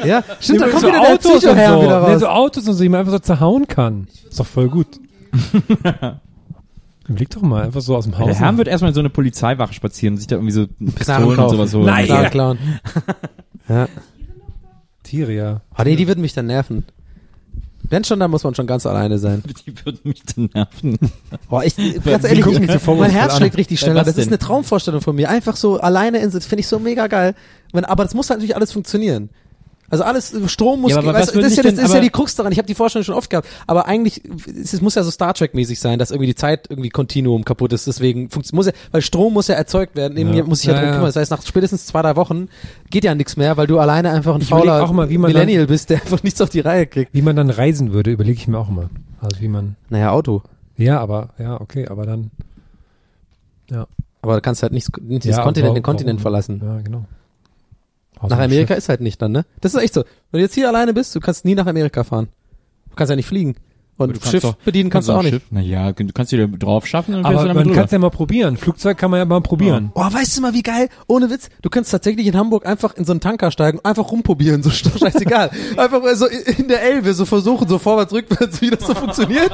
Ja, 0.04 0.24
stimmt, 0.40 0.62
da 0.62 0.66
Nee, 0.66 0.70
kommt 0.72 0.80
so 0.80 0.88
wieder 0.88 1.00
der 1.02 1.12
Autos 1.12 1.32
und 1.32 1.38
Psychoherr 1.40 1.72
so. 1.74 1.82
wieder 1.82 2.00
Nee, 2.00 2.12
raus. 2.14 2.20
so 2.20 2.26
Autos 2.28 2.66
und 2.68 2.74
so, 2.74 2.82
die 2.82 2.88
man 2.88 3.00
einfach 3.00 3.12
so 3.12 3.18
zerhauen 3.18 3.66
kann. 3.66 4.06
Ist 4.26 4.40
doch 4.40 4.46
voll 4.46 4.68
gut. 4.70 4.86
Überleg 7.08 7.28
doch 7.30 7.42
mal, 7.42 7.64
einfach 7.64 7.82
so 7.82 7.94
aus 7.94 8.04
dem 8.04 8.16
Haus. 8.18 8.26
Der 8.26 8.36
Herr 8.38 8.56
wird 8.56 8.68
erstmal 8.68 8.90
in 8.90 8.94
so 8.94 9.00
eine 9.00 9.10
Polizeiwache 9.10 9.74
spazieren 9.74 10.14
und 10.14 10.18
sich 10.18 10.26
da 10.28 10.36
irgendwie 10.36 10.52
so 10.52 10.66
Pistolen 10.94 11.38
und 11.38 11.48
sowas 11.50 11.74
holen. 11.74 11.86
Nein. 11.86 12.06
Ja. 12.06 12.30
klauen. 12.30 12.58
Ja. 13.68 13.86
Ja. 15.12 15.62
Oh 15.78 15.82
nee, 15.84 15.96
die 15.96 16.06
würden 16.06 16.20
mich 16.20 16.34
dann 16.34 16.46
nerven. 16.46 16.84
Wenn 17.90 18.04
schon, 18.04 18.20
dann 18.20 18.30
muss 18.30 18.44
man 18.44 18.54
schon 18.54 18.66
ganz 18.66 18.84
alleine 18.84 19.18
sein. 19.18 19.42
Die 19.66 19.72
würden 19.84 20.00
mich 20.04 20.22
dann 20.34 20.50
nerven. 20.52 20.98
Boah, 21.48 21.64
ich, 21.64 21.74
ganz 22.04 22.24
ehrlich, 22.24 22.44
so 22.44 22.94
mein 22.94 23.10
Herz 23.10 23.32
an. 23.32 23.38
schlägt 23.38 23.56
richtig 23.56 23.80
was 23.86 24.06
Das 24.06 24.18
ist 24.18 24.26
eine 24.26 24.38
Traumvorstellung 24.38 25.00
von 25.00 25.16
mir. 25.16 25.30
Einfach 25.30 25.56
so 25.56 25.80
alleine 25.80 26.18
in, 26.18 26.30
finde 26.30 26.60
ich 26.60 26.68
so 26.68 26.78
mega 26.78 27.06
geil. 27.06 27.34
Wenn, 27.72 27.86
aber 27.86 28.04
das 28.04 28.14
muss 28.14 28.28
halt 28.28 28.40
natürlich 28.40 28.56
alles 28.56 28.72
funktionieren. 28.72 29.30
Also 29.90 30.04
alles, 30.04 30.34
Strom 30.48 30.82
muss, 30.82 30.92
Ja, 30.92 30.98
aber 30.98 31.14
weißt, 31.14 31.34
was 31.34 31.42
das, 31.42 31.52
ist 31.52 31.56
ja, 31.56 31.62
das 31.62 31.74
dich 31.74 31.82
ist 31.82 31.88
denn- 31.88 31.96
ja 31.96 32.00
die 32.02 32.10
Krux 32.10 32.34
daran. 32.34 32.52
Ich 32.52 32.58
habe 32.58 32.66
die 32.66 32.74
Vorstellung 32.74 33.04
schon 33.04 33.14
oft 33.14 33.30
gehabt. 33.30 33.48
Aber 33.66 33.86
eigentlich, 33.86 34.22
es, 34.46 34.80
muss 34.82 34.94
ja 34.94 35.02
so 35.02 35.10
Star 35.10 35.32
Trek 35.32 35.54
mäßig 35.54 35.80
sein, 35.80 35.98
dass 35.98 36.10
irgendwie 36.10 36.26
die 36.26 36.34
Zeit 36.34 36.66
irgendwie 36.68 36.90
Kontinuum 36.90 37.44
kaputt 37.44 37.72
ist. 37.72 37.86
Deswegen 37.86 38.28
muss 38.52 38.66
ja, 38.66 38.72
weil 38.92 39.00
Strom 39.00 39.32
muss 39.32 39.48
ja 39.48 39.54
erzeugt 39.54 39.96
werden. 39.96 40.18
Irgendwie 40.18 40.38
Ja. 40.38 40.44
muss 40.44 40.60
ich 40.60 40.66
ja, 40.66 40.72
Ja, 40.74 40.78
drum 40.80 40.86
ja. 40.88 40.92
kümmern. 40.96 41.08
Das 41.08 41.16
heißt, 41.16 41.30
nach 41.30 41.40
spätestens 41.42 41.86
zwei, 41.86 42.02
drei 42.02 42.16
Wochen 42.16 42.48
geht 42.90 43.04
ja 43.04 43.14
nichts 43.14 43.36
mehr, 43.38 43.56
weil 43.56 43.66
du 43.66 43.78
alleine 43.78 44.10
einfach 44.10 44.34
ein 44.34 44.42
Ich 44.42 44.48
fauler 44.48 44.82
auch 44.82 44.92
mal, 44.92 45.08
wie 45.08 45.16
man 45.16 45.32
Millennial 45.32 45.66
bist, 45.66 45.88
der 45.88 46.02
einfach 46.02 46.22
nichts 46.22 46.40
auf 46.42 46.50
die 46.50 46.60
Reihe 46.60 46.86
kriegt. 46.86 47.14
Wie 47.14 47.22
man 47.22 47.34
dann 47.36 47.48
reisen 47.48 47.92
würde, 47.94 48.10
überlege 48.10 48.36
ich 48.38 48.46
mir 48.46 48.58
auch 48.58 48.68
immer. 48.68 48.90
Also 49.22 49.40
wie 49.40 49.48
man, 49.48 49.76
Naja, 49.88 50.10
Auto. 50.12 50.42
ja, 50.76 51.00
aber, 51.00 51.30
ja, 51.38 51.58
okay, 51.60 51.88
aber 51.88 52.04
dann, 52.06 52.30
Aber 54.20 54.34
du 54.34 54.40
kannst 54.42 54.62
halt 54.62 54.72
nicht, 54.72 54.88
nicht 55.00 55.24
ja, 55.24 55.36
den 55.36 55.82
Kontinent 55.82 56.16
warum- 56.18 56.18
verlassen. 56.18 56.60
Ja, 56.62 56.80
genau. 56.80 57.04
Außer 58.18 58.34
Nach 58.36 58.42
Amerika 58.44 58.74
Schiff. 58.74 58.78
ist 58.78 58.88
halt 58.88 59.00
nicht 59.00 59.20
dann, 59.22 59.32
ne? 59.32 59.44
Das 59.60 59.74
ist 59.74 59.80
echt 59.82 59.94
so. 59.94 60.02
Wenn 60.30 60.38
du 60.38 60.44
jetzt 60.44 60.54
hier 60.54 60.68
alleine 60.68 60.92
bist, 60.92 61.14
du 61.14 61.20
kannst 61.20 61.44
nie 61.44 61.54
nach 61.54 61.66
Amerika 61.66 62.04
fahren. 62.04 62.28
Du 62.90 62.96
kannst 62.96 63.10
ja 63.10 63.16
nicht 63.16 63.26
fliegen. 63.26 63.54
Und 63.98 64.10
Du 64.16 64.20
kannst 64.20 64.30
Schiff 64.30 64.42
doch- 64.42 64.54
bedienen 64.64 64.90
kannst 64.90 65.08
du 65.08 65.12
auch 65.12 65.22
nicht. 65.22 65.52
Naja, 65.52 65.92
du 65.92 66.06
kannst 66.14 66.32
dir 66.32 66.46
drauf 66.48 66.86
schaffen 66.86 67.14
und 67.16 67.24
Aber 67.26 67.52
man 67.52 67.72
kann 67.74 67.84
es 67.84 67.90
ja 67.90 67.98
mal 67.98 68.10
probieren. 68.10 68.56
Flugzeug 68.56 68.96
kann 68.96 69.10
man 69.10 69.18
ja 69.18 69.24
mal 69.24 69.40
probieren. 69.40 69.90
Oh, 69.94 70.00
weißt 70.00 70.36
du 70.38 70.40
mal, 70.42 70.54
wie 70.54 70.62
geil? 70.62 70.88
Ohne 71.08 71.28
Witz. 71.30 71.48
Du 71.62 71.68
kannst 71.68 71.90
tatsächlich 71.90 72.26
in 72.28 72.36
Hamburg 72.36 72.64
einfach 72.64 72.94
in 72.96 73.04
so 73.04 73.12
einen 73.12 73.20
Tanker 73.20 73.50
steigen, 73.50 73.80
einfach 73.82 74.10
rumprobieren, 74.10 74.62
so 74.62 74.70
scheißegal. 74.98 75.50
einfach 75.76 76.00
so 76.14 76.26
in 76.26 76.68
der 76.68 76.82
Elbe 76.82 77.12
so 77.12 77.24
versuchen, 77.24 77.66
so 77.68 77.78
vorwärts, 77.78 78.12
rückwärts, 78.12 78.60
wie 78.62 78.70
das 78.70 78.86
so 78.86 78.94
funktioniert. 78.94 79.50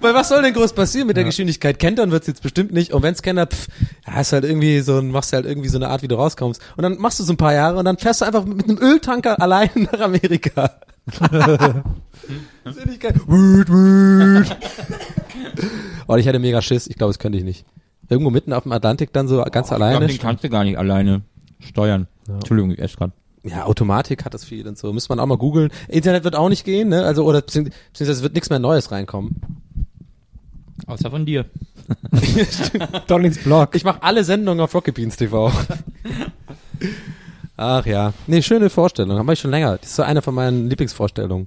Weil 0.00 0.14
was 0.14 0.28
soll 0.28 0.40
denn 0.42 0.54
groß 0.54 0.72
passieren 0.72 1.08
mit 1.08 1.16
der 1.16 1.24
Geschwindigkeit? 1.24 1.78
Kentern 1.80 2.12
wird's 2.12 2.28
jetzt 2.28 2.42
bestimmt 2.42 2.72
nicht. 2.72 2.92
Und 2.92 3.02
wenn's 3.02 3.22
Kenner, 3.22 3.46
pff, 3.48 3.66
ja, 4.06 4.20
ist 4.20 4.32
halt 4.32 4.44
irgendwie 4.44 4.80
so 4.80 4.98
ein, 4.98 5.10
machst 5.10 5.32
du 5.32 5.36
halt 5.36 5.46
irgendwie 5.46 5.68
so 5.68 5.78
eine 5.78 5.88
Art, 5.88 6.02
wie 6.02 6.08
du 6.08 6.14
rauskommst. 6.14 6.60
Und 6.76 6.82
dann 6.82 6.96
machst 6.98 7.18
du 7.18 7.24
so 7.24 7.32
ein 7.32 7.36
paar 7.36 7.54
Jahre 7.54 7.76
und 7.78 7.84
dann 7.84 7.98
fährst 7.98 8.20
du 8.20 8.24
einfach 8.24 8.44
mit 8.44 8.68
einem 8.68 8.78
Öltanker 8.78 9.40
allein 9.42 9.70
nach 9.90 10.00
Amerika. 10.00 10.70
Das 11.06 12.76
ist 12.76 12.86
nicht 12.86 13.00
geil. 13.00 13.14
Oh, 16.06 16.16
ich 16.16 16.26
hatte 16.28 16.38
mega 16.38 16.62
Schiss. 16.62 16.86
Ich 16.86 16.96
glaube, 16.96 17.10
das 17.10 17.18
könnte 17.18 17.38
ich 17.38 17.44
nicht. 17.44 17.64
Irgendwo 18.08 18.30
mitten 18.30 18.52
auf 18.52 18.64
dem 18.64 18.72
Atlantik 18.72 19.12
dann 19.12 19.28
so 19.28 19.42
ganz 19.44 19.68
Ich 19.70 19.76
glaub, 19.76 19.80
alleine. 19.82 20.06
den 20.06 20.18
kannst 20.18 20.42
du 20.44 20.48
gar 20.50 20.64
nicht 20.64 20.78
alleine 20.78 21.22
steuern. 21.60 22.06
Entschuldigung, 22.28 22.70
ich 22.72 22.78
esse 22.78 22.96
grad. 22.96 23.12
Ja, 23.42 23.64
Automatik 23.64 24.24
hat 24.24 24.34
das 24.34 24.44
viel 24.44 24.66
und 24.68 24.76
so. 24.76 24.92
Müsste 24.92 25.10
man 25.10 25.20
auch 25.20 25.26
mal 25.26 25.38
googeln. 25.38 25.70
Internet 25.88 26.24
wird 26.24 26.36
auch 26.36 26.48
nicht 26.50 26.64
gehen, 26.64 26.88
ne? 26.90 27.04
Also, 27.04 27.24
oder 27.24 27.38
beziehungs- 27.38 27.70
beziehungsweise 27.92 28.12
es 28.12 28.22
wird 28.22 28.34
nichts 28.34 28.50
mehr 28.50 28.58
Neues 28.58 28.90
reinkommen. 28.92 29.36
Außer 30.86 31.10
von 31.10 31.24
dir. 31.24 31.46
Donings 33.06 33.38
Blog. 33.38 33.74
Ich 33.74 33.84
mache 33.84 34.02
alle 34.02 34.24
Sendungen 34.24 34.60
auf 34.62 34.74
Rocket 34.74 34.94
Beans 34.94 35.16
TV. 35.16 35.50
Ach 37.62 37.84
ja. 37.84 38.14
Nee, 38.26 38.40
schöne 38.40 38.70
Vorstellung. 38.70 39.18
Haben 39.18 39.28
wir 39.28 39.36
schon 39.36 39.50
länger. 39.50 39.76
Das 39.76 39.90
ist 39.90 39.96
so 39.96 40.02
eine 40.02 40.22
von 40.22 40.34
meinen 40.34 40.70
Lieblingsvorstellungen. 40.70 41.46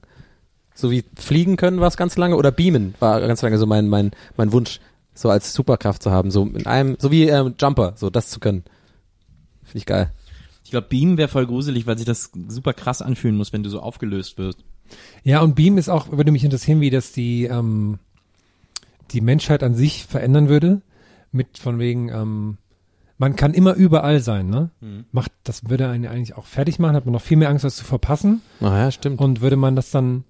So 0.75 0.91
wie 0.91 1.03
fliegen 1.15 1.57
können 1.57 1.79
war 1.79 1.87
es 1.87 1.97
ganz 1.97 2.17
lange 2.17 2.35
oder 2.35 2.51
beamen 2.51 2.93
war 2.99 3.19
ganz 3.19 3.41
lange 3.41 3.57
so 3.57 3.65
mein, 3.65 3.89
mein, 3.89 4.11
mein 4.37 4.51
Wunsch, 4.51 4.79
so 5.15 5.31
als 5.31 5.53
Superkraft 5.53 6.03
zu 6.03 6.11
haben. 6.11 6.29
So 6.29 6.45
in 6.45 6.67
einem, 6.67 6.97
so 6.99 7.09
wie 7.09 7.23
ähm, 7.23 7.55
Jumper, 7.59 7.93
so 7.95 8.11
das 8.11 8.29
zu 8.29 8.39
können. 8.39 8.63
Finde 9.63 9.77
ich 9.79 9.85
geil. 9.87 10.11
Ich 10.63 10.69
glaube, 10.69 10.85
Beam 10.87 11.17
wäre 11.17 11.29
voll 11.29 11.47
gruselig, 11.47 11.87
weil 11.87 11.97
sich 11.97 12.05
das 12.05 12.29
super 12.47 12.73
krass 12.73 13.01
anfühlen 13.01 13.35
muss, 13.35 13.51
wenn 13.51 13.63
du 13.63 13.71
so 13.71 13.79
aufgelöst 13.79 14.37
wirst. 14.37 14.59
Ja, 15.23 15.41
und 15.41 15.55
Beam 15.55 15.79
ist 15.79 15.89
auch, 15.89 16.11
würde 16.11 16.31
mich 16.31 16.43
interessieren, 16.43 16.79
wie 16.79 16.91
das 16.91 17.11
die, 17.11 17.45
ähm, 17.45 17.97
die 19.09 19.21
Menschheit 19.21 19.63
an 19.63 19.73
sich 19.73 20.05
verändern 20.05 20.47
würde. 20.47 20.83
Mit 21.31 21.57
von 21.57 21.79
wegen, 21.79 22.09
ähm, 22.09 22.57
man 23.17 23.35
kann 23.35 23.53
immer 23.53 23.73
überall 23.75 24.19
sein, 24.19 24.47
ne? 24.49 24.71
Macht, 25.11 25.31
das 25.43 25.69
würde 25.69 25.89
einen 25.89 26.07
eigentlich 26.07 26.35
auch 26.35 26.45
fertig 26.45 26.79
machen, 26.79 26.95
hat 26.95 27.05
man 27.05 27.13
noch 27.13 27.21
viel 27.21 27.37
mehr 27.37 27.49
Angst, 27.49 27.63
was 27.63 27.75
zu 27.75 27.85
verpassen. 27.85 28.41
Ah 28.61 28.77
ja, 28.77 28.91
stimmt. 28.91 29.19
Und 29.19 29.41
würde 29.41 29.55
man 29.55 29.75
das 29.75 29.91
dann 29.91 30.23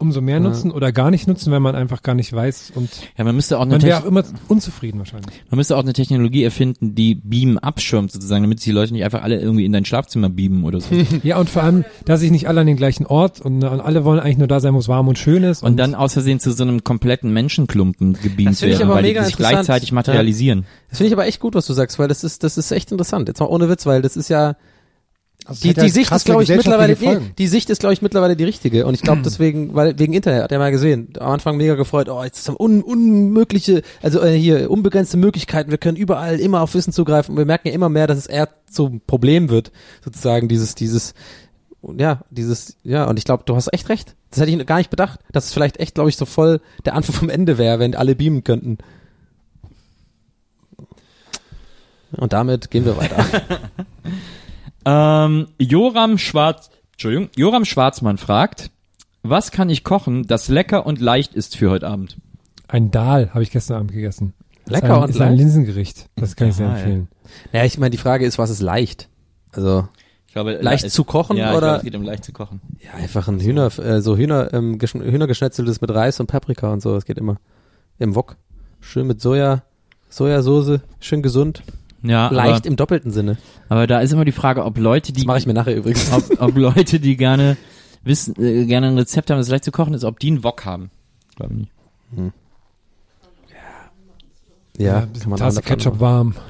umso 0.00 0.20
mehr 0.20 0.40
nutzen 0.40 0.70
oder 0.70 0.92
gar 0.92 1.10
nicht 1.10 1.28
nutzen, 1.28 1.52
wenn 1.52 1.62
man 1.62 1.74
einfach 1.74 2.02
gar 2.02 2.14
nicht 2.14 2.32
weiß 2.32 2.72
und 2.74 2.88
Ja, 3.16 3.24
man 3.24 3.36
müsste 3.36 3.58
auch 3.58 3.62
eine, 3.62 3.72
man 3.72 3.82
wäre 3.82 4.00
auch 4.00 4.06
immer 4.06 4.24
unzufrieden 4.48 4.98
wahrscheinlich. 4.98 5.30
man 5.50 5.58
müsste 5.58 5.76
auch 5.76 5.82
eine 5.82 5.92
Technologie 5.92 6.42
erfinden, 6.42 6.94
die 6.94 7.14
Beam 7.14 7.58
abschirmt 7.58 8.10
sozusagen, 8.12 8.42
damit 8.42 8.60
sich 8.60 8.64
die 8.66 8.72
Leute 8.72 8.92
nicht 8.92 9.04
einfach 9.04 9.22
alle 9.22 9.38
irgendwie 9.40 9.64
in 9.64 9.72
dein 9.72 9.84
Schlafzimmer 9.84 10.28
beamen 10.30 10.64
oder 10.64 10.80
so. 10.80 10.88
Ja, 11.22 11.38
und 11.38 11.50
vor 11.50 11.62
allem, 11.62 11.84
dass 12.06 12.20
sich 12.20 12.30
nicht 12.30 12.48
alle 12.48 12.62
an 12.62 12.66
den 12.66 12.76
gleichen 12.76 13.04
Ort 13.06 13.40
und, 13.40 13.62
und 13.62 13.80
alle 13.80 14.04
wollen 14.04 14.20
eigentlich 14.20 14.38
nur 14.38 14.48
da 14.48 14.60
sein, 14.60 14.74
wo 14.74 14.78
es 14.78 14.88
warm 14.88 15.08
und 15.08 15.18
schön 15.18 15.42
ist. 15.42 15.62
Und 15.62 15.76
dann 15.76 15.94
aus 15.94 16.14
Versehen 16.14 16.40
zu 16.40 16.52
so 16.52 16.62
einem 16.62 16.82
kompletten 16.82 17.32
Menschenklumpen 17.32 18.14
gebeamt 18.14 18.52
Das 18.52 18.60
finde 18.60 18.74
ich 18.74 18.78
werden, 18.80 18.90
aber 18.90 19.02
weil 19.02 19.14
die 19.14 19.24
sich 19.24 19.36
gleichzeitig 19.36 19.92
materialisieren. 19.92 20.64
Das 20.88 20.98
finde 20.98 21.08
ich 21.08 21.12
aber 21.12 21.26
echt 21.26 21.40
gut, 21.40 21.54
was 21.54 21.66
du 21.66 21.72
sagst, 21.72 21.98
weil 21.98 22.08
das 22.08 22.24
ist, 22.24 22.42
das 22.42 22.56
ist 22.56 22.70
echt 22.70 22.90
interessant. 22.92 23.28
Jetzt 23.28 23.40
mal 23.40 23.46
ohne 23.46 23.68
Witz, 23.68 23.86
weil 23.86 24.02
das 24.02 24.16
ist 24.16 24.28
ja, 24.28 24.56
Also 25.46 25.62
die, 25.62 25.70
hätte 25.70 25.80
die 25.80 25.86
halt 25.86 25.94
Sicht 25.94 26.12
ist, 26.12 26.24
glaube 26.24 26.42
ich, 26.42 26.48
mittlerweile, 26.48 26.96
nee, 27.00 27.18
die 27.38 27.46
Sicht 27.46 27.70
ist, 27.70 27.80
glaube 27.80 27.92
ich, 27.92 28.02
mittlerweile 28.02 28.36
die 28.36 28.44
richtige. 28.44 28.86
Und 28.86 28.94
ich 28.94 29.02
glaube 29.02 29.22
deswegen, 29.24 29.74
weil, 29.74 29.98
wegen 29.98 30.12
Internet, 30.12 30.44
hat 30.44 30.52
er 30.52 30.58
mal 30.58 30.70
gesehen, 30.70 31.08
am 31.18 31.32
Anfang 31.32 31.56
mega 31.56 31.74
gefreut, 31.74 32.08
oh, 32.08 32.22
jetzt 32.22 32.46
haben 32.46 32.56
un, 32.58 32.82
unmögliche, 32.82 33.82
also 34.02 34.20
äh, 34.20 34.38
hier, 34.38 34.70
unbegrenzte 34.70 35.16
Möglichkeiten, 35.16 35.70
wir 35.70 35.78
können 35.78 35.96
überall 35.96 36.38
immer 36.38 36.60
auf 36.60 36.74
Wissen 36.74 36.92
zugreifen 36.92 37.32
und 37.32 37.38
wir 37.38 37.46
merken 37.46 37.68
ja 37.68 37.74
immer 37.74 37.88
mehr, 37.88 38.06
dass 38.06 38.18
es 38.18 38.26
eher 38.26 38.48
zum 38.70 39.00
Problem 39.00 39.48
wird, 39.48 39.72
sozusagen, 40.04 40.46
dieses, 40.46 40.74
dieses, 40.74 41.14
ja, 41.96 42.20
dieses, 42.30 42.76
ja, 42.84 43.04
und 43.04 43.18
ich 43.18 43.24
glaube, 43.24 43.44
du 43.46 43.56
hast 43.56 43.72
echt 43.72 43.88
recht. 43.88 44.14
Das 44.30 44.40
hätte 44.40 44.50
ich 44.50 44.66
gar 44.66 44.78
nicht 44.78 44.90
bedacht, 44.90 45.20
dass 45.32 45.46
es 45.46 45.52
vielleicht 45.52 45.80
echt, 45.80 45.94
glaube 45.94 46.10
ich, 46.10 46.16
so 46.16 46.26
voll 46.26 46.60
der 46.84 46.94
Anfang 46.94 47.14
vom 47.14 47.30
Ende 47.30 47.58
wäre, 47.58 47.78
wenn 47.78 47.94
alle 47.94 48.14
beamen 48.14 48.44
könnten. 48.44 48.78
Und 52.12 52.32
damit 52.32 52.70
gehen 52.70 52.84
wir 52.84 52.96
weiter. 52.96 53.24
Ähm, 54.84 55.48
Joram 55.58 56.18
Schwarz, 56.18 56.70
Entschuldigung, 56.92 57.28
Joram 57.36 57.64
Schwarzmann 57.64 58.18
fragt, 58.18 58.70
was 59.22 59.50
kann 59.50 59.68
ich 59.70 59.84
kochen, 59.84 60.26
das 60.26 60.48
lecker 60.48 60.86
und 60.86 61.00
leicht 61.00 61.34
ist 61.34 61.56
für 61.56 61.70
heute 61.70 61.86
Abend? 61.88 62.16
Ein 62.68 62.90
Dahl 62.90 63.30
habe 63.34 63.42
ich 63.42 63.50
gestern 63.50 63.76
Abend 63.76 63.92
gegessen. 63.92 64.32
Lecker 64.66 64.86
ist 64.86 64.92
ein, 64.94 65.02
und 65.02 65.10
ist 65.10 65.20
ein 65.20 65.28
leicht? 65.30 65.38
Linsengericht. 65.40 66.08
Das 66.16 66.36
kann 66.36 66.48
ich 66.48 66.54
sehr 66.56 66.68
ja. 66.68 66.76
empfehlen. 66.76 67.08
Ja, 67.52 67.64
ich 67.64 67.78
meine, 67.78 67.90
die 67.90 67.98
Frage 67.98 68.24
ist, 68.24 68.38
was 68.38 68.50
ist 68.50 68.60
leicht? 68.60 69.08
Also, 69.52 69.88
Ich 70.28 70.32
glaube, 70.32 70.52
Leicht 70.62 70.84
es- 70.84 70.92
zu 70.94 71.02
kochen 71.04 71.36
ja, 71.36 71.50
ich 71.50 71.56
oder- 71.56 71.66
Glaube, 71.66 71.76
es 71.78 71.82
geht 71.84 71.94
um 71.96 72.02
leicht 72.02 72.24
zu 72.24 72.32
kochen. 72.32 72.60
ja, 72.80 72.92
einfach 72.94 73.26
ein 73.28 73.40
Hühner, 73.40 73.66
äh, 73.80 74.00
so 74.00 74.16
Hühner, 74.16 74.52
ähm, 74.54 74.78
geschn 74.78 75.02
Hühnergeschnetzeltes 75.02 75.80
mit 75.80 75.90
Reis 75.90 76.20
und 76.20 76.28
Paprika 76.28 76.72
und 76.72 76.80
so, 76.80 76.94
das 76.94 77.04
geht 77.04 77.18
immer. 77.18 77.36
Im 77.98 78.14
Wok. 78.14 78.36
Schön 78.80 79.06
mit 79.08 79.20
Soja, 79.20 79.62
Sojasauce, 80.08 80.80
schön 81.00 81.22
gesund, 81.22 81.62
Ja, 82.02 82.28
leicht 82.30 82.60
aber, 82.60 82.66
im 82.66 82.76
doppelten 82.76 83.10
Sinne. 83.10 83.36
aber 83.68 83.86
da 83.86 84.00
ist 84.00 84.12
immer 84.12 84.24
die 84.24 84.32
Frage, 84.32 84.64
ob 84.64 84.78
Leute, 84.78 85.12
die 85.12 85.20
Das 85.20 85.26
mache 85.26 85.38
ich 85.38 85.46
mir 85.46 85.54
nachher 85.54 85.76
übrigens. 85.76 86.10
ob, 86.12 86.40
ob 86.40 86.56
Leute, 86.56 86.98
die 87.00 87.16
gerne 87.16 87.56
wissen, 88.04 88.34
äh, 88.42 88.64
gerne 88.66 88.88
ein 88.88 88.98
Rezept 88.98 89.30
haben, 89.30 89.38
das 89.38 89.48
leicht 89.48 89.64
zu 89.64 89.70
kochen 89.72 89.92
ist, 89.94 90.04
ob 90.04 90.18
die 90.18 90.28
einen 90.28 90.42
Wok 90.44 90.64
haben. 90.64 90.90
Glaube 91.36 91.54
ich 91.54 91.58
nicht. 91.60 91.72
ja, 94.78 95.00
ein 95.00 95.08
bisschen 95.08 95.22
kann 95.22 95.30
man 95.30 95.38
Tasse 95.38 95.62
Ketchup 95.62 96.00
machen. 96.00 96.00
warm. 96.00 96.34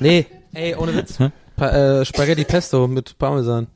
Nee, 0.00 0.26
ey, 0.54 0.74
ohne 0.76 0.94
Witz. 0.96 1.18
Pa 1.56 1.68
äh, 2.00 2.04
Spaghetti 2.06 2.44
Pesto 2.44 2.88
mit 2.88 3.18
Parmesan. 3.18 3.66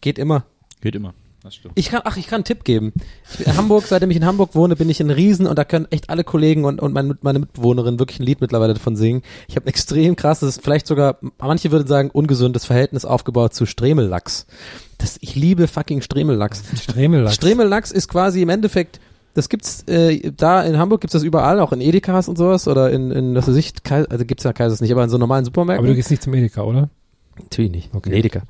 Geht 0.00 0.18
immer. 0.18 0.44
Geht 0.80 0.94
immer. 0.96 1.12
Das 1.48 1.54
stimmt. 1.54 1.72
Ich 1.76 1.88
kann, 1.88 2.02
ach, 2.04 2.18
ich 2.18 2.26
kann 2.26 2.36
einen 2.36 2.44
Tipp 2.44 2.62
geben. 2.62 2.92
In 3.38 3.56
Hamburg, 3.56 3.84
seitdem 3.86 4.10
ich 4.10 4.18
in 4.18 4.26
Hamburg 4.26 4.54
wohne, 4.54 4.76
bin 4.76 4.90
ich 4.90 5.00
ein 5.00 5.08
Riesen 5.08 5.46
und 5.46 5.58
da 5.58 5.64
können 5.64 5.86
echt 5.88 6.10
alle 6.10 6.22
Kollegen 6.22 6.66
und, 6.66 6.78
und 6.78 6.92
meine, 6.92 7.16
meine 7.22 7.38
Mitbewohnerin 7.38 7.98
wirklich 7.98 8.20
ein 8.20 8.24
Lied 8.24 8.42
mittlerweile 8.42 8.74
davon 8.74 8.96
singen. 8.96 9.22
Ich 9.48 9.56
habe 9.56 9.64
ein 9.64 9.68
extrem 9.68 10.14
krasses, 10.14 10.60
vielleicht 10.62 10.86
sogar, 10.86 11.16
manche 11.38 11.70
würden 11.70 11.88
sagen, 11.88 12.10
ungesundes 12.10 12.66
Verhältnis 12.66 13.06
aufgebaut 13.06 13.54
zu 13.54 13.64
Stremellachs. 13.64 14.46
Das, 14.98 15.16
ich 15.22 15.36
liebe 15.36 15.68
fucking 15.68 16.02
Stremellachs. 16.02 16.64
Stremellachs. 16.82 17.36
Stremellachs 17.36 17.92
ist 17.92 18.08
quasi 18.08 18.42
im 18.42 18.50
Endeffekt, 18.50 19.00
das 19.32 19.48
gibt's 19.48 19.84
äh, 19.88 20.30
da 20.36 20.62
in 20.62 20.76
Hamburg 20.76 21.00
gibt's 21.00 21.14
das 21.14 21.22
überall, 21.22 21.60
auch 21.60 21.72
in 21.72 21.80
Edekas 21.80 22.28
und 22.28 22.36
sowas 22.36 22.68
oder 22.68 22.90
in, 22.90 23.10
in 23.10 23.34
was 23.34 23.48
weiß 23.48 23.56
ich, 23.56 23.72
also 23.90 24.26
gibt's 24.26 24.44
ja 24.44 24.52
Kaisers 24.52 24.82
nicht, 24.82 24.92
aber 24.92 25.02
in 25.02 25.08
so 25.08 25.16
normalen 25.16 25.46
Supermärkten. 25.46 25.82
Aber 25.82 25.88
du 25.88 25.96
gehst 25.96 26.10
nicht 26.10 26.22
zum 26.22 26.34
Edeka, 26.34 26.60
oder? 26.60 26.90
Natürlich 27.38 27.70
nicht. 27.70 27.94
Okay. 27.94 28.10
Okay. 28.10 28.18
Edeka. 28.18 28.42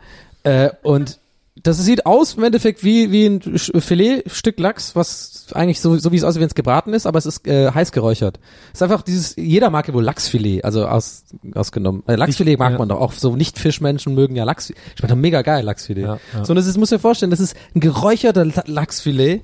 Äh, 0.43 0.71
und 0.83 1.21
Das 1.63 1.79
sieht 1.79 2.07
aus 2.07 2.35
im 2.35 2.45
Endeffekt 2.45 2.85
wie, 2.85 3.11
wie 3.11 3.27
ein 3.27 3.41
Filetstück 3.41 4.61
Lachs, 4.61 4.95
was 4.95 5.47
eigentlich 5.55 5.81
so, 5.81 5.97
so 5.97 6.13
wie 6.13 6.17
es 6.17 6.25
aussieht, 6.25 6.41
wenn 6.41 6.49
es 6.49 6.55
gebraten 6.55 6.93
ist, 6.93 7.07
aber 7.07 7.19
es 7.19 7.27
ist 7.27 7.47
äh, 7.47 7.71
heiß 7.73 7.93
geräuchert. 7.93 8.39
Es 8.73 8.79
ist 8.79 8.83
einfach 8.83 9.03
dieses, 9.03 9.35
jeder 9.37 9.71
mag 9.71 9.89
ja 9.89 9.95
wohl 9.95 10.05
Lachsfilet, 10.05 10.65
also 10.65 10.87
aus, 10.87 11.25
ausgenommen. 11.55 12.03
Äh, 12.07 12.17
Lachsfilet 12.17 12.59
mag 12.59 12.73
ja. 12.73 12.79
man 12.79 12.89
doch, 12.89 13.01
auch 13.01 13.13
so 13.13 13.35
Nicht-Fischmenschen 13.35 14.15
mögen 14.15 14.37
ja 14.37 14.45
Lachs. 14.45 14.73
Schmeckt 14.95 15.11
doch 15.11 15.17
mega 15.17 15.43
geil, 15.43 15.65
Lachsfilet. 15.65 16.05
Ja, 16.05 16.19
ja. 16.35 16.45
So, 16.45 16.53
und 16.53 16.57
das 16.57 16.67
ist, 16.67 16.77
muss 16.77 16.91
dir 16.91 16.99
vorstellen, 16.99 17.31
das 17.31 17.41
ist 17.41 17.57
ein 17.75 17.81
geräucherter 17.81 18.45
La- 18.45 18.65
Lachsfilet 18.67 19.43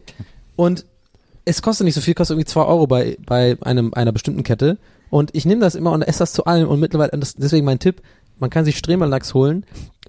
und 0.57 0.85
es 1.45 1.63
kostet 1.63 1.85
nicht 1.85 1.95
so 1.95 2.01
viel, 2.01 2.15
kostet 2.15 2.35
irgendwie 2.35 2.51
zwei 2.51 2.65
Euro 2.65 2.87
bei, 2.87 3.19
bei 3.27 3.57
einem, 3.61 3.93
einer 3.93 4.13
bestimmten 4.13 4.45
Kette. 4.45 4.79
Und 5.11 5.31
ich 5.35 5.45
nehme 5.47 5.61
das 5.61 5.75
immer 5.75 5.93
und 5.93 6.03
esse 6.03 6.21
das 6.21 6.33
zu 6.33 6.45
allem 6.45 6.69
und 6.69 6.81
mittlerweile, 6.81 7.11
und 7.13 7.21
das, 7.21 7.35
deswegen 7.35 7.65
mein 7.67 7.79
Tipp, 7.79 8.03
man 8.39 8.51
kann 8.51 8.65
sich 8.65 8.79
Stremelachs 8.79 9.33
holen, 9.35 9.65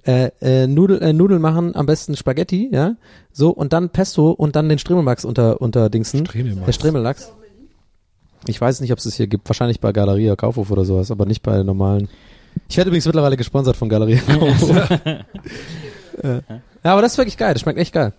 äh, 0.06 0.30
äh, 0.40 0.66
Nudel, 0.66 1.02
äh, 1.02 1.12
Nudeln 1.12 1.40
machen, 1.42 1.74
am 1.74 1.86
besten 1.86 2.16
Spaghetti, 2.16 2.68
ja, 2.72 2.94
so, 3.32 3.50
und 3.50 3.72
dann 3.72 3.90
Pesto 3.90 4.30
und 4.30 4.54
dann 4.56 4.68
den 4.68 4.78
Stremelachs 4.78 5.24
unter, 5.24 5.60
unter 5.60 5.90
Dingsen. 5.90 6.24
Stremelachs. 6.26 6.64
Der 6.66 6.72
Stremelachs. 6.72 7.32
Ich 8.46 8.60
weiß 8.60 8.80
nicht, 8.80 8.92
ob 8.92 8.98
es 8.98 9.04
das 9.04 9.14
hier 9.16 9.26
gibt, 9.26 9.48
wahrscheinlich 9.48 9.80
bei 9.80 9.92
Galeria 9.92 10.36
Kaufhof 10.36 10.70
oder 10.70 10.84
sowas, 10.84 11.10
aber 11.10 11.26
nicht 11.26 11.42
bei 11.42 11.62
normalen. 11.62 12.08
Ich 12.68 12.76
werde 12.76 12.88
übrigens 12.88 13.06
mittlerweile 13.06 13.36
gesponsert 13.36 13.76
von 13.76 13.88
Galeria 13.88 14.20
Kaufhof. 14.20 14.90
ja, 16.22 16.40
aber 16.84 17.02
das 17.02 17.12
ist 17.12 17.18
wirklich 17.18 17.36
geil, 17.36 17.52
das 17.54 17.62
schmeckt 17.62 17.78
echt 17.78 17.92
geil. 17.92 18.12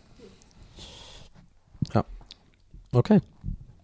Ja. 1.93 2.03
Okay. 2.91 3.21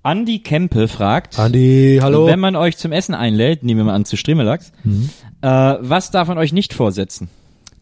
Andi 0.04 0.40
Kempe 0.40 0.90
fragt, 0.90 1.40
Andi, 1.40 2.00
hallo. 2.02 2.26
wenn 2.28 2.40
man 2.40 2.58
euch 2.58 2.76
zum 2.78 2.92
Essen 2.92 3.16
einlädt, 3.16 3.64
nehmen 3.64 3.80
wir 3.80 3.86
mal 3.86 3.96
an 3.96 4.04
zu 4.04 4.18
Strimmelachs, 4.18 4.74
Mhm. 4.84 5.10
äh, 5.42 5.48
was 5.48 6.12
darf 6.12 6.28
man 6.28 6.38
euch 6.38 6.52
nicht 6.52 6.74
vorsetzen? 6.74 7.30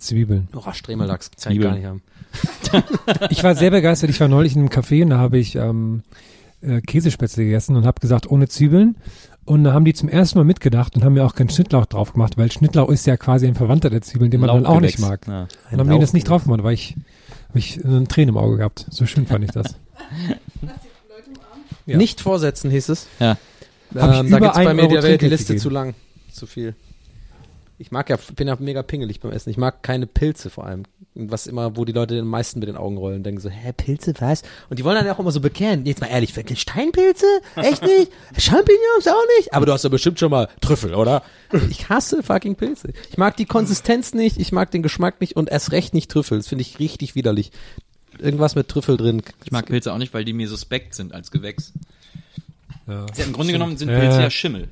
Zwiebeln. 0.01 0.47
Oh, 0.55 0.71
Stremelachs, 0.73 1.31
kann 1.31 1.53
ich 1.53 1.59
Zwiebeln. 1.59 1.69
gar 1.69 1.75
nicht 1.77 1.85
haben. 1.85 2.01
Ich 3.29 3.43
war 3.43 3.55
sehr 3.55 3.71
begeistert. 3.71 4.09
Ich 4.09 4.19
war 4.19 4.27
neulich 4.27 4.55
in 4.55 4.61
einem 4.61 4.69
Café 4.69 5.03
und 5.03 5.09
da 5.09 5.17
habe 5.17 5.37
ich 5.37 5.55
ähm, 5.55 6.03
äh, 6.61 6.79
Käsespätzle 6.81 7.43
gegessen 7.43 7.75
und 7.75 7.85
habe 7.85 7.99
gesagt, 7.99 8.29
ohne 8.29 8.47
Zwiebeln. 8.47 8.95
Und 9.43 9.63
da 9.63 9.73
haben 9.73 9.85
die 9.85 9.93
zum 9.93 10.07
ersten 10.07 10.37
Mal 10.37 10.45
mitgedacht 10.45 10.95
und 10.95 11.03
haben 11.03 11.13
mir 11.13 11.25
auch 11.25 11.35
keinen 11.35 11.49
Schnittlauch 11.49 11.85
drauf 11.87 12.13
gemacht, 12.13 12.37
weil 12.37 12.51
Schnittlauch 12.51 12.89
ist 12.89 13.05
ja 13.07 13.17
quasi 13.17 13.47
ein 13.47 13.55
Verwandter 13.55 13.89
der 13.89 14.01
Zwiebeln, 14.01 14.31
den 14.31 14.39
man 14.39 14.49
dann 14.49 14.65
auch 14.65 14.79
nicht 14.79 14.99
mag. 14.99 15.27
Ja. 15.27 15.47
Und 15.71 15.79
haben 15.79 15.89
die 15.89 15.99
das 15.99 16.13
nicht 16.13 16.29
drauf 16.29 16.43
gemacht, 16.43 16.63
weil 16.63 16.73
ich, 16.73 16.95
hab 17.49 17.55
ich 17.55 17.83
eine 17.83 18.07
Träne 18.07 18.29
im 18.31 18.37
Auge 18.37 18.57
gehabt. 18.57 18.85
So 18.89 19.05
schön 19.05 19.25
fand 19.25 19.43
ich 19.43 19.51
das. 19.51 19.75
Ja. 21.85 21.97
Nicht 21.97 22.21
vorsetzen 22.21 22.69
hieß 22.71 22.89
es. 22.89 23.07
Ja. 23.19 23.31
Ähm, 23.31 23.37
da 23.95 24.21
über 24.21 24.39
gibt's 24.39 24.57
bei 24.57 24.69
einen 24.69 24.75
mir 24.75 25.01
die, 25.01 25.17
die 25.17 25.27
Liste 25.27 25.47
gegeben. 25.47 25.59
zu 25.59 25.69
lang. 25.69 25.95
Zu 26.31 26.45
viel. 26.45 26.75
Ich 27.81 27.89
mag 27.89 28.11
ja, 28.11 28.17
bin 28.35 28.47
ja 28.47 28.55
mega 28.59 28.83
pingelig 28.83 29.21
beim 29.21 29.31
Essen. 29.31 29.49
Ich 29.49 29.57
mag 29.57 29.81
keine 29.81 30.05
Pilze 30.05 30.51
vor 30.51 30.67
allem. 30.67 30.83
Was 31.15 31.47
immer, 31.47 31.75
wo 31.75 31.83
die 31.83 31.93
Leute 31.93 32.13
den 32.13 32.27
meisten 32.27 32.59
mit 32.59 32.69
den 32.69 32.77
Augen 32.77 32.95
rollen 32.95 33.17
und 33.17 33.23
denken 33.23 33.41
so, 33.41 33.49
hä, 33.49 33.73
Pilze, 33.75 34.13
was? 34.19 34.43
Und 34.69 34.77
die 34.77 34.83
wollen 34.83 34.95
dann 34.97 35.05
ja 35.07 35.15
auch 35.15 35.19
immer 35.19 35.31
so 35.31 35.41
bekehren. 35.41 35.83
Jetzt 35.87 35.99
mal 35.99 36.05
ehrlich, 36.07 36.35
wirklich 36.35 36.61
Steinpilze? 36.61 37.25
Echt 37.55 37.81
nicht? 37.81 38.11
Champignons 38.37 39.07
auch 39.07 39.25
nicht? 39.39 39.51
Aber 39.55 39.65
du 39.65 39.73
hast 39.73 39.83
ja 39.83 39.89
bestimmt 39.89 40.19
schon 40.19 40.29
mal 40.29 40.47
Trüffel, 40.61 40.93
oder? 40.93 41.23
Ich 41.71 41.89
hasse 41.89 42.21
fucking 42.21 42.55
Pilze. 42.55 42.93
Ich 43.09 43.17
mag 43.17 43.35
die 43.35 43.45
Konsistenz 43.45 44.13
nicht, 44.13 44.37
ich 44.37 44.51
mag 44.51 44.69
den 44.69 44.83
Geschmack 44.83 45.19
nicht 45.19 45.35
und 45.35 45.49
erst 45.49 45.71
recht 45.71 45.95
nicht 45.95 46.11
Trüffel. 46.11 46.37
Das 46.37 46.47
finde 46.47 46.61
ich 46.61 46.77
richtig 46.77 47.15
widerlich. 47.15 47.51
Irgendwas 48.19 48.53
mit 48.53 48.67
Trüffel 48.67 48.95
drin. 48.95 49.23
Ich 49.43 49.51
mag 49.51 49.65
Pilze 49.65 49.91
auch 49.91 49.97
nicht, 49.97 50.13
weil 50.13 50.23
die 50.23 50.33
mir 50.33 50.47
suspekt 50.47 50.93
sind 50.93 51.15
als 51.15 51.31
Gewächs. 51.31 51.73
Ja. 52.87 53.07
Ja, 53.17 53.25
Im 53.25 53.33
Grunde 53.33 53.53
genommen 53.53 53.75
sind 53.77 53.89
Ja. 53.89 53.99
Pilze 53.99 54.21
ja 54.21 54.29
Schimmel. 54.29 54.69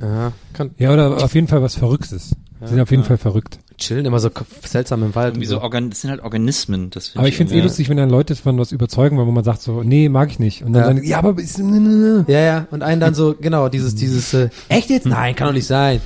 Ja, 0.00 0.32
kann 0.52 0.74
Ja, 0.78 0.92
oder 0.92 1.24
auf 1.24 1.34
jeden 1.34 1.48
Fall 1.48 1.62
was 1.62 1.74
Verrücktes. 1.74 2.36
Sie 2.62 2.68
sind 2.68 2.80
auf 2.80 2.90
jeden 2.90 3.04
Fall 3.04 3.16
verrückt. 3.16 3.58
chillen 3.78 4.04
immer 4.04 4.18
so 4.18 4.28
seltsam 4.64 5.02
im 5.02 5.14
Wald. 5.14 5.34
Irgendwie 5.34 5.46
und 5.46 5.50
so 5.50 5.60
Organ 5.62 5.90
das 5.90 6.02
sind 6.02 6.10
halt 6.10 6.22
Organismen. 6.22 6.90
Das 6.90 7.08
find 7.08 7.18
Aber 7.18 7.28
ich 7.28 7.36
finde 7.36 7.54
es 7.54 7.58
eh 7.58 7.62
lustig, 7.62 7.88
wenn 7.88 7.96
dann 7.96 8.10
Leute 8.10 8.36
von 8.36 8.58
was 8.58 8.72
überzeugen 8.72 9.16
wollen, 9.16 9.26
wo 9.26 9.32
man 9.32 9.44
sagt 9.44 9.62
so, 9.62 9.82
nee, 9.82 10.08
mag 10.08 10.30
ich 10.30 10.38
nicht. 10.38 10.62
Und 10.62 10.74
dann 10.74 10.96
Ja. 10.96 11.02
die, 11.02 11.08
ja, 11.08 11.18
aber 11.18 11.40
ist, 11.40 11.58
Ja, 11.58 12.40
ja, 12.40 12.66
und 12.70 12.82
einen 12.82 13.00
dann 13.00 13.14
so, 13.14 13.34
genau, 13.40 13.68
dieses, 13.68 13.94
dieses, 13.94 14.34
äh, 14.34 14.50
echt 14.68 14.90
jetzt? 14.90 15.06
Nein, 15.06 15.34
kann 15.34 15.46
doch 15.48 15.54
nicht 15.54 15.66
sein. 15.66 16.00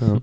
Ja. 0.00 0.18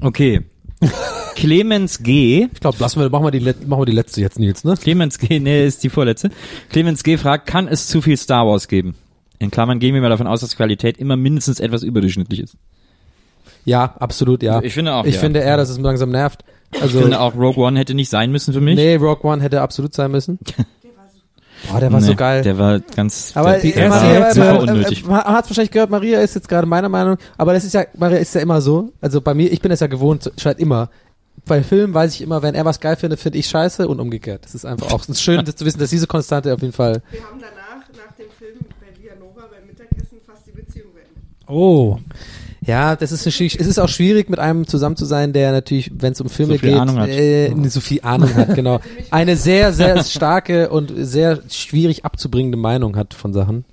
Okay. 0.00 0.40
Clemens 1.36 2.02
G. 2.02 2.48
Ich 2.52 2.60
glaube, 2.60 2.76
lassen 2.80 3.00
wir, 3.00 3.08
machen 3.10 3.24
wir 3.24 3.30
die, 3.30 3.40
machen 3.40 3.80
wir 3.82 3.86
die 3.86 3.92
letzte 3.92 4.20
jetzt, 4.20 4.38
Nils, 4.38 4.64
ne? 4.64 4.76
Clemens 4.76 5.18
G. 5.18 5.38
Nee, 5.40 5.66
ist 5.66 5.82
die 5.82 5.88
vorletzte. 5.88 6.30
Clemens 6.70 7.02
G. 7.04 7.16
fragt, 7.16 7.46
kann 7.46 7.68
es 7.68 7.86
zu 7.86 8.02
viel 8.02 8.16
Star 8.16 8.46
Wars 8.46 8.68
geben? 8.68 8.94
In 9.42 9.50
Klammern 9.50 9.78
gehen 9.78 9.94
wir 9.94 10.00
mal 10.00 10.08
davon 10.08 10.26
aus, 10.26 10.40
dass 10.40 10.56
Qualität 10.56 10.98
immer 10.98 11.16
mindestens 11.16 11.60
etwas 11.60 11.82
überdurchschnittlich 11.82 12.40
ist. 12.40 12.56
Ja, 13.64 13.94
absolut, 13.98 14.42
ja. 14.42 14.62
Ich 14.62 14.74
finde 14.74 14.94
auch, 14.94 15.04
Ich 15.04 15.14
ja. 15.16 15.20
finde 15.20 15.40
eher, 15.40 15.56
dass 15.56 15.68
es 15.68 15.78
langsam 15.78 16.10
nervt. 16.10 16.44
Also, 16.80 16.98
ich 16.98 17.02
finde 17.02 17.20
auch 17.20 17.34
Rogue 17.34 17.62
One 17.64 17.78
hätte 17.78 17.94
nicht 17.94 18.08
sein 18.08 18.30
müssen 18.32 18.54
für 18.54 18.60
mich. 18.60 18.76
nee, 18.76 18.94
Rogue 18.96 19.24
One 19.30 19.42
hätte 19.42 19.60
absolut 19.60 19.94
sein 19.94 20.10
müssen. 20.10 20.38
Boah, 21.70 21.78
der 21.78 21.92
war 21.92 22.00
so 22.00 22.10
Nee, 22.10 22.14
geil. 22.16 22.42
Der 22.42 22.58
war 22.58 22.80
ganz, 22.80 23.32
aber 23.36 23.52
der, 23.52 23.60
die 23.60 23.72
der 23.72 23.88
Maria, 23.88 24.20
war 24.20 24.34
super 24.34 24.60
unnötig. 24.60 25.04
äh, 25.04 25.06
man 25.06 25.22
hat's 25.24 25.48
wahrscheinlich 25.48 25.70
gehört, 25.70 25.90
Maria 25.90 26.20
ist 26.20 26.34
jetzt 26.34 26.48
gerade 26.48 26.66
meiner 26.66 26.88
Meinung, 26.88 27.18
aber 27.38 27.52
das 27.52 27.62
ist 27.64 27.72
ja, 27.74 27.84
Maria 27.96 28.18
ist 28.18 28.34
ja 28.34 28.40
immer 28.40 28.60
so, 28.60 28.92
also 29.00 29.20
bei 29.20 29.32
mir, 29.32 29.52
ich 29.52 29.60
bin 29.60 29.70
es 29.70 29.78
ja 29.78 29.86
gewohnt, 29.86 30.32
scheint 30.38 30.58
immer. 30.58 30.90
Bei 31.46 31.62
Filmen 31.62 31.94
weiß 31.94 32.14
ich 32.14 32.22
immer, 32.22 32.42
wenn 32.42 32.54
er 32.56 32.64
was 32.64 32.80
geil 32.80 32.96
findet, 32.96 33.20
finde 33.20 33.38
ich 33.38 33.46
scheiße 33.48 33.86
und 33.86 34.00
umgekehrt. 34.00 34.44
Das 34.44 34.54
ist 34.56 34.64
einfach 34.64 34.92
auch 34.92 35.04
schön 35.14 35.44
das 35.44 35.54
zu 35.56 35.64
wissen, 35.64 35.78
dass 35.78 35.90
diese 35.90 36.06
Konstante 36.08 36.52
auf 36.52 36.60
jeden 36.62 36.72
Fall. 36.72 37.00
Wir 37.10 37.20
haben 37.22 37.38
danach, 37.40 37.86
nach 37.96 38.16
dem 38.16 38.26
Film 38.38 38.58
bei 38.80 39.00
Villanova 39.00 39.42
beim 39.50 39.66
Mittagessen 39.66 40.18
fast 40.26 40.44
die 40.46 40.52
Beziehung 40.52 40.92
beendet. 40.94 41.22
Oh, 41.52 41.98
Ja, 42.64 42.94
das 42.94 43.10
ist 43.10 43.24
schwierig- 43.32 43.58
es 43.58 43.66
ist 43.66 43.78
auch 43.80 43.88
schwierig, 43.88 44.30
mit 44.30 44.38
einem 44.38 44.66
zusammen 44.68 44.94
zu 44.96 45.04
sein, 45.04 45.32
der 45.32 45.50
natürlich, 45.50 45.90
wenn 45.98 46.12
es 46.12 46.20
um 46.20 46.28
Filme 46.28 46.54
So 46.54 46.60
geht. 46.60 46.70
Äh, 47.08 47.68
so 47.68 47.80
viel 47.80 48.00
Ahnung 48.02 48.32
hat, 48.36 48.54
genau. 48.54 48.78
Eine 49.10 49.36
sehr, 49.36 49.72
sehr 49.72 50.02
starke 50.04 50.70
und 50.70 50.92
sehr 50.96 51.40
schwierig 51.50 52.04
abzubringende 52.04 52.56
Meinung 52.58 52.96
hat 52.96 53.14
von 53.14 53.32
Sachen. 53.32 53.64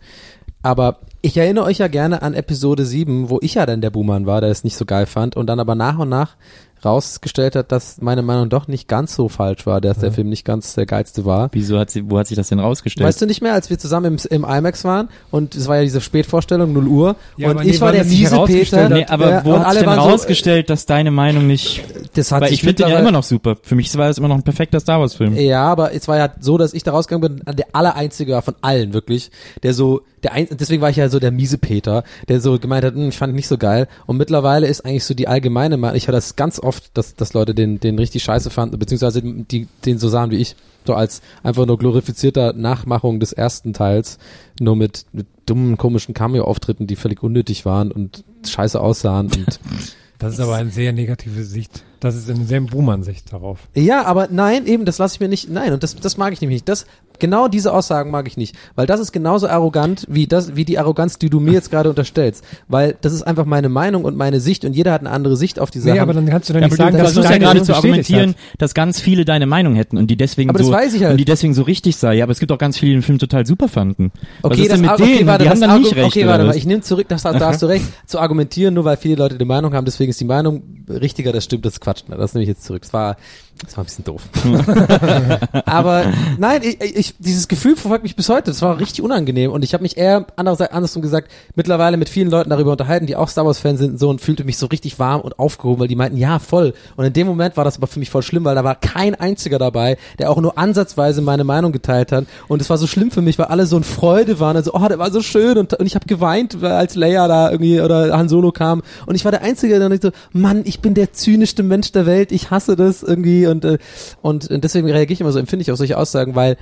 Aber 0.63 0.99
ich 1.21 1.37
erinnere 1.37 1.65
euch 1.65 1.77
ja 1.77 1.87
gerne 1.87 2.21
an 2.21 2.33
Episode 2.33 2.85
7, 2.85 3.29
wo 3.29 3.39
ich 3.41 3.53
ja 3.55 3.65
dann 3.65 3.81
der 3.81 3.91
Buhmann 3.91 4.25
war, 4.25 4.41
der 4.41 4.49
es 4.49 4.63
nicht 4.63 4.75
so 4.75 4.85
geil 4.85 5.05
fand 5.05 5.35
und 5.35 5.47
dann 5.47 5.59
aber 5.59 5.75
nach 5.75 5.99
und 5.99 6.09
nach 6.09 6.35
rausgestellt 6.83 7.55
hat, 7.55 7.71
dass 7.71 8.01
meine 8.01 8.21
Meinung 8.21 8.49
doch 8.49 8.67
nicht 8.67 8.87
ganz 8.87 9.15
so 9.15 9.29
falsch 9.29 9.65
war, 9.65 9.81
dass 9.81 9.99
der 9.99 10.11
Film 10.11 10.29
nicht 10.29 10.45
ganz 10.45 10.75
der 10.75 10.85
geilste 10.85 11.25
war. 11.25 11.49
Wieso 11.51 11.77
hat 11.77 11.89
sie, 11.89 12.09
wo 12.09 12.17
hat 12.17 12.27
sich 12.27 12.37
das 12.37 12.49
denn 12.49 12.59
rausgestellt? 12.59 13.07
Weißt 13.07 13.21
du 13.21 13.25
nicht 13.25 13.41
mehr, 13.41 13.53
als 13.53 13.69
wir 13.69 13.77
zusammen 13.77 14.17
im, 14.17 14.43
im 14.43 14.43
IMAX 14.43 14.83
waren 14.83 15.09
und 15.31 15.55
es 15.55 15.67
war 15.67 15.77
ja 15.77 15.83
diese 15.83 16.01
Spätvorstellung 16.01 16.73
0 16.73 16.87
Uhr 16.87 17.15
Ja, 17.37 17.47
und 17.47 17.51
aber 17.55 17.63
nee, 17.63 17.71
ich 17.71 17.81
war 17.81 17.91
der 17.91 18.03
das 18.03 18.11
miese 18.11 18.31
herausgestellt 18.35 18.89
Peter. 18.89 18.99
nee, 18.99 19.05
aber 19.05 19.29
ja, 19.29 19.45
wo 19.45 19.59
hat 19.59 19.71
sich 19.71 19.79
denn 19.79 19.89
waren 19.89 19.99
so, 19.99 20.09
rausgestellt, 20.09 20.69
dass 20.69 20.85
deine 20.85 21.11
Meinung 21.11 21.47
nicht, 21.47 21.83
das 22.13 22.31
hat 22.31 22.41
weil 22.41 22.53
ich 22.53 22.61
finde 22.61 22.83
den 22.83 22.89
ja 22.89 22.99
immer 22.99 23.11
noch 23.11 23.23
super. 23.23 23.57
Für 23.61 23.75
mich 23.75 23.95
war 23.97 24.09
es 24.09 24.17
immer 24.17 24.27
noch 24.27 24.35
ein 24.35 24.43
perfekter 24.43 24.79
Star 24.79 24.99
Wars 24.99 25.15
Film. 25.15 25.35
Ja, 25.35 25.63
aber 25.63 25.93
es 25.93 26.07
war 26.07 26.17
ja 26.17 26.29
so, 26.39 26.57
dass 26.57 26.73
ich 26.73 26.83
da 26.83 26.91
rausgegangen 26.91 27.41
bin, 27.43 27.55
der 27.55 27.67
allereinzige 27.73 28.33
war 28.33 28.41
von 28.41 28.55
allen 28.61 28.93
wirklich, 28.93 29.31
der 29.63 29.73
so, 29.73 30.01
der 30.23 30.33
ein, 30.33 30.47
deswegen 30.51 30.81
war 30.81 30.89
ich 30.89 30.97
ja 30.97 31.09
so 31.09 31.19
der 31.19 31.31
miese 31.31 31.57
Peter, 31.57 32.03
der 32.27 32.41
so 32.41 32.59
gemeint 32.59 32.83
hat, 32.83 32.95
hm, 32.95 33.09
ich 33.09 33.17
fand 33.17 33.33
nicht 33.33 33.47
so 33.47 33.57
geil. 33.57 33.87
Und 34.05 34.17
mittlerweile 34.17 34.67
ist 34.67 34.85
eigentlich 34.85 35.05
so 35.05 35.13
die 35.13 35.27
allgemeine 35.27 35.77
Meinung, 35.77 35.95
ich 35.95 36.07
höre 36.07 36.13
das 36.13 36.35
ganz 36.35 36.59
oft, 36.59 36.97
dass, 36.97 37.15
dass 37.15 37.33
Leute 37.33 37.55
den, 37.55 37.79
den 37.79 37.97
richtig 37.97 38.23
scheiße 38.23 38.49
fanden, 38.49 38.79
beziehungsweise 38.79 39.21
die, 39.21 39.67
den 39.85 39.97
so 39.97 40.09
sahen 40.09 40.31
wie 40.31 40.37
ich. 40.37 40.55
So 40.85 40.95
als 40.95 41.21
einfach 41.43 41.65
nur 41.65 41.77
glorifizierter 41.77 42.53
Nachmachung 42.53 43.19
des 43.19 43.31
ersten 43.31 43.73
Teils, 43.73 44.17
nur 44.59 44.75
mit, 44.75 45.05
mit 45.11 45.27
dummen, 45.45 45.77
komischen 45.77 46.13
Cameo-Auftritten, 46.13 46.87
die 46.87 46.95
völlig 46.95 47.21
unnötig 47.21 47.65
waren 47.65 47.91
und 47.91 48.23
scheiße 48.47 48.79
aussahen 48.79 49.27
und 49.27 49.59
das 50.17 50.33
ist 50.33 50.39
aber 50.39 50.55
eine 50.55 50.71
sehr 50.71 50.91
negative 50.93 51.43
Sicht. 51.43 51.83
Das 51.99 52.15
ist 52.15 52.29
eine 52.29 52.45
sehr 52.45 52.61
Buhmann-Sicht 52.61 53.31
darauf. 53.33 53.59
Ja, 53.75 54.05
aber 54.05 54.27
nein, 54.31 54.65
eben, 54.67 54.85
das 54.85 54.97
lasse 54.97 55.15
ich 55.15 55.19
mir 55.19 55.27
nicht, 55.27 55.49
nein, 55.49 55.73
und 55.73 55.83
das, 55.83 55.95
das 55.95 56.17
mag 56.17 56.31
ich 56.33 56.41
nämlich 56.41 56.57
nicht. 56.57 56.69
Das, 56.69 56.85
genau 57.19 57.47
diese 57.49 57.73
Aussagen 57.73 58.09
mag 58.11 58.27
ich 58.27 58.37
nicht, 58.37 58.55
weil 58.75 58.87
das 58.87 58.99
ist 59.01 59.11
genauso 59.11 59.47
arrogant 59.49 60.05
wie 60.09 60.25
das, 60.25 60.55
wie 60.55 60.63
die 60.63 60.79
Arroganz, 60.79 61.17
die 61.19 61.29
du 61.29 61.39
mir 61.41 61.51
jetzt 61.51 61.69
gerade 61.71 61.89
unterstellst, 61.89 62.43
weil 62.69 62.95
das 63.01 63.11
ist 63.11 63.23
einfach 63.23 63.45
meine 63.45 63.67
Meinung 63.69 64.05
und 64.05 64.15
meine 64.15 64.39
Sicht 64.39 64.63
und 64.63 64.73
jeder 64.73 64.93
hat 64.93 65.01
eine 65.01 65.09
andere 65.11 65.35
Sicht 65.35 65.59
auf 65.59 65.69
die 65.71 65.79
Sache. 65.79 65.93
Nee, 65.95 65.99
aber 65.99 66.13
dann 66.13 66.25
kannst 66.27 66.49
du 66.49 66.53
doch 66.53 66.61
Ja, 66.61 66.67
nicht 66.67 66.77
sagen, 66.77 66.91
du 66.95 67.03
dass 67.03 67.13
versuchst 67.13 67.29
ja 67.31 67.37
gerade 67.37 67.59
so 67.59 67.65
zu 67.65 67.75
argumentieren, 67.75 68.29
hat. 68.29 68.35
dass 68.59 68.73
ganz 68.73 69.01
viele 69.01 69.25
deine 69.25 69.45
Meinung 69.45 69.75
hätten 69.75 69.97
und 69.97 70.07
die 70.09 70.15
deswegen 70.15 70.49
Aber 70.49 70.59
das 70.59 70.67
so 70.67 70.73
weiß 70.73 70.93
ich 70.93 71.01
halt. 71.03 71.11
und 71.11 71.17
die 71.17 71.25
deswegen 71.25 71.53
so 71.53 71.63
richtig 71.63 71.97
sei. 71.97 72.15
Ja, 72.15 72.23
aber 72.23 72.31
es 72.31 72.39
gibt 72.39 72.51
auch 72.53 72.57
ganz 72.57 72.77
viele, 72.77 72.91
die 72.91 72.97
den 72.99 73.03
Film 73.03 73.19
total 73.19 73.45
super 73.45 73.67
fanden. 73.67 74.11
Was 74.41 74.51
Okay, 74.53 74.67
das, 74.69 74.79
mit 74.79 74.89
okay, 74.89 75.17
denen? 75.17 75.27
warte, 75.27 75.43
die 75.43 75.49
haben 75.49 75.59
das 75.59 75.69
dann 75.69 75.81
nicht 75.81 75.95
recht. 75.95 76.07
okay, 76.07 76.25
warte 76.27 76.45
mal, 76.45 76.55
ich 76.55 76.65
nehme 76.65 76.81
zurück, 76.81 77.07
das, 77.09 77.23
da 77.23 77.37
hast 77.39 77.61
du 77.61 77.65
recht, 77.65 77.85
zu 78.05 78.19
argumentieren, 78.19 78.73
nur 78.73 78.85
weil 78.85 78.95
viele 78.97 79.15
Leute 79.15 79.37
die 79.37 79.45
Meinung 79.45 79.73
haben, 79.73 79.83
deswegen 79.85 80.09
ist 80.11 80.19
die 80.21 80.25
Meinung 80.25 80.63
richtiger, 80.89 81.31
das 81.33 81.43
stimmt, 81.43 81.65
das 81.65 81.73
ist 81.73 81.79
Quatsch. 81.89 82.07
Ne? 82.07 82.17
Das 82.17 82.33
nehme 82.33 82.43
ich 82.43 82.49
jetzt 82.49 82.63
zurück. 82.63 82.81
Das 82.83 82.93
war, 82.93 83.17
Das 83.63 83.75
war 83.75 83.83
ein 83.83 83.87
bisschen 83.87 84.05
doof. 84.05 84.21
Aber 85.65 86.05
nein, 86.37 86.61
ich, 86.63 86.81
ich, 86.81 87.15
dieses 87.19 87.47
Gefühl 87.47 87.75
verfolgt 87.75 88.03
mich 88.03 88.15
bis 88.15 88.29
heute. 88.29 88.51
Das 88.51 88.61
war 88.61 88.79
richtig 88.79 89.01
unangenehm 89.01 89.51
und 89.51 89.63
ich 89.63 89.73
habe 89.73 89.83
mich 89.83 89.97
eher 89.97 90.25
andererseits 90.37 90.73
andersrum 90.73 91.01
gesagt 91.01 91.29
mittlerweile 91.55 91.97
mit 91.97 92.07
vielen 92.07 92.29
Leuten 92.29 92.49
darüber 92.49 92.71
unterhalten, 92.71 93.05
die 93.05 93.15
auch 93.15 93.27
Star 93.27 93.45
Wars 93.45 93.59
Fans 93.59 93.79
sind 93.79 93.91
und 93.91 93.97
so 93.99 94.09
und 94.09 94.21
fühlte 94.21 94.45
mich 94.45 94.57
so 94.57 94.67
richtig 94.67 94.97
warm 94.97 95.21
und 95.21 95.39
aufgehoben, 95.39 95.81
weil 95.81 95.87
die 95.87 95.95
meinten 95.95 96.17
ja 96.17 96.39
voll. 96.39 96.73
Und 96.95 97.05
in 97.05 97.13
dem 97.13 97.27
Moment 97.27 97.57
war 97.57 97.65
das 97.65 97.77
aber 97.77 97.87
für 97.87 97.99
mich 97.99 98.09
voll 98.09 98.23
schlimm, 98.23 98.45
weil 98.45 98.55
da 98.55 98.63
war 98.63 98.75
kein 98.75 99.15
einziger 99.15 99.59
dabei, 99.59 99.97
der 100.19 100.31
auch 100.31 100.39
nur 100.39 100.57
ansatzweise 100.57 101.21
meine 101.21 101.43
Meinung 101.43 101.71
geteilt 101.71 102.11
hat. 102.11 102.25
Und 102.47 102.61
es 102.61 102.69
war 102.69 102.77
so 102.77 102.87
schlimm 102.87 103.11
für 103.11 103.21
mich, 103.21 103.37
weil 103.37 103.47
alle 103.47 103.65
so 103.65 103.75
in 103.75 103.83
Freude 103.83 104.39
waren, 104.39 104.55
also 104.55 104.73
oh, 104.73 104.87
der 104.87 104.99
war 104.99 105.11
so 105.11 105.21
schön 105.21 105.57
und, 105.57 105.73
und 105.73 105.85
ich 105.85 105.95
habe 105.95 106.05
geweint, 106.05 106.63
als 106.63 106.95
Leia 106.95 107.27
da 107.27 107.51
irgendwie 107.51 107.81
oder 107.81 108.17
Han 108.17 108.29
Solo 108.29 108.51
kam 108.51 108.83
und 109.05 109.15
ich 109.15 109.25
war 109.25 109.31
der 109.31 109.41
Einzige, 109.41 109.79
der 109.79 109.89
nicht 109.89 110.03
so, 110.03 110.11
Mann, 110.31 110.61
ich 110.65 110.79
bin 110.79 110.93
der 110.93 111.13
zynischste 111.13 111.63
Mensch 111.63 111.91
der 111.91 112.05
Welt, 112.05 112.31
ich 112.31 112.51
hasse 112.51 112.75
das 112.75 113.03
irgendwie 113.03 113.48
und 113.49 113.65
äh, 113.65 113.77
und 114.21 114.49
deswegen 114.49 114.89
reagiere 114.89 115.13
ich 115.13 115.21
immer 115.21 115.31
so 115.31 115.39
empfinde 115.39 115.63
ich 115.63 115.71
auf 115.71 115.77
solche 115.77 115.97
Aussagen, 115.97 116.35
weil 116.35 116.57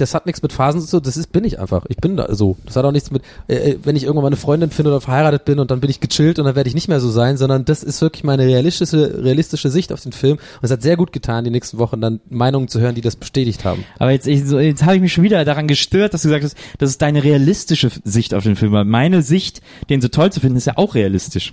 das 0.00 0.14
hat 0.14 0.26
nichts 0.26 0.42
mit 0.42 0.52
Phasen 0.52 0.80
zu 0.80 0.90
tun, 0.90 1.02
das 1.04 1.16
ist, 1.16 1.30
bin 1.30 1.44
ich 1.44 1.58
einfach. 1.58 1.84
Ich 1.88 1.98
bin 1.98 2.16
da 2.16 2.34
so. 2.34 2.56
Das 2.64 2.76
hat 2.76 2.84
auch 2.84 2.92
nichts 2.92 3.10
mit, 3.10 3.22
äh, 3.48 3.72
äh, 3.72 3.78
wenn 3.82 3.96
ich 3.96 4.04
irgendwann 4.04 4.22
mal 4.22 4.28
eine 4.28 4.36
Freundin 4.36 4.70
finde 4.70 4.90
oder 4.90 5.00
verheiratet 5.00 5.44
bin 5.44 5.58
und 5.58 5.70
dann 5.70 5.80
bin 5.80 5.90
ich 5.90 6.00
gechillt 6.00 6.38
und 6.38 6.46
dann 6.46 6.56
werde 6.56 6.68
ich 6.68 6.74
nicht 6.74 6.88
mehr 6.88 7.00
so 7.00 7.10
sein, 7.10 7.36
sondern 7.36 7.64
das 7.64 7.82
ist 7.82 8.00
wirklich 8.00 8.24
meine 8.24 8.44
realistische, 8.44 9.22
realistische 9.22 9.70
Sicht 9.70 9.92
auf 9.92 10.00
den 10.00 10.12
Film. 10.12 10.36
Und 10.36 10.64
es 10.64 10.70
hat 10.70 10.82
sehr 10.82 10.96
gut 10.96 11.12
getan, 11.12 11.44
die 11.44 11.50
nächsten 11.50 11.78
Wochen 11.78 12.00
dann 12.00 12.20
Meinungen 12.30 12.68
zu 12.68 12.80
hören, 12.80 12.94
die 12.94 13.02
das 13.02 13.16
bestätigt 13.16 13.64
haben. 13.64 13.84
Aber 13.98 14.10
jetzt, 14.10 14.26
ich, 14.26 14.44
so, 14.46 14.58
jetzt 14.58 14.84
habe 14.84 14.96
ich 14.96 15.02
mich 15.02 15.12
schon 15.12 15.24
wieder 15.24 15.44
daran 15.44 15.68
gestört, 15.68 16.14
dass 16.14 16.22
du 16.22 16.28
gesagt 16.28 16.44
hast, 16.44 16.56
das 16.78 16.90
ist 16.90 17.02
deine 17.02 17.22
realistische 17.22 17.90
Sicht 18.04 18.34
auf 18.34 18.44
den 18.44 18.56
Film. 18.56 18.72
Weil 18.72 18.86
meine 18.86 19.22
Sicht, 19.22 19.60
den 19.90 20.00
so 20.00 20.08
toll 20.08 20.32
zu 20.32 20.40
finden, 20.40 20.56
ist 20.56 20.66
ja 20.66 20.76
auch 20.76 20.94
realistisch. 20.94 21.52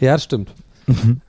Ja, 0.00 0.14
das 0.14 0.24
stimmt. 0.24 0.50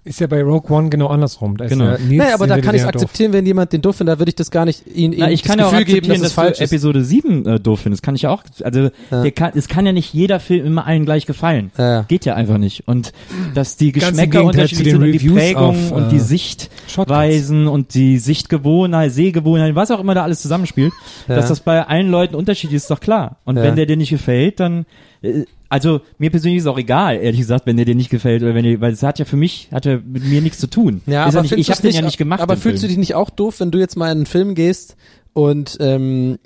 Ist 0.03 0.19
ja 0.19 0.27
bei 0.27 0.41
Rogue 0.43 0.69
One 0.75 0.89
genau 0.89 1.07
andersrum. 1.07 1.57
Da 1.57 1.65
ist 1.65 1.71
Genau. 1.71 1.85
ja 1.85 1.97
Naja, 2.09 2.33
aber 2.33 2.47
da 2.47 2.59
kann 2.59 2.75
ich 2.75 2.81
es 2.81 2.85
der 2.85 2.91
doof. 2.93 3.01
akzeptieren, 3.03 3.33
wenn 3.33 3.45
jemand 3.45 3.71
den 3.73 3.81
doof 3.81 3.95
findet, 3.97 4.15
da 4.15 4.19
würde 4.19 4.29
ich 4.29 4.35
das 4.35 4.51
gar 4.51 4.65
nicht 4.65 4.83
ihn, 4.87 5.13
Na, 5.17 5.29
ich 5.31 5.41
das 5.41 5.49
kann 5.49 5.59
ja 5.59 5.65
auch 5.67 5.73
akzeptieren, 5.73 6.01
geben, 6.01 6.13
dass 6.13 6.21
dass 6.21 6.33
falsch 6.33 6.57
du. 6.59 6.63
Episode 6.63 7.03
7 7.03 7.45
äh, 7.45 7.59
doof 7.59 7.81
findest. 7.81 8.03
Kann 8.03 8.15
ich 8.15 8.23
ja 8.23 8.29
auch. 8.31 8.43
Also 8.63 8.89
Ja. 9.11 9.21
der 9.23 9.31
kann, 9.31 9.51
es 9.55 9.67
kann 9.67 9.85
ja 9.85 9.91
nicht 9.91 10.13
jeder 10.13 10.39
Film 10.39 10.65
immer 10.65 10.85
allen 10.87 11.05
gleich 11.05 11.25
gefallen. 11.25 11.71
Ja. 11.77 12.01
Geht 12.03 12.25
ja 12.25 12.35
einfach 12.35 12.57
nicht. 12.57 12.87
Und 12.87 13.11
dass 13.53 13.77
die 13.77 13.91
Geschmäcker 13.91 14.43
unterschiedlich 14.43 14.89
sind 14.91 14.97
und 15.01 15.05
die 15.11 15.17
Reviews 15.17 15.35
Prägung 15.37 15.63
auf, 15.63 15.91
und 15.91 16.03
äh, 16.07 16.09
die 16.09 16.19
Sichtweisen 16.19 17.67
und 17.67 17.93
die 17.93 18.17
Sichtgewohnheit, 18.17 19.11
Sehgewohnheit, 19.11 19.75
was 19.75 19.91
auch 19.91 19.99
immer 19.99 20.13
da 20.15 20.23
alles 20.23 20.41
zusammenspielt, 20.41 20.93
Ja. 21.27 21.35
dass 21.35 21.47
das 21.47 21.59
bei 21.59 21.85
allen 21.87 22.09
Leuten 22.09 22.35
unterschiedlich 22.35 22.77
ist, 22.77 22.83
ist 22.83 22.91
doch 22.91 22.99
klar. 22.99 23.37
Und 23.45 23.57
Ja. 23.57 23.63
wenn 23.63 23.75
der 23.75 23.85
dir 23.85 23.97
nicht 23.97 24.09
gefällt, 24.09 24.59
dann 24.59 24.85
äh, 25.21 25.43
also 25.71 26.01
mir 26.17 26.29
persönlich 26.29 26.59
ist 26.59 26.67
auch 26.67 26.77
egal, 26.77 27.15
ehrlich 27.15 27.39
gesagt, 27.39 27.65
wenn 27.65 27.77
der 27.77 27.85
dir 27.85 27.95
nicht 27.95 28.09
gefällt 28.09 28.43
oder 28.43 28.53
wenn 28.53 28.65
dir, 28.65 28.81
weil 28.81 28.91
es 28.91 29.03
hat 29.03 29.19
ja 29.19 29.25
für 29.25 29.37
mich, 29.37 29.69
hat 29.71 29.85
ja 29.85 29.99
mit 30.05 30.25
mir 30.25 30.41
nichts 30.41 30.59
zu 30.59 30.67
tun. 30.67 31.01
Ja, 31.05 31.25
ist 31.25 31.35
aber 31.35 31.45
ja 31.47 31.55
nicht, 31.55 31.69
ich 31.69 31.71
habe 31.71 31.81
den 31.81 31.93
ja 31.93 32.01
nicht 32.01 32.17
gemacht. 32.17 32.41
Aber 32.41 32.57
fühlst 32.57 32.79
Film. 32.79 32.81
du 32.81 32.87
dich 32.89 32.97
nicht 32.97 33.15
auch 33.15 33.29
doof, 33.29 33.61
wenn 33.61 33.71
du 33.71 33.79
jetzt 33.79 33.95
mal 33.95 34.07
in 34.07 34.17
einen 34.17 34.25
Film 34.25 34.53
gehst 34.53 34.97
und 35.31 35.77
ähm, 35.79 36.39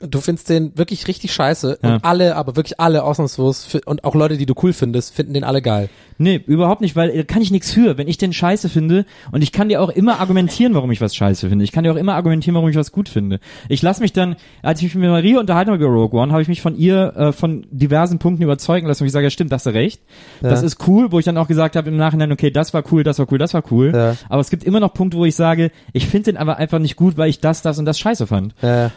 du 0.00 0.20
findest 0.20 0.48
den 0.48 0.76
wirklich 0.78 1.08
richtig 1.08 1.32
scheiße 1.32 1.78
Ja. 1.82 1.94
und 1.94 2.04
alle, 2.04 2.36
aber 2.36 2.56
wirklich 2.56 2.78
alle 2.80 3.02
ausnahmslos 3.04 3.76
und 3.84 4.04
auch 4.04 4.14
Leute, 4.14 4.36
die 4.36 4.46
du 4.46 4.54
cool 4.62 4.72
findest, 4.72 5.14
finden 5.14 5.34
den 5.34 5.44
alle 5.44 5.60
geil. 5.62 5.88
Nee, 6.20 6.40
überhaupt 6.46 6.80
nicht, 6.80 6.96
weil 6.96 7.16
da 7.16 7.22
kann 7.22 7.42
ich 7.42 7.50
nichts 7.52 7.70
für. 7.72 7.96
Wenn 7.96 8.08
ich 8.08 8.18
den 8.18 8.32
scheiße 8.32 8.68
finde 8.68 9.06
und 9.30 9.42
ich 9.42 9.52
kann 9.52 9.68
dir 9.68 9.80
auch 9.80 9.88
immer 9.88 10.18
argumentieren, 10.20 10.74
warum 10.74 10.90
ich 10.90 11.00
was 11.00 11.14
scheiße 11.14 11.48
finde. 11.48 11.64
Ich 11.64 11.70
kann 11.72 11.84
dir 11.84 11.92
auch 11.92 11.96
immer 11.96 12.14
argumentieren, 12.14 12.54
warum 12.56 12.68
ich 12.68 12.76
was 12.76 12.90
gut 12.90 13.08
finde. 13.08 13.38
Ich 13.68 13.82
lasse 13.82 14.00
mich 14.02 14.12
dann, 14.12 14.34
als 14.62 14.80
ich 14.80 14.86
mich 14.86 14.94
mit 14.96 15.10
Maria 15.10 15.38
unterhalten 15.38 15.70
habe 15.70 15.82
über 15.84 15.92
Rogue 15.92 16.20
One, 16.20 16.32
habe 16.32 16.42
ich 16.42 16.48
mich 16.48 16.60
von 16.60 16.76
ihr 16.76 17.14
äh, 17.16 17.32
von 17.32 17.66
diversen 17.70 18.18
Punkten 18.18 18.42
überzeugen 18.42 18.86
lassen 18.88 19.04
und 19.04 19.06
ich 19.06 19.12
sage, 19.12 19.26
ja 19.26 19.30
stimmt, 19.30 19.52
das 19.52 19.58
hast 19.60 19.66
du 19.66 19.70
recht. 19.74 20.00
Ja. 20.42 20.50
Das 20.50 20.62
ist 20.62 20.86
cool, 20.88 21.12
wo 21.12 21.18
ich 21.20 21.24
dann 21.24 21.36
auch 21.36 21.46
gesagt 21.48 21.76
habe 21.76 21.88
im 21.88 21.96
Nachhinein, 21.96 22.32
okay, 22.32 22.50
das 22.50 22.74
war 22.74 22.82
cool, 22.90 23.04
das 23.04 23.18
war 23.20 23.26
cool, 23.30 23.38
das 23.38 23.54
war 23.54 23.62
cool. 23.70 23.92
Ja. 23.94 24.16
Aber 24.28 24.40
es 24.40 24.50
gibt 24.50 24.64
immer 24.64 24.80
noch 24.80 24.94
Punkte, 24.94 25.16
wo 25.18 25.24
ich 25.24 25.36
sage, 25.36 25.70
ich 25.92 26.06
finde 26.06 26.32
den 26.32 26.36
aber 26.36 26.56
einfach 26.56 26.78
nicht 26.80 26.96
gut, 26.96 27.16
weil 27.16 27.30
ich 27.30 27.40
das, 27.40 27.62
das 27.62 27.78
und 27.78 27.84
das 27.84 27.98
scheiße 27.98 28.26
fand. 28.26 28.54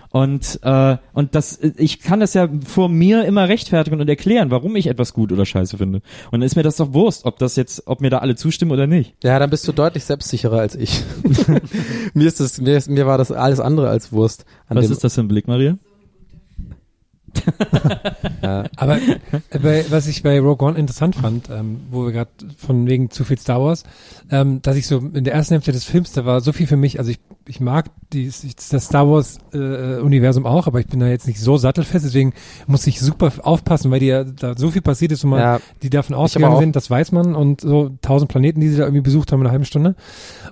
Und 0.10 0.60
äh, 0.64 0.91
und 1.14 1.36
das, 1.36 1.60
ich 1.78 2.00
kann 2.00 2.20
das 2.20 2.34
ja 2.34 2.50
vor 2.66 2.90
mir 2.90 3.26
immer 3.26 3.48
rechtfertigen 3.48 4.00
und 4.00 4.08
erklären, 4.08 4.52
warum 4.52 4.76
ich 4.76 4.88
etwas 4.88 5.14
gut 5.14 5.32
oder 5.32 5.46
scheiße 5.46 5.78
finde. 5.78 6.02
Und 6.32 6.40
dann 6.40 6.42
ist 6.44 6.56
mir 6.56 6.64
das 6.64 6.78
doch 6.78 6.94
Wurst, 6.94 7.26
ob 7.26 7.40
das 7.40 7.56
jetzt, 7.56 7.88
ob 7.88 8.02
mir 8.02 8.10
da 8.10 8.20
alle 8.20 8.36
zustimmen 8.36 8.72
oder 8.72 8.88
nicht. 8.88 9.16
Ja, 9.24 9.40
dann 9.40 9.50
bist 9.50 9.68
du 9.68 9.72
deutlich 9.72 10.06
selbstsicherer 10.06 10.60
als 10.60 10.76
ich. 10.76 11.04
mir 12.14 12.28
ist 12.28 12.40
das, 12.40 12.60
mir, 12.60 12.78
ist, 12.78 12.90
mir 12.90 13.06
war 13.06 13.18
das 13.18 13.32
alles 13.32 13.60
andere 13.60 13.90
als 13.90 14.12
Wurst. 14.12 14.46
An 14.68 14.78
Was 14.78 14.86
dem, 14.86 14.94
ist 14.94 15.04
das 15.04 15.16
für 15.16 15.22
ein 15.22 15.28
Blick, 15.28 15.48
Maria? 15.48 15.78
Ja. 18.42 18.64
Aber 18.76 18.98
äh, 18.98 19.60
bei, 19.62 19.86
was 19.90 20.08
ich 20.08 20.24
bei 20.24 20.40
Rogue 20.40 20.68
One 20.68 20.78
interessant 20.78 21.16
fand, 21.16 21.50
ähm, 21.50 21.82
wo 21.92 22.06
wir 22.06 22.12
gerade 22.12 22.32
von 22.58 22.88
wegen 22.88 23.12
zu 23.12 23.24
viel 23.24 23.38
Star 23.38 23.62
Wars, 23.62 23.84
ähm, 24.32 24.62
dass 24.64 24.76
ich 24.78 24.88
so 24.88 24.98
in 24.98 25.24
der 25.24 25.34
ersten 25.34 25.54
Hälfte 25.54 25.72
des 25.72 25.84
Films, 25.84 26.12
da 26.12 26.26
war 26.26 26.42
so 26.42 26.52
viel 26.52 26.66
für 26.66 26.76
mich, 26.76 26.98
also 26.98 27.12
ich, 27.12 27.20
ich 27.52 27.60
mag 27.60 27.90
die, 28.14 28.32
das 28.72 28.86
Star 28.86 29.10
Wars 29.10 29.38
äh, 29.54 29.98
Universum 30.00 30.46
auch, 30.46 30.68
aber 30.68 30.80
ich 30.80 30.88
bin 30.88 31.02
da 31.02 31.08
jetzt 31.08 31.28
nicht 31.28 31.40
so 31.42 31.58
sattelfest, 31.58 32.06
deswegen 32.06 32.32
muss 32.66 32.88
ich 32.88 33.02
super 33.02 33.30
aufpassen, 33.44 33.92
weil 33.92 34.00
die 34.00 34.06
ja, 34.06 34.24
da 34.24 34.56
so 34.58 34.72
viel 34.72 34.82
passiert 34.82 35.12
ist, 35.12 35.26
wo 35.26 35.28
man, 35.28 35.40
Ja. 35.40 35.60
die 35.84 35.90
davon 35.90 36.16
ausgegangen 36.16 36.58
sind, 36.60 36.78
das 36.78 36.90
weiß 36.90 37.12
man 37.12 37.36
und 37.36 37.60
so 37.60 37.92
tausend 38.02 38.32
Planeten, 38.32 38.62
die 38.62 38.70
sie 38.70 38.78
da 38.78 38.84
irgendwie 38.84 39.02
besucht 39.02 39.34
haben 39.34 39.42
in 39.42 39.48
einer 39.48 39.52
halben 39.52 39.66
Stunde. 39.66 39.96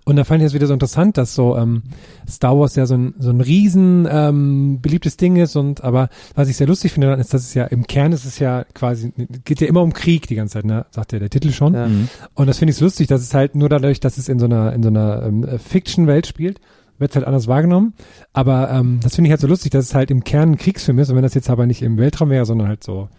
Und 0.03 0.17
da 0.17 0.25
fand 0.25 0.41
ich 0.41 0.47
das 0.47 0.53
wieder 0.53 0.67
so 0.67 0.73
interessant, 0.73 1.17
dass 1.17 1.33
so 1.35 1.55
ähm, 1.55 1.83
Star 2.29 2.59
Wars 2.59 2.75
ja 2.75 2.85
so 2.85 2.95
ein, 2.95 3.13
so 3.17 3.29
ein 3.29 3.39
riesen 3.39 4.05
ähm, 4.11 4.79
beliebtes 4.81 5.15
Ding 5.15 5.37
ist 5.37 5.55
und 5.55 5.81
aber 5.81 6.09
was 6.35 6.49
ich 6.49 6.57
sehr 6.57 6.67
lustig 6.67 6.91
finde 6.91 7.07
dann 7.07 7.19
ist, 7.21 7.33
dass 7.33 7.43
es 7.43 7.53
ja 7.53 7.63
im 7.63 7.87
Kern 7.87 8.11
ist 8.11 8.25
es 8.25 8.39
ja 8.39 8.65
quasi, 8.73 9.13
geht 9.45 9.61
ja 9.61 9.67
immer 9.67 9.83
um 9.83 9.93
Krieg 9.93 10.27
die 10.27 10.35
ganze 10.35 10.55
Zeit, 10.55 10.65
ne? 10.65 10.85
sagt 10.91 11.13
ja 11.13 11.19
der 11.19 11.29
Titel 11.29 11.51
schon. 11.51 11.73
Ja. 11.75 11.87
Und 12.33 12.47
das 12.47 12.57
finde 12.57 12.71
ich 12.71 12.77
so 12.77 12.83
lustig, 12.83 13.07
dass 13.07 13.21
es 13.21 13.33
halt 13.33 13.55
nur 13.55 13.69
dadurch, 13.69 14.01
dass 14.01 14.17
es 14.17 14.27
in 14.27 14.37
so 14.39 14.45
einer, 14.45 14.73
in 14.73 14.83
so 14.83 14.89
einer 14.89 15.23
ähm, 15.23 15.43
äh, 15.45 15.57
Fiction-Welt 15.57 16.27
spielt, 16.27 16.59
wird 16.99 17.11
es 17.11 17.15
halt 17.15 17.25
anders 17.25 17.47
wahrgenommen. 17.47 17.93
Aber 18.33 18.69
ähm, 18.71 18.99
das 19.01 19.15
finde 19.15 19.27
ich 19.27 19.31
halt 19.31 19.41
so 19.41 19.47
lustig, 19.47 19.71
dass 19.71 19.85
es 19.85 19.95
halt 19.95 20.11
im 20.11 20.23
Kern 20.23 20.51
ein 20.51 20.57
Kriegsfilm 20.57 20.99
ist 20.99 21.09
und 21.09 21.15
wenn 21.15 21.23
das 21.23 21.33
jetzt 21.33 21.49
aber 21.49 21.65
nicht 21.65 21.81
im 21.81 21.97
Weltraum 21.97 22.29
wäre, 22.29 22.45
sondern 22.45 22.67
halt 22.67 22.83
so 22.83 23.09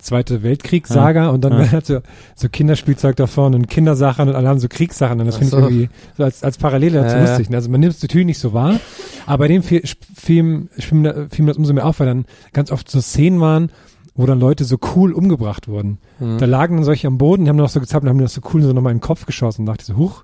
Zweite 0.00 0.44
Weltkriegssaga 0.44 1.30
und 1.30 1.42
dann 1.42 1.54
Ja. 1.54 1.58
wäre 1.58 1.70
halt 1.72 1.86
so, 1.86 1.98
so 2.36 2.48
Kinderspielzeug 2.48 3.16
da 3.16 3.26
vorne 3.26 3.56
und 3.56 3.68
Kindersachen 3.68 4.28
und 4.28 4.36
alle 4.36 4.48
haben 4.48 4.60
so 4.60 4.68
Kriegssachen 4.68 5.18
und 5.18 5.26
das 5.26 5.38
finde 5.38 5.56
ich 5.56 5.60
irgendwie 5.62 5.88
so 6.16 6.22
als, 6.22 6.44
als 6.44 6.56
Parallele 6.56 7.02
dazu 7.02 7.16
Ja, 7.16 7.24
ja. 7.24 7.28
lustig. 7.30 7.50
ne? 7.50 7.56
Also 7.56 7.68
man 7.68 7.80
nimmt 7.80 7.94
es 7.94 8.02
natürlich 8.02 8.26
nicht 8.26 8.38
so 8.38 8.52
wahr, 8.52 8.78
aber 9.26 9.38
bei 9.38 9.48
dem 9.48 9.64
Fi- 9.64 9.82
Film 10.14 10.68
fiel 10.78 10.98
mir 10.98 11.26
fiel 11.30 11.44
mir 11.44 11.50
das 11.50 11.58
umso 11.58 11.72
mehr 11.72 11.84
auf, 11.84 11.98
weil 11.98 12.06
dann 12.06 12.26
ganz 12.52 12.70
oft 12.70 12.88
so 12.88 13.00
Szenen 13.00 13.40
waren, 13.40 13.72
wo 14.14 14.24
dann 14.24 14.38
Leute 14.38 14.64
so 14.64 14.78
cool 14.94 15.12
umgebracht 15.12 15.66
wurden. 15.66 15.98
Mhm. 16.20 16.38
Da 16.38 16.46
lagen 16.46 16.76
dann 16.76 16.84
solche 16.84 17.08
am 17.08 17.18
Boden, 17.18 17.42
die 17.44 17.48
haben 17.50 17.56
noch 17.56 17.68
so 17.68 17.80
gezappt 17.80 18.04
und 18.04 18.08
haben 18.08 18.18
mir 18.18 18.22
das 18.22 18.34
so 18.34 18.40
cool 18.54 18.62
so 18.62 18.72
nochmal 18.72 18.92
in 18.92 18.98
den 18.98 19.02
Kopf 19.04 19.26
geschossen 19.26 19.62
und 19.62 19.66
dachte 19.66 19.84
so, 19.84 19.96
huch. 19.96 20.22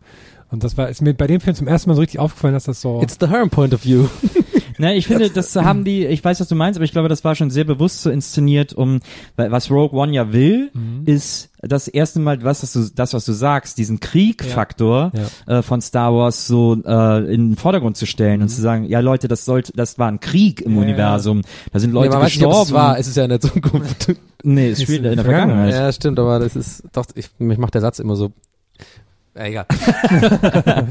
Und 0.55 0.65
das 0.65 0.77
war, 0.79 0.89
ist 0.89 1.03
mir 1.03 1.15
bei 1.15 1.27
dem 1.27 1.41
Film 1.41 1.55
zum 1.55 1.67
ersten 1.69 1.91
Mal 1.91 1.95
so 1.97 2.01
richtig 2.01 2.21
aufgefallen, 2.21 2.55
dass 2.55 2.65
das 2.65 2.81
so, 2.81 3.03
It's 3.03 3.17
the 3.21 3.29
Herm 3.29 3.51
point 3.51 3.75
of 3.75 3.85
view. 3.85 4.07
Na, 4.79 4.93
ich 4.93 5.07
finde, 5.07 5.31
das 5.31 5.55
haben 5.55 5.85
die, 5.85 6.05
ich 6.05 6.25
weiß, 6.25 6.41
was 6.41 6.49
du 6.49 6.57
meinst, 6.57 6.77
aber 6.79 6.85
ich 6.85 6.91
glaube, 6.91 7.09
das 7.09 7.23
war 7.23 7.37
schon 7.37 7.49
sehr 7.51 7.63
bewusst 7.63 8.03
so 8.03 8.11
inszeniert, 8.11 8.73
um, 8.73 8.99
weil 9.37 9.53
was 9.53 9.71
Rogue 9.71 9.97
One 9.97 10.13
ja 10.13 10.33
will, 10.33 10.73
ist 11.05 11.51
das 11.61 11.87
erste 11.87 12.19
Mal, 12.19 12.43
was 12.43 12.63
das, 12.63 12.73
du, 12.73 12.89
das 12.93 13.15
was 13.15 13.25
du 13.25 13.33
sagst, 13.33 13.79
diesen 13.79 14.01
Kriegfaktor 14.01 15.13
Ja. 15.47 15.59
äh, 15.59 15.63
von 15.63 15.81
Star 15.81 16.13
Wars 16.13 16.49
so 16.49 16.77
äh, 16.85 17.33
in 17.33 17.51
den 17.51 17.57
Vordergrund 17.57 17.97
zu 17.97 18.05
stellen 18.07 18.43
und 18.43 18.49
zu 18.49 18.61
sagen, 18.61 18.85
ja 18.85 18.99
Leute, 18.99 19.29
das 19.29 19.45
sollte, 19.45 19.73
das 19.77 19.99
war 20.01 20.09
ein 20.09 20.19
Krieg 20.19 20.61
im 20.61 20.73
Ja, 20.73 20.79
ja. 20.79 20.85
Universum, 20.89 21.43
da 21.73 21.79
sind 21.79 21.93
Leute 21.93 22.09
nee, 22.11 22.17
weiß 22.17 22.25
nicht, 22.25 22.35
gestorben. 22.41 22.63
es 22.67 22.73
war. 22.73 22.99
Es 22.99 23.07
ist 23.07 23.17
ja 23.17 23.23
in 23.25 23.31
der 23.31 23.41
Zukunft. 23.41 24.13
nee, 24.43 24.71
es 24.71 24.83
spielt 24.83 25.05
in 25.05 25.15
der. 25.15 25.25
Vergangenheit. 25.25 25.73
ja, 25.73 25.93
stimmt, 25.93 26.19
aber 26.19 26.41
das 26.41 26.57
ist 26.57 26.83
doch, 26.93 27.07
ich, 27.15 27.31
mich 27.39 27.59
macht 27.59 27.75
der 27.75 27.81
Satz 27.81 28.01
immer 28.01 28.17
so. 28.17 28.33
Ja, 29.37 29.45
egal. 29.47 29.67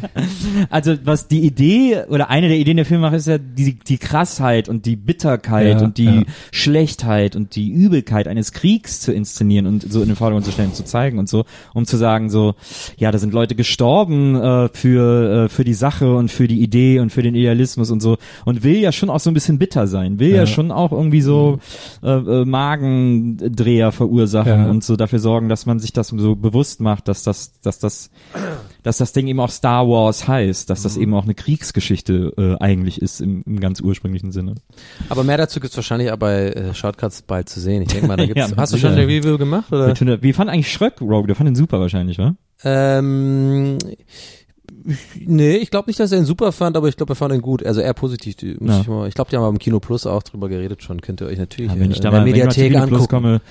Also 0.69 0.95
was 1.03 1.27
die 1.27 1.41
Idee 1.41 2.03
oder 2.09 2.29
eine 2.29 2.47
der 2.47 2.57
Ideen 2.57 2.77
der 2.77 2.85
Filmemacher 2.85 3.15
ist 3.15 3.27
ja 3.27 3.37
die, 3.37 3.79
die 3.79 3.97
Krassheit 3.97 4.69
und 4.69 4.85
die 4.85 4.95
Bitterkeit 4.95 5.79
Ja, 5.79 5.85
und 5.85 5.97
die 5.97 6.05
ja. 6.05 6.23
Schlechtheit 6.51 7.35
und 7.35 7.55
die 7.55 7.69
Übelkeit 7.69 8.27
eines 8.27 8.51
Kriegs 8.51 9.01
zu 9.01 9.11
inszenieren 9.13 9.65
und 9.67 9.91
so 9.91 10.01
in 10.01 10.07
den 10.07 10.15
Vordergrund 10.15 10.45
zu 10.45 10.51
stellen, 10.51 10.73
zu 10.73 10.83
zeigen 10.85 11.19
und 11.19 11.29
so, 11.29 11.45
um 11.73 11.85
zu 11.85 11.97
sagen 11.97 12.29
so, 12.29 12.55
ja, 12.97 13.11
da 13.11 13.17
sind 13.17 13.33
Leute 13.33 13.55
gestorben 13.55 14.35
äh, 14.35 14.69
für 14.69 15.45
äh, 15.45 15.49
für 15.49 15.63
die 15.63 15.73
Sache 15.73 16.15
und 16.15 16.29
für 16.31 16.47
die 16.47 16.61
Idee 16.61 16.99
und 16.99 17.11
für 17.11 17.21
den 17.23 17.35
Idealismus 17.35 17.91
und 17.91 18.01
so 18.01 18.17
und 18.45 18.63
will 18.63 18.77
ja 18.77 18.91
schon 18.91 19.09
auch 19.09 19.19
so 19.19 19.29
ein 19.29 19.33
bisschen 19.33 19.57
bitter 19.59 19.87
sein, 19.87 20.19
will 20.19 20.29
ja, 20.31 20.37
Ja. 20.37 20.45
schon 20.47 20.71
auch 20.71 20.91
irgendwie 20.91 21.21
so 21.21 21.59
äh, 22.03 22.09
äh, 22.09 22.45
Magendreher 22.45 23.91
verursachen 23.91 24.65
Ja. 24.65 24.69
und 24.69 24.83
so 24.83 24.95
dafür 24.95 25.19
sorgen, 25.19 25.49
dass 25.49 25.65
man 25.65 25.79
sich 25.79 25.93
das 25.93 26.09
so 26.09 26.35
bewusst 26.35 26.81
macht, 26.81 27.07
dass 27.07 27.23
das 27.23 27.59
dass 27.61 27.79
das 27.79 28.09
dass 28.83 28.97
das 28.97 29.13
Ding 29.13 29.27
eben 29.27 29.39
auch 29.39 29.49
Star 29.49 29.87
Wars 29.87 30.27
heißt, 30.27 30.69
dass 30.69 30.79
Mhm. 30.79 30.83
das 30.83 30.97
eben 30.97 31.13
auch 31.13 31.23
eine 31.23 31.33
Kriegsgeschichte 31.35 32.33
äh, 32.37 32.63
eigentlich 32.63 33.01
ist 33.01 33.21
im, 33.21 33.43
im 33.45 33.59
ganz 33.59 33.79
ursprünglichen 33.81 34.31
Sinne. 34.31 34.55
Aber 35.09 35.23
mehr 35.23 35.37
dazu 35.37 35.59
gibt's 35.59 35.75
wahrscheinlich 35.75 36.11
auch 36.11 36.17
bei 36.17 36.49
äh, 36.49 36.73
Shortcuts 36.73 37.21
bald 37.23 37.49
zu 37.49 37.59
sehen. 37.59 37.81
Ich 37.81 37.89
denke 37.89 38.07
mal, 38.07 38.17
da 38.17 38.25
gibt's. 38.27 38.49
Ja, 38.49 38.57
hast 38.57 38.73
du 38.73 38.77
schon 38.77 38.91
Sicherheit. 38.95 39.09
Review 39.09 39.37
gemacht 39.37 39.71
oder? 39.71 39.87
Mit 39.87 39.95
100 39.97 40.21
Wie 40.23 40.33
fand 40.33 40.49
eigentlich 40.49 40.71
Schröck 40.71 40.99
Rogue? 41.01 41.27
Der 41.27 41.35
fand 41.35 41.47
den 41.47 41.55
super 41.55 41.79
wahrscheinlich, 41.79 42.17
wa? 42.17 42.35
Ähm, 42.63 43.77
Nee, 45.25 45.55
ich 45.57 45.71
glaube 45.71 45.87
nicht, 45.89 45.99
dass 45.99 46.11
er 46.11 46.17
ihn 46.17 46.25
super 46.25 46.51
fand, 46.51 46.75
aber 46.75 46.89
ich 46.89 46.97
glaube, 46.97 47.13
er 47.13 47.15
fand 47.15 47.33
ihn 47.33 47.41
gut. 47.41 47.65
Also 47.65 47.79
eher 47.79 47.93
positiv. 47.93 48.35
Ja. 48.59 48.81
ich 48.81 48.87
ich 49.07 49.13
glaube, 49.13 49.29
die 49.29 49.37
haben 49.37 49.43
wir 49.43 49.49
im 49.49 49.59
Kino 49.59 49.79
Plus 49.79 50.05
auch 50.05 50.23
drüber 50.23 50.49
geredet 50.49 50.83
schon. 50.83 50.99
Könnt 50.99 51.21
ihr 51.21 51.27
euch 51.27 51.37
natürlich 51.37 51.71
Ja, 51.71 51.79
wenn 51.79 51.91
ich 51.91 52.01
da 52.01 52.09
in 52.09 52.11
der 52.13 52.19
mal 52.21 52.25
wenn 52.25 52.33
ich 52.35 52.39
mal 52.39 52.45
Mediathek 52.47 52.73
Kino 52.73 52.87
Plus 52.87 53.01
angucken. 53.03 53.23
komme, 53.23 53.41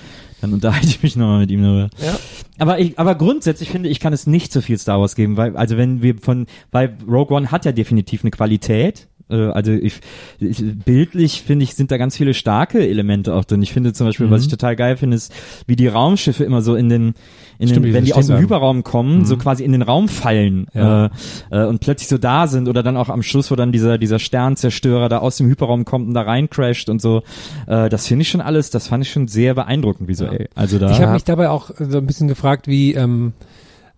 dann 0.43 0.53
unterhalte 0.53 0.87
ich 0.87 1.01
mich 1.01 1.15
nochmal 1.15 1.39
mit 1.39 1.51
ihm 1.51 1.63
darüber. 1.63 1.89
Ja. 2.03 2.19
Aber 2.59 2.79
ich, 2.79 2.99
aber 2.99 3.15
grundsätzlich 3.15 3.69
finde 3.69 3.89
ich, 3.89 3.99
kann 3.99 4.13
es 4.13 4.27
nicht 4.27 4.51
so 4.51 4.61
viel 4.61 4.77
Star 4.77 4.99
Wars 4.99 5.15
geben, 5.15 5.37
weil, 5.37 5.55
also 5.57 5.77
wenn 5.77 6.01
wir 6.01 6.17
von, 6.17 6.45
weil 6.71 6.97
Rogue 7.07 7.35
One 7.35 7.49
hat 7.51 7.65
ja 7.65 7.71
definitiv 7.71 8.23
eine 8.23 8.31
Qualität. 8.31 9.07
Äh, 9.29 9.35
Also 9.35 9.71
ich, 9.71 9.99
ich 10.39 10.63
bildlich 10.85 11.41
finde 11.41 11.63
ich, 11.63 11.75
sind 11.75 11.91
da 11.91 11.97
ganz 11.97 12.17
viele 12.17 12.33
starke 12.33 12.87
Elemente 12.87 13.33
auch 13.33 13.45
drin. 13.45 13.61
Ich 13.61 13.71
finde 13.73 13.93
zum 13.93 14.07
Beispiel, 14.07 14.29
was 14.29 14.41
Mhm. 14.41 14.45
ich 14.45 14.51
total 14.51 14.75
geil 14.75 14.97
finde, 14.97 15.15
ist, 15.15 15.33
wie 15.67 15.75
die 15.75 15.87
Raumschiffe 15.87 16.43
immer 16.43 16.61
so 16.61 16.75
in 16.75 16.89
den, 16.89 17.13
in 17.59 17.67
Stimmt, 17.69 17.85
den 17.85 17.93
wenn 17.93 18.05
die 18.05 18.13
aus 18.13 18.27
dem. 18.27 18.37
Hyperraum 18.39 18.83
kommen, 18.83 19.19
Mhm. 19.19 19.25
so 19.25 19.37
quasi 19.37 19.63
in 19.63 19.71
den 19.71 19.81
Raum 19.81 20.07
fallen 20.07 20.67
Ja. 20.73 21.05
äh, 21.05 21.09
äh, 21.51 21.65
und 21.65 21.79
plötzlich 21.79 22.09
so 22.09 22.17
da 22.17 22.47
sind 22.47 22.67
oder 22.67 22.83
dann 22.83 22.97
auch 22.97 23.09
am 23.09 23.23
Schluss, 23.23 23.49
wo 23.51 23.55
dann 23.55 23.71
dieser 23.71 23.97
dieser 23.97 24.19
Sternzerstörer 24.19 25.09
da 25.09 25.19
aus 25.19 25.37
dem 25.37 25.47
Hyperraum 25.47 25.85
kommt 25.85 26.07
und 26.07 26.13
da 26.13 26.21
reincrasht 26.23 26.89
und 26.89 27.01
so. 27.01 27.23
Äh, 27.67 27.89
das 27.89 28.07
finde 28.07 28.23
ich 28.23 28.29
schon 28.29 28.41
alles, 28.41 28.69
das 28.69 28.87
fand 28.87 29.03
ich 29.05 29.11
schon 29.11 29.27
sehr 29.27 29.53
beeindruckend 29.53 30.07
visuell. 30.07 30.49
Also 30.55 30.79
da 30.79 30.91
Ich 30.91 30.99
habe 31.01 31.13
mich 31.13 31.23
dabei 31.23 31.49
auch 31.49 31.71
so 31.79 31.97
ein 31.97 32.05
bisschen 32.05 32.27
gefragt, 32.27 32.67
wie 32.67 32.93
ähm, 32.93 33.33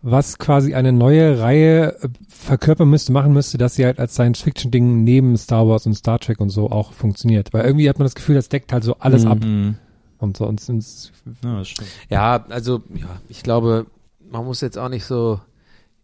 was 0.07 0.37
quasi 0.37 0.75
eine 0.75 0.91
neue 0.91 1.39
Reihe 1.39 1.95
äh, 2.01 2.09
verkörpern 2.29 2.89
müsste, 2.89 3.11
machen 3.11 3.33
müsste, 3.33 3.57
dass 3.57 3.73
sie 3.75 3.85
halt 3.85 3.99
als 3.99 4.13
Science-Fiction-Ding 4.13 5.03
neben 5.03 5.35
Star 5.35 5.67
Wars 5.67 5.85
und 5.87 5.95
Star 5.95 6.19
Trek 6.19 6.39
und 6.39 6.49
so 6.49 6.69
auch 6.69 6.93
funktioniert. 6.93 7.53
Weil 7.53 7.65
irgendwie 7.65 7.89
hat 7.89 7.97
man 7.97 8.05
das 8.05 8.13
Gefühl, 8.15 8.35
das 8.35 8.47
deckt 8.49 8.71
halt 8.71 8.83
so 8.83 8.95
alles 8.99 9.25
ab 9.25 9.39
Mhm. 9.43 9.75
und 10.19 10.37
so. 10.37 10.45
Und 10.45 10.59
es- 10.61 11.11
Ja. 11.43 11.63
Ja, 12.09 12.45
also 12.49 12.83
ja, 12.93 13.07
ich 13.29 13.41
glaube, 13.41 13.87
man 14.29 14.45
muss 14.45 14.61
jetzt 14.61 14.77
auch 14.77 14.89
nicht 14.89 15.05
so, 15.05 15.39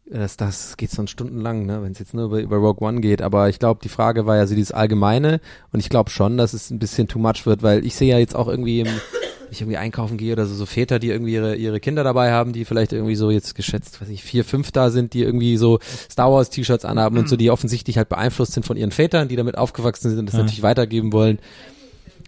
das, 0.09 0.35
das 0.35 0.77
geht 0.77 0.91
schon 0.91 1.07
stundenlang, 1.07 1.65
ne, 1.67 1.83
wenn 1.83 1.91
es 1.91 1.99
jetzt 1.99 2.13
nur 2.15 2.25
über, 2.25 2.39
über 2.41 2.57
Rogue 2.57 2.85
One 2.87 3.01
geht. 3.01 3.21
Aber 3.21 3.49
ich 3.49 3.59
glaube, 3.59 3.81
die 3.83 3.89
Frage 3.89 4.25
war 4.25 4.35
ja 4.35 4.47
so 4.47 4.55
dieses 4.55 4.71
Allgemeine 4.71 5.39
und 5.73 5.79
ich 5.79 5.89
glaube 5.89 6.09
schon, 6.09 6.37
dass 6.37 6.53
es 6.53 6.71
ein 6.71 6.79
bisschen 6.79 7.07
too 7.07 7.19
much 7.19 7.45
wird, 7.45 7.61
weil 7.61 7.85
ich 7.85 7.95
sehe 7.95 8.09
ja 8.11 8.17
jetzt 8.17 8.35
auch 8.35 8.47
irgendwie 8.47 8.79
im 8.81 8.87
ich 9.51 9.61
irgendwie 9.61 9.77
einkaufen 9.77 10.17
gehe 10.17 10.33
oder 10.33 10.45
so, 10.45 10.53
so 10.55 10.65
Väter, 10.65 10.99
die 10.99 11.09
irgendwie 11.09 11.33
ihre, 11.33 11.55
ihre 11.55 11.79
Kinder 11.79 12.03
dabei 12.03 12.31
haben, 12.31 12.53
die 12.53 12.65
vielleicht 12.65 12.93
irgendwie 12.93 13.15
so 13.15 13.31
jetzt 13.31 13.55
geschätzt, 13.55 14.01
weiß 14.01 14.09
ich, 14.09 14.23
vier, 14.23 14.45
fünf 14.45 14.71
da 14.71 14.89
sind, 14.89 15.13
die 15.13 15.21
irgendwie 15.23 15.57
so 15.57 15.79
Star 16.09 16.31
Wars 16.31 16.49
T-Shirts 16.49 16.85
anhaben 16.85 17.17
und 17.17 17.27
so, 17.29 17.35
die 17.35 17.51
offensichtlich 17.51 17.97
halt 17.97 18.09
beeinflusst 18.09 18.53
sind 18.53 18.65
von 18.65 18.77
ihren 18.77 18.91
Vätern, 18.91 19.27
die 19.27 19.35
damit 19.35 19.57
aufgewachsen 19.57 20.09
sind 20.09 20.19
und 20.19 20.25
das 20.27 20.33
Ja. 20.35 20.41
natürlich 20.41 20.63
weitergeben 20.63 21.11
wollen. 21.13 21.39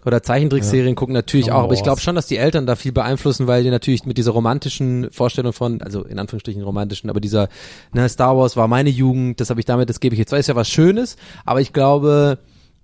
Oder 0.06 0.22
Zeichentrickserien 0.22 0.96
gucken 0.96 1.14
natürlich 1.14 1.52
auch, 1.54 1.64
aber 1.64 1.74
ich 1.76 1.84
glaube 1.84 2.02
schon, 2.02 2.16
dass 2.16 2.28
die 2.28 2.36
Eltern 2.36 2.66
da 2.66 2.76
viel 2.76 2.92
beeinflussen, 2.92 3.48
weil 3.48 3.64
die 3.64 3.70
natürlich 3.70 4.06
mit 4.06 4.18
dieser 4.18 4.32
romantischen 4.32 5.10
Vorstellung 5.12 5.54
von, 5.54 5.82
also 5.82 6.04
in 6.04 6.20
Anführungsstrichen 6.20 6.62
romantischen, 6.62 7.10
aber 7.10 7.22
dieser, 7.22 7.48
ne, 7.94 8.10
Star 8.10 8.36
Wars 8.38 8.58
war 8.58 8.68
meine 8.68 8.90
Jugend, 8.90 9.40
das 9.40 9.50
habe 9.50 9.62
ich 9.62 9.66
damit, 9.66 9.90
das 9.90 10.02
gebe 10.02 10.14
ich 10.14 10.20
jetzt, 10.20 10.34
weil 10.34 10.42
ist 10.42 10.48
ja 10.48 10.56
was 10.58 10.70
Schönes, 10.70 11.16
aber 11.46 11.62
ich 11.62 11.72
glaube, 11.72 12.38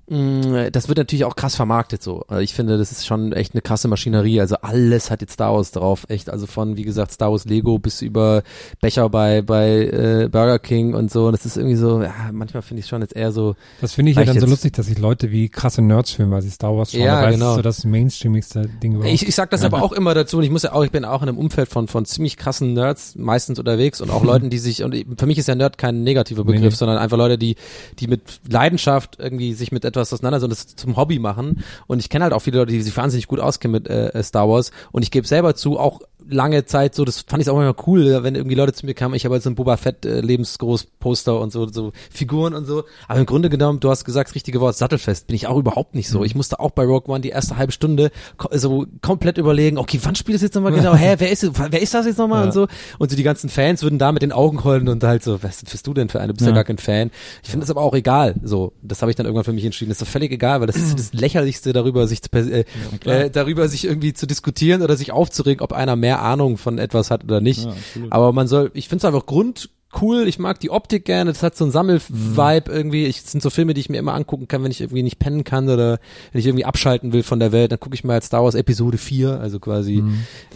das 0.10 0.88
wird 0.88 0.98
natürlich 0.98 1.24
auch 1.24 1.36
krass 1.36 1.56
vermarktet 1.56 2.02
so. 2.02 2.24
Also 2.28 2.42
ich 2.42 2.56
finde, 2.56 2.80
das 2.80 2.92
ist 2.92 3.06
schon 3.06 3.32
echt 3.32 3.54
eine 3.54 3.62
krasse 3.62 3.88
Maschinerie. 3.88 4.42
Also 4.42 4.56
alles 4.62 5.12
hat 5.12 5.22
jetzt 5.22 5.34
Star 5.34 5.54
Wars 5.54 5.70
drauf, 5.72 6.06
echt. 6.10 6.32
Also 6.32 6.48
von 6.48 6.78
wie 6.78 6.84
gesagt 6.84 7.12
Star 7.12 7.30
Wars 7.32 7.46
Lego 7.46 7.78
bis 7.78 8.02
über 8.02 8.42
Becher 8.82 9.08
bei 9.10 9.44
bei 9.44 9.70
äh, 9.70 10.30
Burger 10.32 10.58
King 10.58 10.96
und 10.96 11.12
so. 11.12 11.28
Und 11.28 11.34
das 11.34 11.46
ist 11.46 11.58
irgendwie 11.58 11.76
so. 11.76 12.02
Ja, 12.02 12.32
manchmal 12.32 12.64
finde 12.64 12.80
ich 12.80 12.88
schon 12.88 13.02
jetzt 13.02 13.16
eher 13.16 13.32
so. 13.32 13.56
das 13.82 13.94
finde 13.94 14.12
ich 14.12 14.18
ja 14.18 14.24
dann 14.24 14.40
so 14.40 14.48
lustig, 14.48 14.74
dass 14.74 14.88
sich 14.88 14.98
Leute 14.98 15.30
wie 15.30 15.48
krasse 15.48 15.84
Nerds 15.84 16.12
fühlen, 16.12 16.32
weil 16.32 16.42
sie 16.42 16.50
Star 16.50 16.76
Wars 16.76 16.92
schauen. 16.92 17.02
Ja, 17.02 17.18
Dabei 17.18 17.30
ist 17.30 17.36
genau. 17.36 17.56
so 17.56 17.62
das 17.62 17.86
mainstreamigste 17.86 18.68
Ding 18.82 18.96
überhaupt. 18.96 19.14
Ich, 19.14 19.28
ich 19.28 19.36
sag 19.36 19.52
das 19.52 19.64
aber 19.64 19.84
auch 19.84 19.92
immer 19.92 20.16
dazu 20.16 20.38
und 20.38 20.44
ich 20.44 20.50
muss 20.50 20.64
ja 20.64 20.74
auch, 20.74 20.84
ich 20.84 20.92
bin 20.92 21.06
auch 21.06 21.22
in 21.22 21.30
einem 21.30 21.38
Umfeld 21.38 21.70
von 21.70 21.88
von 21.88 22.06
ziemlich 22.06 22.36
krassen 22.36 22.74
Nerds 22.74 23.14
meistens 23.16 23.60
unterwegs 23.60 24.02
und 24.02 24.10
auch 24.10 24.24
Leuten, 24.30 24.50
die 24.50 24.58
sich 24.58 24.84
und 24.84 24.96
für 25.18 25.28
mich 25.28 25.38
ist 25.38 25.48
ja 25.48 25.54
Nerd 25.54 25.78
kein 25.78 26.04
negativer 26.04 26.44
Nee, 26.46 26.54
Begriff, 26.54 26.74
nee. 26.74 26.78
sondern 26.78 26.98
einfach 26.98 27.18
Leute, 27.18 27.38
die 27.38 27.58
die 28.00 28.08
mit 28.08 28.22
Leidenschaft 28.50 29.18
irgendwie 29.20 29.54
sich 29.54 29.72
mit 29.72 29.86
etwas 29.86 29.99
auseinandersetzen 30.02 30.46
und 30.46 30.52
das 30.52 30.76
zum 30.76 30.98
Hobby 30.98 31.20
machen. 31.20 31.64
Und 31.88 32.00
ich 32.00 32.10
kenne 32.10 32.24
halt 32.24 32.34
auch 32.34 32.42
viele 32.42 32.60
Leute, 32.60 32.72
die 32.72 32.82
sich 32.82 32.96
wahnsinnig 32.96 33.28
gut 33.28 33.40
auskennen 33.40 33.74
mit 33.74 33.90
äh, 33.90 34.22
Star 34.24 34.50
Wars. 34.50 34.72
Und 34.92 35.04
ich 35.04 35.12
gebe 35.12 35.28
selber 35.28 35.56
zu, 35.56 35.80
auch 35.80 36.02
lange 36.30 36.66
Zeit 36.66 36.96
so, 36.96 37.06
das 37.06 37.22
fand 37.28 37.42
ich 37.44 37.50
auch 37.50 37.60
immer 37.60 37.76
cool, 37.88 38.24
wenn 38.24 38.36
irgendwie 38.36 38.56
Leute 38.56 38.74
zu 38.74 38.86
mir 38.86 38.94
kamen, 38.94 39.16
ich 39.16 39.26
habe 39.26 39.34
halt 39.34 39.44
so 39.44 39.50
ein 39.50 39.56
Boba 39.56 39.78
Fett 39.78 40.06
äh, 40.06 40.22
lebensgroß 40.22 40.88
Poster 41.00 41.40
und 41.40 41.52
so 41.52 41.68
so 41.68 41.92
Figuren 42.12 42.54
und 42.54 42.66
so, 42.66 42.84
aber 43.08 43.20
im 43.20 43.26
Grunde 43.26 43.50
genommen, 43.50 43.80
du 43.80 43.90
hast 43.90 44.06
gesagt, 44.06 44.30
das 44.30 44.36
richtige 44.36 44.60
Wort 44.62 44.76
sattelfest, 44.78 45.28
bin 45.28 45.36
ich 45.36 45.48
auch 45.48 45.58
überhaupt 45.58 45.96
nicht 45.96 46.10
so. 46.10 46.24
Ich 46.24 46.36
musste 46.36 46.60
auch 46.60 46.72
bei 46.72 46.84
Rogue 46.84 47.14
One 47.14 47.22
die 47.22 47.30
erste 47.30 47.58
halbe 47.58 47.72
Stunde 47.72 48.12
ko 48.38 48.50
so 48.58 48.86
komplett 49.02 49.38
überlegen, 49.38 49.78
okay, 49.78 50.00
wann 50.04 50.16
spielt 50.16 50.36
es 50.38 50.42
jetzt 50.42 50.56
nochmal 50.56 50.72
genau? 50.74 50.94
Hä, 50.96 51.16
wer 51.18 51.32
ist 51.32 51.50
wer 51.72 51.82
ist 51.82 51.94
das 51.94 52.06
jetzt 52.06 52.18
nochmal 52.18 52.42
Ja. 52.42 52.46
und 52.46 52.52
so 52.54 52.68
und 53.00 53.10
so 53.10 53.16
die 53.18 53.24
ganzen 53.24 53.50
Fans 53.50 53.82
würden 53.84 54.00
da 54.00 54.12
mit 54.12 54.22
den 54.22 54.32
Augen 54.32 54.64
heulen 54.64 54.88
und 54.90 55.04
halt 55.04 55.24
so, 55.24 55.42
was 55.44 55.64
bist 55.64 55.88
du 55.88 55.94
denn 55.94 56.10
für 56.10 56.20
eine? 56.20 56.28
Du 56.30 56.34
bist 56.34 56.42
ja, 56.46 56.50
Ja. 56.50 56.56
gar 56.56 56.64
kein 56.64 56.78
Fan. 56.78 57.12
Ich 57.44 57.50
finde 57.50 57.64
das 57.66 57.72
aber 57.72 57.82
auch 57.82 57.94
egal, 57.94 58.36
so. 58.44 58.74
Das 58.82 59.02
habe 59.02 59.12
ich 59.12 59.16
dann 59.16 59.26
irgendwann 59.26 59.46
für 59.46 59.54
mich 59.54 59.66
entschieden. 59.66 59.90
Das 59.90 60.02
ist 60.02 60.08
doch 60.08 60.12
völlig 60.12 60.32
egal, 60.32 60.60
weil 60.60 60.68
das 60.68 60.76
ist 60.76 60.98
das 61.00 61.14
lächerlichste 61.14 61.74
darüber 61.74 62.08
sich 62.08 62.22
zu, 62.22 62.30
äh, 62.34 62.66
äh, 63.06 63.30
darüber 63.30 63.68
sich 63.68 63.86
irgendwie 63.86 64.14
zu 64.14 64.28
diskutieren 64.28 64.82
oder 64.82 64.96
sich 64.98 65.12
aufzuregen, 65.12 65.62
ob 65.64 65.74
einer 65.74 65.96
mehr 65.96 66.19
Ahnung 66.20 66.58
von 66.58 66.78
etwas 66.78 67.12
hat 67.12 67.24
oder 67.24 67.42
nicht. 67.42 67.66
Ja. 67.66 67.74
Aber 68.10 68.34
man 68.34 68.48
soll, 68.48 68.72
ich 68.74 68.88
finde 68.90 69.00
es 69.00 69.06
einfach 69.06 69.26
Grund 69.26 69.70
cool, 70.00 70.28
ich 70.28 70.38
mag 70.38 70.60
die 70.60 70.70
Optik 70.70 71.04
gerne, 71.06 71.32
das 71.32 71.42
hat 71.42 71.56
so 71.58 71.64
einen 71.66 71.72
Sammel-Vibe 71.72 72.72
irgendwie. 72.72 73.06
Ich, 73.08 73.24
das 73.24 73.32
sind 73.32 73.42
so 73.42 73.50
Filme, 73.50 73.74
die 73.74 73.82
ich 73.82 73.90
mir 73.90 73.98
immer 73.98 74.14
angucken 74.14 74.48
kann, 74.48 74.64
wenn 74.64 74.70
ich 74.70 74.82
irgendwie 74.82 75.02
nicht 75.02 75.18
pennen 75.18 75.44
kann 75.44 75.68
oder 75.68 75.98
wenn 76.32 76.40
ich 76.40 76.46
irgendwie 76.46 76.66
abschalten 76.66 77.12
will 77.12 77.24
von 77.24 77.40
der 77.40 77.52
Welt, 77.52 77.72
dann 77.72 77.80
gucke 77.80 77.96
ich 77.96 78.04
mir 78.04 78.14
halt 78.14 78.24
Star 78.24 78.44
Wars 78.44 78.54
Episode 78.54 79.00
4, 79.00 79.40
also 79.40 79.60
quasi 79.60 80.04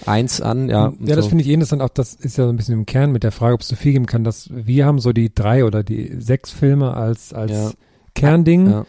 eins 0.05 0.39
an, 0.39 0.70
ja. 0.70 0.93
ja, 0.99 1.16
das 1.16 1.26
so. 1.26 1.30
finde 1.30 1.43
ich 1.43 1.49
eh 1.49 1.53
interessant. 1.53 1.82
Auch 1.82 1.89
das 1.89 2.14
ist 2.14 2.38
ja 2.38 2.45
so 2.45 2.51
ein 2.51 2.57
bisschen 2.57 2.76
im 2.76 2.86
Kern 2.86 3.11
mit 3.11 3.24
der 3.24 3.32
Frage, 3.32 3.55
ob 3.55 3.61
es 3.61 3.68
so 3.70 3.76
viel 3.76 3.93
geben 3.93 4.05
kann, 4.05 4.24
dass 4.24 4.49
wir 4.51 4.86
haben 4.86 4.99
so 4.99 5.14
die 5.14 5.34
drei 5.34 5.66
oder 5.66 5.84
die 5.84 6.14
sechs 6.20 6.51
Filme 6.51 6.93
als, 6.93 7.34
als 7.34 7.51
Ja. 7.51 7.72
Kernding, 8.14 8.70
Ja. 8.70 8.86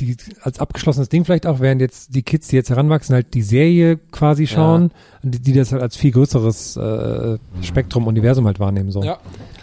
Die 0.00 0.16
als 0.42 0.58
abgeschlossenes 0.60 1.08
Ding 1.08 1.24
vielleicht 1.24 1.46
auch, 1.46 1.60
während 1.60 1.80
jetzt 1.80 2.14
die 2.14 2.22
Kids, 2.22 2.48
die 2.48 2.56
jetzt 2.56 2.70
heranwachsen, 2.70 3.14
halt 3.14 3.34
die 3.34 3.42
Serie 3.42 3.96
quasi 3.96 4.46
schauen, 4.46 4.90
die, 5.22 5.38
die 5.40 5.52
das 5.52 5.72
halt 5.72 5.82
als 5.82 5.96
viel 5.96 6.10
größeres 6.12 6.76
äh, 6.76 7.38
Spektrum, 7.62 8.06
Universum 8.06 8.46
halt 8.46 8.60
wahrnehmen 8.60 8.90
so. 8.90 9.02
Ja. 9.02 9.18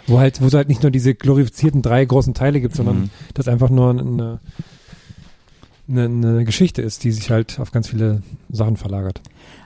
Wo 0.06 0.18
halt, 0.18 0.40
wo 0.40 0.46
es 0.46 0.54
halt 0.54 0.68
nicht 0.68 0.82
nur 0.82 0.90
diese 0.90 1.14
glorifizierten 1.14 1.82
drei 1.82 2.04
großen 2.04 2.34
Teile 2.34 2.60
gibt, 2.60 2.74
sondern 2.74 2.96
Mhm. 3.02 3.10
das 3.34 3.46
einfach 3.48 3.70
nur 3.70 3.90
eine, 3.90 4.40
eine, 5.88 6.04
eine 6.04 6.44
Geschichte 6.44 6.82
ist, 6.82 7.04
die 7.04 7.12
sich 7.12 7.30
halt 7.30 7.58
auf 7.60 7.70
ganz 7.72 7.88
viele 7.88 8.22
Sachen 8.50 8.76
verlagert. 8.76 9.20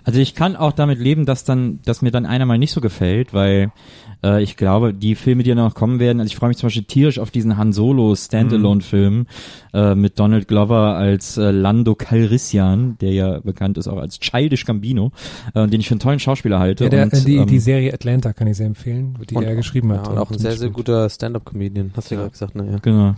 Also 0.05 0.21
ich 0.21 0.35
kann 0.35 0.57
auch 0.57 0.73
damit 0.73 0.99
leben, 0.99 1.27
dass 1.27 1.45
dann, 1.45 1.81
dass 1.85 2.03
mir 2.03 2.11
dann 2.11 2.27
einer 2.27 2.47
mal 2.47 2.59
nicht 2.59 2.73
so 2.73 2.81
gefällt, 2.81 3.33
weil 3.35 3.71
äh, 4.25 4.43
ich 4.43 4.57
glaube, 4.57 4.93
die 4.95 5.15
Filme, 5.15 5.43
die 5.43 5.55
noch 5.55 5.75
kommen 5.75 5.99
werden, 5.99 6.21
also 6.21 6.29
ich 6.31 6.37
freue 6.37 6.49
mich 6.49 6.59
zum 6.59 6.67
Beispiel 6.69 6.85
tierisch 6.85 7.19
auf 7.19 7.31
diesen 7.31 7.57
Han 7.57 7.73
Solo 7.73 8.15
Standalone-Film 8.15 9.27
äh, 9.75 9.95
mit 9.95 10.19
Donald 10.19 10.49
Glover 10.49 10.97
als 10.97 11.37
äh, 11.37 11.51
Lando 11.51 11.95
Calrissian, 11.95 12.97
der 13.01 13.13
ja 13.13 13.41
bekannt 13.41 13.79
ist 13.79 13.89
auch 13.89 13.99
als 13.99 14.19
Childish 14.21 14.65
Gambino, 14.65 15.13
äh, 15.55 15.67
den 15.67 15.81
ich 15.81 15.89
für 15.89 15.93
einen 15.95 16.01
tollen 16.01 16.19
Schauspieler 16.21 16.59
halte. 16.59 16.85
Ja, 16.85 16.91
der, 16.91 17.05
und, 17.05 17.15
äh, 17.15 17.21
die, 17.25 17.37
ähm, 17.37 17.47
die 17.47 17.59
Serie 17.59 17.93
Atlanta 17.93 18.33
kann 18.33 18.47
ich 18.47 18.57
sehr 18.57 18.67
empfehlen, 18.67 19.19
die 19.29 19.35
Und- 19.35 19.45
er 19.45 19.55
geschrieben 19.57 19.91
Ja, 19.91 19.99
hat. 20.01 20.09
und 20.09 20.19
auch 20.19 20.31
ein 20.31 20.39
sehr, 20.39 20.57
sehr 20.57 20.71
guter 20.71 21.09
Stand-Up-Comedian, 21.09 21.93
hast 21.97 22.11
du 22.11 22.15
ja 22.15 22.21
gerade 22.21 22.33
gesagt, 22.33 22.55
ne? 22.55 22.69
Ja. 22.73 22.79
Genau. 22.79 23.15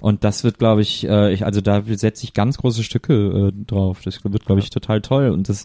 Und 0.00 0.24
das 0.24 0.42
wird, 0.42 0.58
glaube 0.58 0.80
ich, 0.80 1.06
äh, 1.08 1.32
ich, 1.32 1.44
also 1.46 1.60
da 1.60 1.80
setze 1.86 2.24
ich 2.24 2.34
ganz 2.34 2.58
große 2.58 2.82
Stücke 2.82 3.52
äh, 3.54 3.64
drauf. 3.66 4.00
Das 4.04 4.24
wird, 4.24 4.44
glaube 4.44 4.60
ich, 4.60 4.70
total 4.70 5.00
toll. 5.00 5.28
Und 5.30 5.48
das 5.48 5.64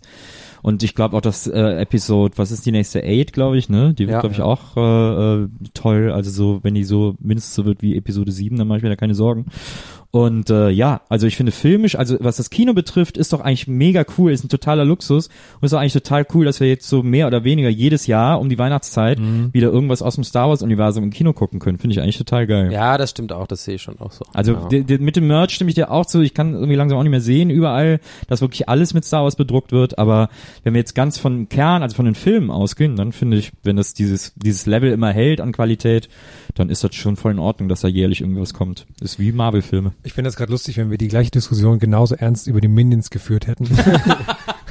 und 0.62 0.84
ich 0.84 0.96
glaube 0.96 1.16
auch, 1.18 1.22
dass 1.22 1.48
äh, 1.48 1.82
Episode, 1.82 2.38
was 2.38 2.52
ist 2.52 2.66
die 2.66 2.72
nächste 2.72 3.04
Eight, 3.04 3.34
glaube 3.34 3.58
ich, 3.58 3.70
ne? 3.70 3.94
Die 3.94 4.08
wird, 4.08 4.12
Ja. 4.16 4.20
glaube 4.22 4.34
ich, 4.36 4.42
auch 4.42 4.76
äh, 4.78 5.44
äh, 5.44 5.48
toll. 5.74 6.12
Also 6.12 6.32
so, 6.32 6.60
wenn 6.64 6.74
die 6.76 6.84
so 6.84 7.16
mindestens 7.20 7.56
so 7.56 7.66
wird 7.66 7.82
wie 7.82 7.96
Episode 7.96 8.32
7, 8.32 8.58
dann 8.58 8.68
mache 8.68 8.78
ich 8.78 8.84
mir 8.84 8.90
da 8.90 8.96
keine 8.96 9.16
Sorgen. 9.16 9.46
Und 10.12 10.50
äh, 10.50 10.70
ja, 10.70 11.02
also 11.10 11.28
ich 11.28 11.36
finde 11.36 11.52
filmisch, 11.52 11.96
also 11.96 12.18
was 12.20 12.38
das 12.38 12.50
Kino 12.50 12.74
betrifft, 12.74 13.18
ist 13.18 13.34
doch 13.34 13.42
eigentlich 13.42 13.68
mega 13.68 14.06
cool, 14.18 14.32
ist 14.32 14.44
ein 14.44 14.50
totaler 14.50 14.86
Luxus 14.86 15.28
und 15.28 15.66
ist 15.66 15.74
doch 15.74 15.80
eigentlich 15.80 15.94
total 15.94 16.26
cool, 16.34 16.46
dass 16.46 16.60
wir 16.60 16.68
jetzt 16.68 16.88
so 16.88 17.04
mehr 17.04 17.28
oder 17.28 17.44
weniger 17.44 17.70
jedes 17.70 18.08
Jahr 18.08 18.40
um 18.40 18.50
die 18.50 18.58
Weihnachtszeit 18.58 19.20
wieder 19.52 19.70
irgendwas 19.70 20.02
aus 20.02 20.16
dem 20.16 20.24
Star 20.24 20.50
Wars 20.50 20.62
Universum 20.62 21.04
im 21.04 21.10
Kino 21.12 21.34
gucken 21.34 21.60
können. 21.60 21.78
Finde 21.78 21.94
ich 21.94 22.02
eigentlich 22.02 22.18
total 22.18 22.48
geil. 22.48 22.72
ja, 22.72 22.98
das 22.98 23.10
stimmt 23.10 23.34
auch, 23.34 23.48
das 23.48 23.66
sehe 23.66 23.76
ich 23.76 23.82
schon 23.82 24.00
auch 24.00 24.12
so. 24.12 24.26
Also 24.34 24.54
ja. 24.72 24.84
mit 25.00 25.16
dem 25.16 25.28
Merch 25.28 25.52
stimme 25.52 25.70
ich 25.70 25.76
dir 25.76 25.92
auch 25.92 26.06
zu. 26.06 26.22
Ich 26.22 26.34
kann 26.34 26.54
irgendwie 26.54 26.76
langsam 26.76 26.98
auch 26.98 27.04
nicht 27.04 27.12
mehr 27.12 27.22
sehen 27.22 27.50
überall, 27.50 28.00
dass 28.28 28.42
wirklich 28.42 28.70
alles 28.70 28.94
mit 28.94 29.04
Star 29.04 29.24
Wars 29.24 29.36
bedruckt 29.36 29.72
wird. 29.72 30.00
Aber 30.00 30.30
wenn 30.64 30.74
wir 30.74 30.80
jetzt 30.80 30.96
ganz 30.96 31.18
von 31.18 31.50
Kern, 31.50 31.84
also 31.84 31.96
von 31.96 32.06
den 32.06 32.16
Filmen 32.16 32.50
ausgehen, 32.50 32.96
dann 32.96 33.12
finde 33.12 33.38
ich, 33.38 33.52
wenn 33.64 33.76
das 33.76 33.94
dieses 33.94 34.34
dieses 34.36 34.66
Level 34.66 34.92
immer 34.92 35.12
hält 35.12 35.42
an 35.42 35.52
Qualität, 35.52 36.10
dann 36.60 36.70
ist 36.70 36.84
das 36.84 36.96
schon 36.96 37.16
voll 37.16 37.32
in 37.32 37.40
Ordnung, 37.40 37.70
dass 37.70 37.82
da 37.82 37.88
jährlich 37.88 38.22
irgendwas 38.22 38.54
kommt. 38.54 38.86
Ist 39.02 39.20
wie 39.20 39.32
Marvel-Filme. 39.32 39.94
Ich 40.04 40.14
finde 40.14 40.28
das 40.28 40.36
gerade 40.36 40.52
lustig, 40.52 40.78
wenn 40.78 40.92
wir 40.92 40.98
die 40.98 41.08
gleiche 41.08 41.32
Diskussion 41.32 41.80
genauso 41.80 42.16
ernst 42.16 42.48
über 42.48 42.62
die 42.62 42.68
Minions 42.68 43.10
geführt 43.10 43.48
hätten. 43.48 43.68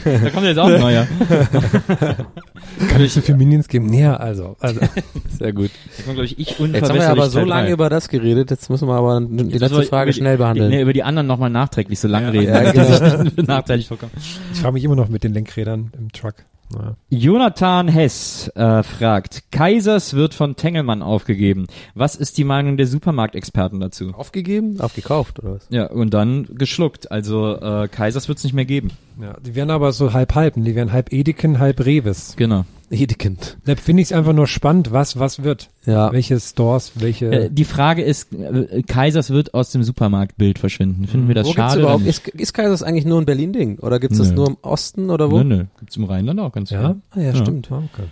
Da 0.05 0.31
kommt 0.31 0.47
jetzt 0.47 0.59
auch 0.59 0.69
ein 0.69 0.81
neuer. 0.81 1.05
Kann 2.91 3.01
ich 3.01 3.13
so 3.13 3.21
viel 3.21 3.37
Minions 3.37 3.67
geben? 3.67 3.93
Ja, 3.93 4.17
also. 4.17 4.57
also. 4.61 4.81
sehr 5.39 5.53
gut. 5.53 5.71
Da 5.97 6.03
kommt, 6.05 6.21
ich, 6.21 6.39
ich 6.39 6.59
Jetzt 6.59 6.89
haben 6.89 6.95
wir 6.95 7.11
aber 7.11 7.29
so 7.29 7.41
Teil 7.41 7.49
lange 7.49 7.71
über 7.71 7.91
das 7.91 8.09
geredet, 8.09 8.51
jetzt 8.51 8.71
müssen 8.71 8.87
wir 8.87 8.95
aber 8.95 9.21
die 9.21 9.45
Jetzt 9.51 9.61
letzte 9.61 9.83
Frage 9.83 10.13
die- 10.13 10.19
schnell 10.19 10.37
behandeln. 10.37 10.71
Nee, 10.71 10.83
über 10.83 10.93
die 10.93 11.03
anderen 11.03 11.27
nochmal 11.27 11.51
nachträglich 11.51 11.99
so 11.99 12.07
lange 12.07 12.33
reden, 12.33 12.55
Ja, 12.55 12.73
damit 12.73 12.77
das 12.77 13.25
nicht 13.25 13.49
nachteilig 13.49 13.89
vorkommt. 13.89 14.13
Ich 14.53 14.61
frage 14.61 14.75
mich 14.75 14.85
immer 14.85 14.97
noch 14.97 15.09
mit 15.09 15.25
den 15.25 15.35
Lenkrädern 15.35 15.91
im 15.99 16.13
Truck. 16.13 16.35
Ja. 16.75 16.97
Jonathan 17.11 17.89
Hess 17.89 18.49
äh, 18.55 18.83
fragt, 18.83 19.51
Kaisers 19.53 20.15
wird 20.15 20.35
von 20.35 20.57
Tengelmann 20.57 21.03
aufgegeben. 21.03 21.67
Was 21.95 22.17
ist 22.17 22.39
die 22.39 22.45
Meinung 22.45 22.77
der 22.77 22.87
Supermarktexperten 22.87 23.81
dazu? 23.81 24.13
Aufgegeben? 24.15 24.81
Aufgekauft, 24.81 25.39
oder 25.39 25.55
was? 25.55 25.67
Ja, 25.71 25.87
und 25.87 26.13
dann 26.13 26.47
geschluckt. 26.57 27.11
Also 27.11 27.57
äh, 27.57 27.89
Kaisers 27.89 28.29
wird 28.29 28.39
es 28.39 28.45
nicht 28.45 28.55
mehr 28.55 28.65
geben. 28.65 28.91
Ja, 29.21 29.37
die 29.45 29.55
werden 29.55 29.71
aber 29.71 29.93
so 29.93 30.13
halb 30.13 30.35
halb. 30.35 30.55
Die 30.57 30.75
werden 30.75 30.93
halb 30.93 31.13
Edeken, 31.13 31.59
halb 31.59 31.85
Revis. 31.85 32.35
Genau. 32.37 32.65
Edekind. 32.91 33.57
Da 33.65 33.75
finde 33.75 34.03
ich 34.03 34.09
es 34.09 34.13
einfach 34.13 34.33
nur 34.33 34.47
spannend, 34.47 34.93
was 34.93 35.19
was 35.19 35.43
wird. 35.43 35.71
Ja. 35.87 36.13
Welche 36.13 36.39
Stores, 36.39 36.93
welche. 36.95 37.27
Äh, 37.33 37.51
die 37.51 37.65
Frage 37.65 38.03
ist, 38.03 38.33
äh, 38.33 38.83
Kaisers 38.83 39.31
wird 39.31 39.55
aus 39.55 39.71
dem 39.73 39.83
Supermarktbild 39.83 40.59
verschwinden. 40.59 41.07
Finden 41.07 41.27
wir 41.27 41.35
das 41.35 41.47
Wo 41.47 41.51
gibt's 41.51 41.73
schade? 41.73 41.81
überhaupt, 41.81 42.07
ist, 42.07 42.29
ist 42.29 42.53
Kaisers 42.53 42.83
eigentlich 42.83 43.05
nur 43.05 43.21
ein 43.21 43.27
Berlin-Ding? 43.27 43.81
Oder 43.81 43.99
gibt's 43.99 44.19
das 44.19 44.31
Nö. 44.31 44.37
nur 44.37 44.49
im 44.49 44.57
Osten 44.63 45.11
oder 45.11 45.31
wo? 45.31 45.39
Nö, 45.39 45.45
nö. 45.45 45.65
Gibt's 45.81 45.97
im 45.97 46.05
Rheinland 46.05 46.39
auch 46.39 46.53
ganz 46.53 46.71
ja? 46.71 46.95
viel. 47.13 47.23
Ah, 47.23 47.27
ja, 47.27 47.35
stimmt. 47.35 47.73
Ah, 47.73 47.83
okay. 47.93 48.07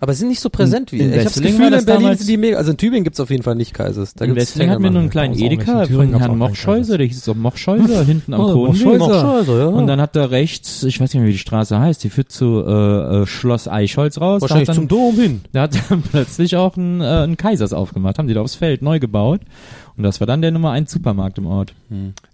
Aber 0.00 0.14
sind 0.14 0.28
nicht 0.28 0.40
so 0.40 0.48
präsent 0.50 0.92
wie. 0.92 0.98
In 0.98 1.10
Ich 1.10 1.16
habe 1.16 1.24
das 1.24 1.40
Gefühl, 1.40 1.70
das 1.70 1.80
in 1.82 1.86
Berlin 1.86 2.16
sind 2.16 2.28
die 2.28 2.36
mega. 2.36 2.56
Also 2.56 2.70
in 2.70 2.76
Tübingen 2.76 3.04
gibt's 3.04 3.18
auf 3.20 3.30
jeden 3.30 3.42
Fall 3.42 3.56
nicht 3.56 3.74
Kaisers. 3.74 4.14
Da 4.14 4.24
In 4.24 4.34
gibt's 4.34 4.50
Wesseling 4.50 4.70
hatten 4.70 4.82
wir 4.82 4.90
nur 4.90 5.00
einen 5.00 5.10
kleinen 5.10 5.34
Edeka 5.38 5.86
von 5.86 6.14
Herrn 6.16 6.38
Mochscheuser, 6.38 6.98
der 6.98 7.06
hieß 7.06 7.24
so 7.24 7.34
Mochscheuser, 7.34 8.04
hinten 8.06 8.34
am 8.34 8.40
Oh, 8.40 8.52
Kronweg. 8.66 8.98
Mochscheuser. 8.98 9.58
ja. 9.58 9.66
Und 9.66 9.86
dann 9.88 10.00
hat 10.00 10.14
er 10.16 10.30
rechts, 10.30 10.84
ich 10.84 11.00
weiß 11.00 11.12
nicht 11.12 11.20
mehr, 11.20 11.28
wie 11.28 11.32
die 11.32 11.38
Straße 11.38 11.78
heißt, 11.78 12.04
die 12.04 12.10
führt 12.10 12.30
zu 12.30 12.64
äh, 12.66 13.22
äh, 13.22 13.26
Schloss 13.26 13.66
Eichholz 13.66 14.20
raus. 14.20 14.40
Wahrscheinlich 14.42 14.66
da 14.66 14.72
hat 14.72 14.76
zum 14.76 14.88
dann, 14.88 14.98
Dom 14.98 15.14
hin. 15.16 15.40
Da 15.52 15.62
hat 15.62 15.76
dann 15.90 16.02
plötzlich 16.10 16.56
auch 16.56 16.76
ein, 16.76 17.00
äh, 17.00 17.24
ein 17.24 17.36
Kaisers 17.36 17.72
aufgemacht, 17.72 18.18
haben 18.18 18.28
die 18.28 18.34
da 18.34 18.40
aufs 18.42 18.54
Feld 18.54 18.82
neu 18.82 19.00
gebaut. 19.00 19.40
Und 19.96 20.04
das 20.04 20.20
war 20.20 20.28
dann 20.28 20.42
der 20.42 20.52
Nummer 20.52 20.70
1 20.70 20.92
Supermarkt 20.92 21.38
im 21.38 21.46
Ort. 21.46 21.74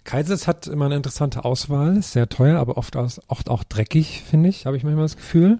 Kaisers 0.03 0.47
hat 0.47 0.67
immer 0.67 0.85
eine 0.85 0.95
interessante 0.97 1.45
Auswahl, 1.45 1.97
ist 1.97 2.11
sehr 2.11 2.29
teuer, 2.29 2.59
aber 2.59 2.77
oft, 2.77 2.95
aus, 2.95 3.19
oft 3.27 3.49
auch 3.49 3.63
dreckig, 3.63 4.21
finde 4.29 4.49
ich, 4.49 4.67
habe 4.67 4.77
ich 4.77 4.83
manchmal 4.83 5.05
das 5.05 5.15
Gefühl. 5.15 5.57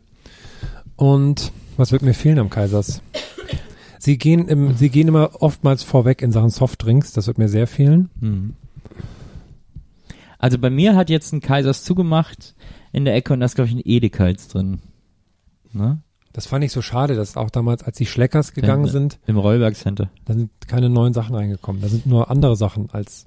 Und 0.97 1.51
was 1.78 1.91
wird 1.91 2.01
mir 2.01 2.13
fehlen 2.13 2.39
am 2.39 2.49
Kaisers? 2.49 3.01
Sie 3.99 4.17
gehen, 4.17 4.47
im, 4.47 4.76
sie 4.76 4.89
gehen 4.89 5.07
immer 5.07 5.41
oftmals 5.41 5.84
vorweg 5.84 6.21
in 6.21 6.32
Sachen 6.32 6.49
Softdrinks, 6.51 7.11
das 7.13 7.28
wird 7.28 7.38
mir 7.38 7.49
sehr 7.49 7.65
fehlen. 7.67 8.09
Mhm. 8.19 8.53
Also 10.38 10.59
bei 10.59 10.69
mir 10.69 10.95
hat 10.95 11.09
jetzt 11.09 11.34
ein 11.34 11.41
Kaisers 11.41 11.84
zugemacht 11.84 12.55
in 12.91 13.05
der 13.05 13.15
Ecke 13.15 13.34
und 13.34 13.39
da 13.39 13.45
ist, 13.47 13.55
glaube 13.55 13.69
ich, 13.69 13.76
ein 13.76 13.82
Edeka 13.84 14.28
jetzt 14.28 14.53
drin. 14.53 14.80
Ne? 15.73 16.01
Das 16.34 16.45
fand 16.45 16.63
ich 16.63 16.71
so 16.71 16.82
schade, 16.82 17.15
dass 17.15 17.38
auch 17.38 17.49
damals, 17.49 17.84
als 17.84 17.97
die 17.97 18.05
Schleckers 18.05 18.53
gegangen 18.53 18.86
Ja, 18.86 18.91
sind, 18.91 19.19
Im 19.26 19.38
Rollberg 19.38 19.76
Center. 19.76 20.09
da 20.26 20.34
sind 20.34 20.51
keine 20.67 20.89
neuen 20.89 21.13
Sachen 21.13 21.36
reingekommen. 21.36 21.82
Da 21.82 21.88
sind 21.88 22.05
nur 22.05 22.30
andere 22.30 22.55
Sachen 22.55 22.89
als 22.91 23.26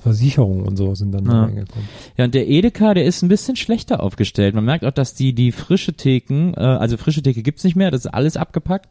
Versicherungen 0.00 0.66
und 0.66 0.76
so 0.76 0.94
sind 0.94 1.12
dann 1.12 1.24
Ja. 1.26 1.44
reingekommen. 1.44 1.88
Ja, 2.16 2.24
und 2.24 2.34
der 2.34 2.48
Edeka, 2.48 2.94
der 2.94 3.04
ist 3.04 3.22
ein 3.22 3.28
bisschen 3.28 3.56
schlechter 3.56 4.02
aufgestellt. 4.02 4.54
Man 4.54 4.64
merkt 4.64 4.84
auch, 4.84 4.90
dass 4.92 5.14
die 5.14 5.32
die 5.34 5.52
frische 5.52 5.92
Theken, 5.94 6.54
äh, 6.54 6.60
also 6.60 6.96
frische 6.96 7.22
Theke 7.22 7.42
gibt's 7.42 7.64
nicht 7.64 7.76
mehr, 7.76 7.90
das 7.90 8.04
ist 8.06 8.12
alles 8.14 8.36
abgepackt. 8.36 8.88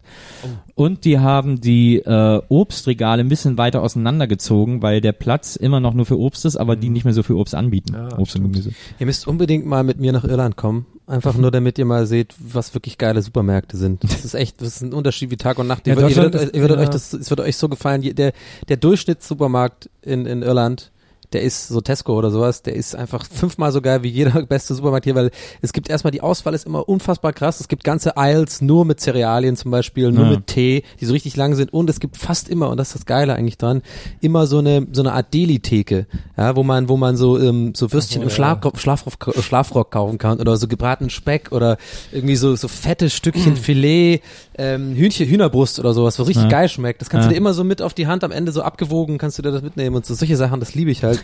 Und 0.75 1.05
die 1.05 1.19
haben 1.19 1.61
die 1.61 1.97
äh, 1.97 2.41
Obstregale 2.49 3.21
ein 3.23 3.29
bisschen 3.29 3.57
weiter 3.57 3.81
auseinandergezogen, 3.81 4.81
weil 4.81 5.01
der 5.01 5.11
Platz 5.13 5.55
immer 5.55 5.79
noch 5.79 5.93
nur 5.93 6.05
für 6.05 6.19
Obst 6.19 6.45
ist, 6.45 6.57
aber 6.57 6.75
die 6.75 6.89
nicht 6.89 7.03
mehr 7.03 7.13
so 7.13 7.23
viel 7.23 7.35
Obst 7.35 7.55
anbieten. 7.55 7.93
Ja, 7.93 8.17
Obst 8.17 8.35
und. 8.35 8.43
Gemüse. 8.43 8.71
Ihr 8.99 9.05
müsst 9.05 9.27
unbedingt 9.27 9.65
mal 9.65 9.83
mit 9.83 9.99
mir 9.99 10.11
nach 10.11 10.23
Irland 10.23 10.55
kommen. 10.57 10.85
Einfach 11.07 11.35
nur, 11.35 11.51
damit 11.51 11.77
ihr 11.77 11.85
mal 11.85 12.05
seht, 12.05 12.35
was 12.39 12.73
wirklich 12.73 12.97
geile 12.97 13.21
Supermärkte 13.21 13.75
sind. 13.75 14.03
Das 14.03 14.23
ist 14.23 14.33
echt, 14.33 14.61
das 14.61 14.67
ist 14.77 14.81
ein 14.81 14.93
Unterschied 14.93 15.29
wie 15.31 15.37
Tag 15.37 15.59
und 15.59 15.67
Nacht. 15.67 15.85
Ja, 15.87 15.93
ihr, 15.95 16.15
würdet- 16.15 16.53
ihr, 16.55 16.61
würdet, 16.61 16.77
ja. 16.77 16.83
euch 16.83 16.89
das, 16.89 17.11
es 17.13 17.29
würde 17.29 17.43
euch 17.43 17.57
so 17.57 17.67
gefallen. 17.67 18.01
Der, 18.15 18.33
der 18.69 18.77
Durchschnittssupermarkt 18.77 19.89
in, 20.01 20.25
in 20.25 20.41
Irland, 20.41 20.91
der 21.33 21.41
ist 21.41 21.67
so 21.67 21.81
Tesco 21.81 22.13
oder 22.17 22.31
sowas, 22.31 22.61
der 22.61 22.75
ist 22.75 22.95
einfach 22.95 23.25
fünfmal 23.25 23.71
so 23.71 23.81
geil 23.81 24.03
wie 24.03 24.09
jeder 24.09 24.41
beste 24.47 24.73
Supermarkt 24.75 25.05
hier, 25.05 25.15
weil 25.15 25.31
es 25.61 25.73
gibt 25.73 25.89
erstmal 25.89 26.11
die 26.11 26.21
Auswahl 26.21 26.53
ist 26.53 26.65
immer 26.65 26.87
unfassbar 26.87 27.33
krass. 27.33 27.59
Es 27.59 27.67
gibt 27.67 27.83
ganze 27.83 28.17
Aisles 28.17 28.61
nur 28.61 28.85
mit 28.85 28.99
Cerealien 28.99 29.55
zum 29.55 29.71
Beispiel, 29.71 30.11
nur 30.11 30.25
Ja. 30.25 30.31
mit 30.31 30.47
Tee, 30.47 30.83
die 30.99 31.05
so 31.05 31.13
richtig 31.13 31.35
lang 31.35 31.55
sind 31.55 31.73
und 31.73 31.89
es 31.89 31.99
gibt 31.99 32.17
fast 32.17 32.49
immer, 32.49 32.69
und 32.69 32.77
das 32.77 32.89
ist 32.89 32.95
das 32.95 33.05
Geile 33.05 33.35
eigentlich 33.35 33.57
dran, 33.57 33.81
immer 34.19 34.47
so 34.47 34.59
eine, 34.59 34.87
so 34.91 35.01
eine 35.01 35.13
Art 35.13 35.33
Deli-Theke, 35.33 36.07
ja, 36.37 36.55
wo 36.55 36.63
man, 36.63 36.89
wo 36.89 36.97
man 36.97 37.17
so, 37.17 37.39
ähm, 37.39 37.73
so 37.75 37.91
Würstchen 37.91 38.21
Ach 38.21 38.23
im 38.23 38.29
so, 38.29 38.35
Schlafrock, 38.35 38.77
Schlafrock, 38.79 39.33
Schlafrock 39.41 39.91
kaufen 39.91 40.17
kann 40.17 40.39
oder 40.39 40.57
so 40.57 40.67
gebratenen 40.67 41.09
Speck 41.09 41.51
oder 41.51 41.77
irgendwie 42.11 42.35
so, 42.35 42.55
so 42.55 42.67
fette 42.67 43.09
Stückchen 43.09 43.55
Filet, 43.55 44.21
ähm, 44.61 44.93
Hühnchen, 44.95 45.27
Hühnerbrust 45.27 45.79
oder 45.79 45.93
sowas, 45.93 46.19
was 46.19 46.27
richtig 46.27 46.43
Ja. 46.43 46.49
geil 46.49 46.69
schmeckt. 46.69 47.01
Das 47.01 47.09
kannst 47.09 47.25
Ja. 47.25 47.29
du 47.29 47.33
dir 47.33 47.37
immer 47.37 47.53
so 47.53 47.63
mit 47.63 47.81
auf 47.81 47.93
die 47.93 48.05
Hand 48.07 48.23
am 48.23 48.31
Ende 48.31 48.51
so 48.51 48.61
abgewogen, 48.61 49.17
kannst 49.17 49.37
du 49.37 49.41
dir 49.41 49.51
das 49.51 49.61
mitnehmen 49.63 49.95
und 49.95 50.05
so 50.05 50.13
solche 50.13 50.35
Sachen, 50.37 50.59
das 50.59 50.75
liebe 50.75 50.91
ich 50.91 51.03
halt. 51.03 51.23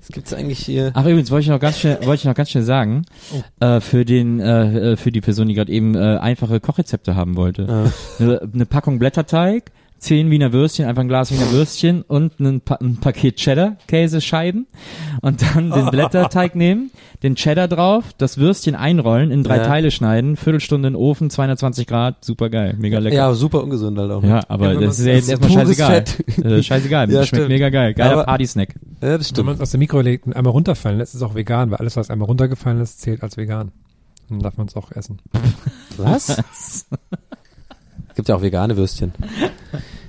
Das 0.00 0.08
gibt's 0.14 0.32
eigentlich 0.32 0.60
hier. 0.60 0.92
Ach 0.94 1.04
übrigens, 1.04 1.30
wollte 1.30 1.42
ich 1.44 1.48
noch 1.48 1.58
ganz 1.60 1.78
schnell, 1.80 1.98
wollte 2.02 2.20
ich 2.20 2.24
noch 2.26 2.34
ganz 2.34 2.50
schnell 2.50 2.62
sagen, 2.64 3.02
äh, 3.60 3.80
für 3.80 4.04
den, 4.04 4.38
äh, 4.40 4.92
äh, 4.92 4.96
für 4.96 5.10
die 5.10 5.20
Person, 5.20 5.48
die 5.48 5.54
gerade 5.54 5.72
eben 5.72 5.94
äh, 5.96 6.18
einfache 6.18 6.60
Kochrezepte 6.60 7.16
haben 7.16 7.36
wollte. 7.36 7.62
Ja. 7.68 7.92
Eine, 8.24 8.40
eine 8.54 8.66
Packung 8.66 8.98
Blätterteig, 9.00 9.72
zehn 9.98 10.30
Wiener 10.30 10.52
Würstchen, 10.52 10.84
einfach 10.86 11.00
ein 11.02 11.08
Glas 11.08 11.32
Wiener 11.32 11.50
Würstchen 11.52 12.02
und 12.02 12.38
ein, 12.38 12.60
pa 12.60 12.74
ein 12.76 12.96
Paket 12.98 13.36
Cheddar, 13.36 13.76
Käsescheiben 13.88 14.66
und 15.22 15.42
dann 15.42 15.70
den 15.70 15.86
Blätterteig 15.90 16.54
nehmen, 16.54 16.90
den 17.22 17.34
Cheddar 17.34 17.66
drauf, 17.66 18.04
das 18.18 18.38
Würstchen 18.38 18.74
einrollen, 18.74 19.30
in 19.30 19.42
drei 19.42 19.56
Ja. 19.56 19.64
Teile 19.64 19.90
schneiden, 19.90 20.36
Viertelstunde 20.36 20.88
in 20.88 20.94
den 20.94 21.00
Ofen, 21.00 21.30
220 21.30 21.86
Grad, 21.86 22.24
super 22.24 22.50
geil, 22.50 22.74
mega 22.78 22.98
lecker. 22.98 23.16
Ja, 23.16 23.32
super 23.34 23.62
ungesund 23.62 23.98
halt 23.98 24.10
auch. 24.12 24.22
Ja, 24.22 24.42
aber 24.48 24.72
Ja, 24.74 24.80
wenn 24.80 24.86
das 24.86 24.98
ist 24.98 25.06
ja 25.06 25.12
jetzt 25.14 25.30
das 25.32 25.38
ist 25.40 25.44
erstmal 25.44 25.66
scheißegal. 25.66 26.04
Fett. 26.06 26.44
Äh, 26.44 26.62
scheißegal, 26.62 27.06
Ja, 27.08 27.12
schmeckt 27.18 27.28
stimmt. 27.28 27.48
mega 27.48 27.68
geil. 27.70 27.94
Geiler 27.94 28.12
Aber- 28.12 28.24
Partysnack. 28.24 28.74
Ja, 28.74 28.80
das 29.00 29.10
Wenn 29.18 29.24
stimmt. 29.24 29.46
man 29.46 29.54
es 29.56 29.60
aus 29.60 29.70
der 29.70 29.78
Mikrowelle 29.78 30.20
einmal 30.34 30.52
runterfallen 30.52 30.98
lässt, 30.98 31.14
ist 31.14 31.20
es 31.20 31.26
auch 31.26 31.34
vegan, 31.34 31.70
weil 31.70 31.78
alles, 31.78 31.96
was 31.96 32.10
einmal 32.10 32.26
runtergefallen 32.26 32.80
ist, 32.80 33.00
zählt 33.00 33.22
als 33.22 33.36
vegan. 33.36 33.72
Dann 34.28 34.40
darf 34.40 34.56
man 34.56 34.66
es 34.66 34.76
auch 34.76 34.90
essen. 34.92 35.18
Was? 35.96 36.36
Gibt 38.16 38.28
ja 38.28 38.34
auch 38.36 38.42
vegane 38.42 38.76
Würstchen. 38.76 39.12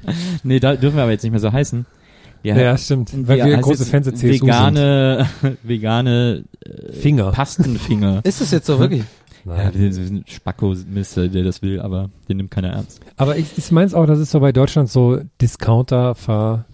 Nee, 0.44 0.60
da 0.60 0.76
dürfen 0.76 0.96
wir 0.96 1.04
aber 1.04 1.12
jetzt 1.12 1.24
nicht 1.24 1.32
mehr 1.32 1.40
so 1.40 1.52
heißen. 1.52 1.86
Ja, 2.44 2.78
stimmt. 2.78 3.12
Weil 3.28 3.44
wir 3.44 3.58
große 3.58 3.86
Fans 3.86 4.06
der 4.06 4.16
CSU 4.16 4.46
vegane, 4.46 5.28
vegane 5.64 6.44
sind. 6.64 6.96
Finger. 7.02 7.32
Pastenfinger. 7.32 8.22
Ist 8.24 8.40
das 8.42 8.52
jetzt 8.52 8.68
so 8.68 8.80
wirklich? 8.80 9.04
ja, 9.46 9.74
wir 9.74 9.94
sind 9.94 10.30
Spacko-Mist, 10.30 11.18
der 11.18 11.28
das 11.30 11.62
will, 11.62 11.80
aber 11.80 12.10
den 12.28 12.38
nimmt 12.38 12.52
keiner 12.52 12.70
ernst. 12.70 13.02
Aber 13.16 13.38
ich, 13.38 13.58
ich 13.58 13.72
meine 13.72 13.88
es 13.88 13.94
auch, 13.94 14.06
dass 14.06 14.20
es 14.20 14.32
so 14.32 14.40
bei 14.40 14.52
Deutschland 14.52 14.90
so 14.90 15.20
Discounter 15.42 16.66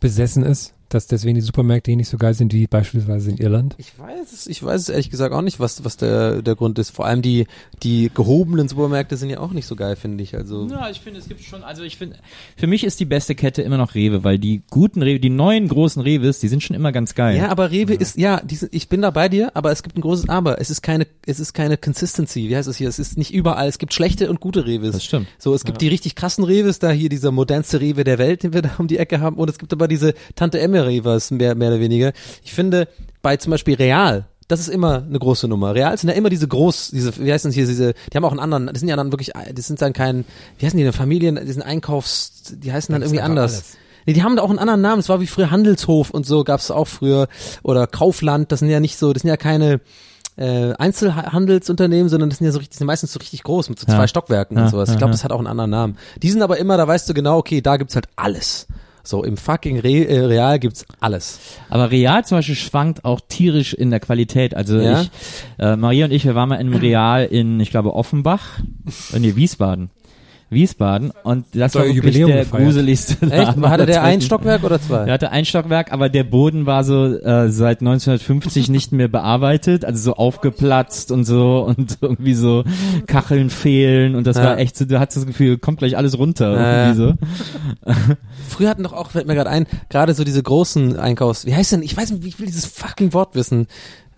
besessen 0.00 0.42
ist, 0.42 0.74
dass 0.94 1.06
deswegen 1.06 1.34
die 1.34 1.40
Supermärkte 1.40 1.90
hier 1.90 1.96
nicht 1.96 2.08
so 2.08 2.16
geil 2.16 2.34
sind 2.34 2.52
wie 2.52 2.66
beispielsweise 2.66 3.30
in 3.30 3.38
Irland. 3.38 3.74
Ich 3.78 3.98
weiß 3.98 4.32
es, 4.32 4.46
ich 4.46 4.62
weiß 4.62 4.82
es 4.82 4.88
ehrlich 4.88 5.10
gesagt 5.10 5.34
auch 5.34 5.42
nicht, 5.42 5.60
was, 5.60 5.84
was 5.84 5.96
der, 5.96 6.42
der 6.42 6.54
Grund 6.54 6.78
ist. 6.78 6.90
Vor 6.90 7.06
allem 7.06 7.22
die, 7.22 7.46
die 7.82 8.10
gehobenen 8.14 8.68
Supermärkte 8.68 9.16
sind 9.16 9.30
ja 9.30 9.40
auch 9.40 9.52
nicht 9.52 9.66
so 9.66 9.76
geil, 9.76 9.96
finde 9.96 10.22
ich. 10.22 10.34
Also, 10.34 10.66
Ja, 10.68 10.90
ich 10.90 11.00
finde, 11.00 11.20
es 11.20 11.28
gibt 11.28 11.42
schon, 11.42 11.62
also 11.62 11.82
ich 11.82 11.96
finde, 11.96 12.16
für 12.56 12.66
mich 12.66 12.84
ist 12.84 13.00
die 13.00 13.04
beste 13.04 13.34
Kette 13.34 13.62
immer 13.62 13.78
noch 13.78 13.94
Rewe, 13.94 14.24
weil 14.24 14.38
die 14.38 14.62
guten 14.70 15.02
Rewe, 15.02 15.20
die 15.20 15.30
neuen 15.30 15.68
großen 15.68 16.02
Rewes, 16.02 16.40
die 16.40 16.48
sind 16.48 16.62
schon 16.62 16.76
immer 16.76 16.92
ganz 16.92 17.14
geil. 17.14 17.36
Ja, 17.36 17.48
aber 17.48 17.70
Rewe 17.70 17.94
ist, 17.94 18.18
ja, 18.18 18.40
die 18.40 18.56
sind, 18.56 18.74
ich 18.74 18.88
bin 18.88 19.02
da 19.02 19.10
bei 19.10 19.28
dir, 19.28 19.54
aber 19.54 19.72
es 19.72 19.82
gibt 19.82 19.96
ein 19.96 20.00
großes 20.00 20.28
Aber. 20.28 20.60
Es 20.60 20.70
ist 20.70 20.82
keine, 20.82 21.06
es 21.26 21.40
ist 21.40 21.52
keine 21.52 21.76
Consistency. 21.76 22.48
Wie 22.48 22.56
heißt 22.56 22.68
es 22.68 22.76
hier? 22.76 22.88
Es 22.88 22.98
ist 22.98 23.16
nicht 23.16 23.32
überall. 23.32 23.68
Es 23.68 23.78
gibt 23.78 23.94
schlechte 23.94 24.30
und 24.30 24.40
gute 24.40 24.66
Rewes. 24.66 24.92
Das 24.92 25.04
stimmt. 25.04 25.26
So, 25.38 25.54
es 25.54 25.64
gibt 25.64 25.80
die 25.80 25.88
richtig 25.88 26.14
krassen 26.14 26.44
Rewes, 26.44 26.78
da 26.78 26.90
hier 26.90 27.08
dieser 27.08 27.32
modernste 27.32 27.80
Rewe 27.80 28.04
der 28.04 28.18
Welt, 28.18 28.42
den 28.42 28.52
wir 28.52 28.62
da 28.62 28.72
um 28.78 28.88
die 28.88 28.98
Ecke 28.98 29.20
haben. 29.20 29.36
Und 29.36 29.48
es 29.48 29.58
gibt 29.58 29.72
aber 29.72 29.88
diese 29.88 30.14
Tante 30.34 30.60
Emme 30.60 30.81
Rewes, 30.86 31.30
mehr, 31.30 31.54
mehr 31.54 31.68
oder 31.70 31.80
weniger. 31.80 32.12
Ich 32.44 32.52
finde, 32.52 32.88
bei 33.22 33.36
zum 33.36 33.50
Beispiel 33.50 33.74
Real, 33.74 34.26
das 34.48 34.60
ist 34.60 34.68
immer 34.68 35.02
eine 35.08 35.18
große 35.18 35.48
Nummer. 35.48 35.74
Real 35.74 35.96
sind 35.96 36.10
ja 36.10 36.14
immer 36.16 36.28
diese 36.28 36.46
groß, 36.48 36.90
diese, 36.92 37.16
wie 37.24 37.32
heißt 37.32 37.44
das 37.44 37.54
hier, 37.54 37.66
diese, 37.66 37.94
die 38.12 38.16
haben 38.16 38.24
auch 38.24 38.32
einen 38.32 38.40
anderen, 38.40 38.66
das 38.66 38.80
sind 38.80 38.88
ja 38.88 38.96
dann 38.96 39.12
wirklich, 39.12 39.32
das 39.54 39.66
sind 39.66 39.80
dann 39.80 39.92
kein, 39.92 40.24
wie 40.58 40.66
heißen 40.66 40.76
die 40.76 40.84
denn, 40.84 40.92
Familien, 40.92 41.40
die 41.44 41.52
sind 41.52 41.62
Einkaufs, 41.62 42.52
die 42.52 42.72
heißen 42.72 42.92
dann 42.92 43.02
irgendwie 43.02 43.20
anders. 43.22 43.52
alles. 43.52 43.76
Nee, 44.04 44.14
die 44.14 44.22
haben 44.24 44.34
da 44.34 44.42
auch 44.42 44.50
einen 44.50 44.58
anderen 44.58 44.80
Namen. 44.80 44.98
Es 44.98 45.08
war 45.08 45.20
wie 45.20 45.28
früher 45.28 45.52
Handelshof 45.52 46.10
und 46.10 46.26
so 46.26 46.42
gab's 46.42 46.72
auch 46.72 46.88
früher. 46.88 47.28
Oder 47.62 47.86
Kaufland, 47.86 48.50
das 48.50 48.58
sind 48.58 48.68
ja 48.68 48.80
nicht 48.80 48.98
so, 48.98 49.12
das 49.12 49.22
sind 49.22 49.28
ja 49.28 49.36
keine 49.36 49.80
äh, 50.36 50.72
Einzelhandelsunternehmen, 50.74 52.08
sondern 52.08 52.28
das 52.30 52.38
sind 52.38 52.46
ja 52.46 52.52
so 52.52 52.58
richtig, 52.58 52.72
die 52.74 52.78
sind 52.78 52.86
meistens 52.88 53.12
so 53.12 53.18
richtig 53.18 53.42
groß 53.44 53.68
mit 53.68 53.78
so 53.78 53.86
Ja. 53.86 53.94
zwei 53.96 54.06
Stockwerken 54.06 54.56
Ja, 54.56 54.64
und 54.64 54.70
sowas. 54.70 54.90
Ich 54.90 54.98
glaube, 54.98 55.10
ja. 55.10 55.12
das 55.12 55.24
hat 55.24 55.32
auch 55.32 55.38
einen 55.38 55.46
anderen 55.46 55.70
Namen. 55.70 55.98
Die 56.22 56.30
sind 56.30 56.42
aber 56.42 56.58
immer, 56.58 56.76
da 56.76 56.86
weißt 56.88 57.08
du 57.08 57.14
genau, 57.14 57.38
okay, 57.38 57.60
da 57.60 57.76
gibt's 57.76 57.94
halt 57.94 58.06
alles. 58.16 58.66
So, 59.04 59.24
im 59.24 59.36
fucking 59.36 59.80
Re 59.80 60.06
äh, 60.06 60.20
Real 60.20 60.58
gibt's 60.58 60.86
alles. 61.00 61.40
Aber 61.68 61.90
Real 61.90 62.24
zum 62.24 62.38
Beispiel 62.38 62.54
schwankt 62.54 63.04
auch 63.04 63.20
tierisch 63.28 63.74
in 63.74 63.90
der 63.90 64.00
Qualität. 64.00 64.54
Also 64.54 64.78
Ja? 64.78 65.02
ich, 65.02 65.10
äh, 65.58 65.76
Maria 65.76 66.04
und 66.06 66.12
ich, 66.12 66.24
wir 66.24 66.34
waren 66.34 66.48
mal 66.48 66.56
in 66.60 66.68
einem 66.68 66.80
Real 66.80 67.24
in, 67.24 67.58
ich 67.60 67.70
glaube, 67.70 67.94
Offenbach, 67.94 68.60
äh, 69.12 69.18
nee, 69.18 69.34
Wiesbaden. 69.36 69.90
Wiesbaden 70.52 71.12
und 71.24 71.46
das 71.54 71.74
war 71.74 71.82
wirklich 71.82 71.96
Jubiläum 71.96 72.30
der 72.30 72.44
gefeiert. 72.44 72.64
gruseligste 72.66 73.14
Echt? 73.26 73.32
Laden 73.32 73.62
Hatte 73.64 73.72
aller 73.72 73.86
der 73.86 74.02
ein. 74.02 74.20
Stockwerk 74.20 74.62
oder 74.64 74.80
zwei? 74.80 75.06
Er 75.06 75.12
hatte 75.14 75.30
ein 75.30 75.44
Stockwerk, 75.44 75.92
aber 75.92 76.08
der 76.08 76.24
Boden 76.24 76.66
war 76.66 76.84
so 76.84 77.06
äh, 77.06 77.50
seit 77.50 77.80
1950 77.80 78.68
nicht 78.68 78.92
mehr 78.92 79.08
bearbeitet, 79.08 79.84
also 79.84 80.02
so 80.02 80.14
aufgeplatzt 80.16 81.10
und 81.10 81.24
so 81.24 81.64
und 81.64 81.98
irgendwie 82.02 82.34
so 82.34 82.64
Kacheln 83.06 83.50
fehlen 83.50 84.14
und 84.14 84.26
das 84.26 84.36
Ja. 84.36 84.44
war 84.44 84.58
echt 84.58 84.76
so, 84.76 84.84
du 84.84 85.00
hattest 85.00 85.18
das 85.18 85.26
Gefühl, 85.26 85.58
kommt 85.58 85.78
gleich 85.78 85.96
alles 85.96 86.18
runter 86.18 86.52
Ja, 86.54 86.86
irgendwie 86.92 86.98
so. 86.98 87.92
Früher 88.48 88.68
hatten 88.68 88.82
doch 88.82 88.92
auch, 88.92 89.10
fällt 89.10 89.26
mir 89.26 89.34
gerade 89.34 89.50
ein, 89.50 89.66
gerade 89.88 90.14
so 90.14 90.24
diese 90.24 90.42
großen 90.42 90.96
Einkaufs, 90.98 91.46
wie 91.46 91.54
heißt 91.54 91.72
denn, 91.72 91.82
ich 91.82 91.96
weiß 91.96 92.10
nicht, 92.12 92.24
ich 92.26 92.38
will 92.38 92.46
dieses 92.46 92.66
fucking 92.66 93.12
Wort 93.12 93.34
wissen. 93.34 93.66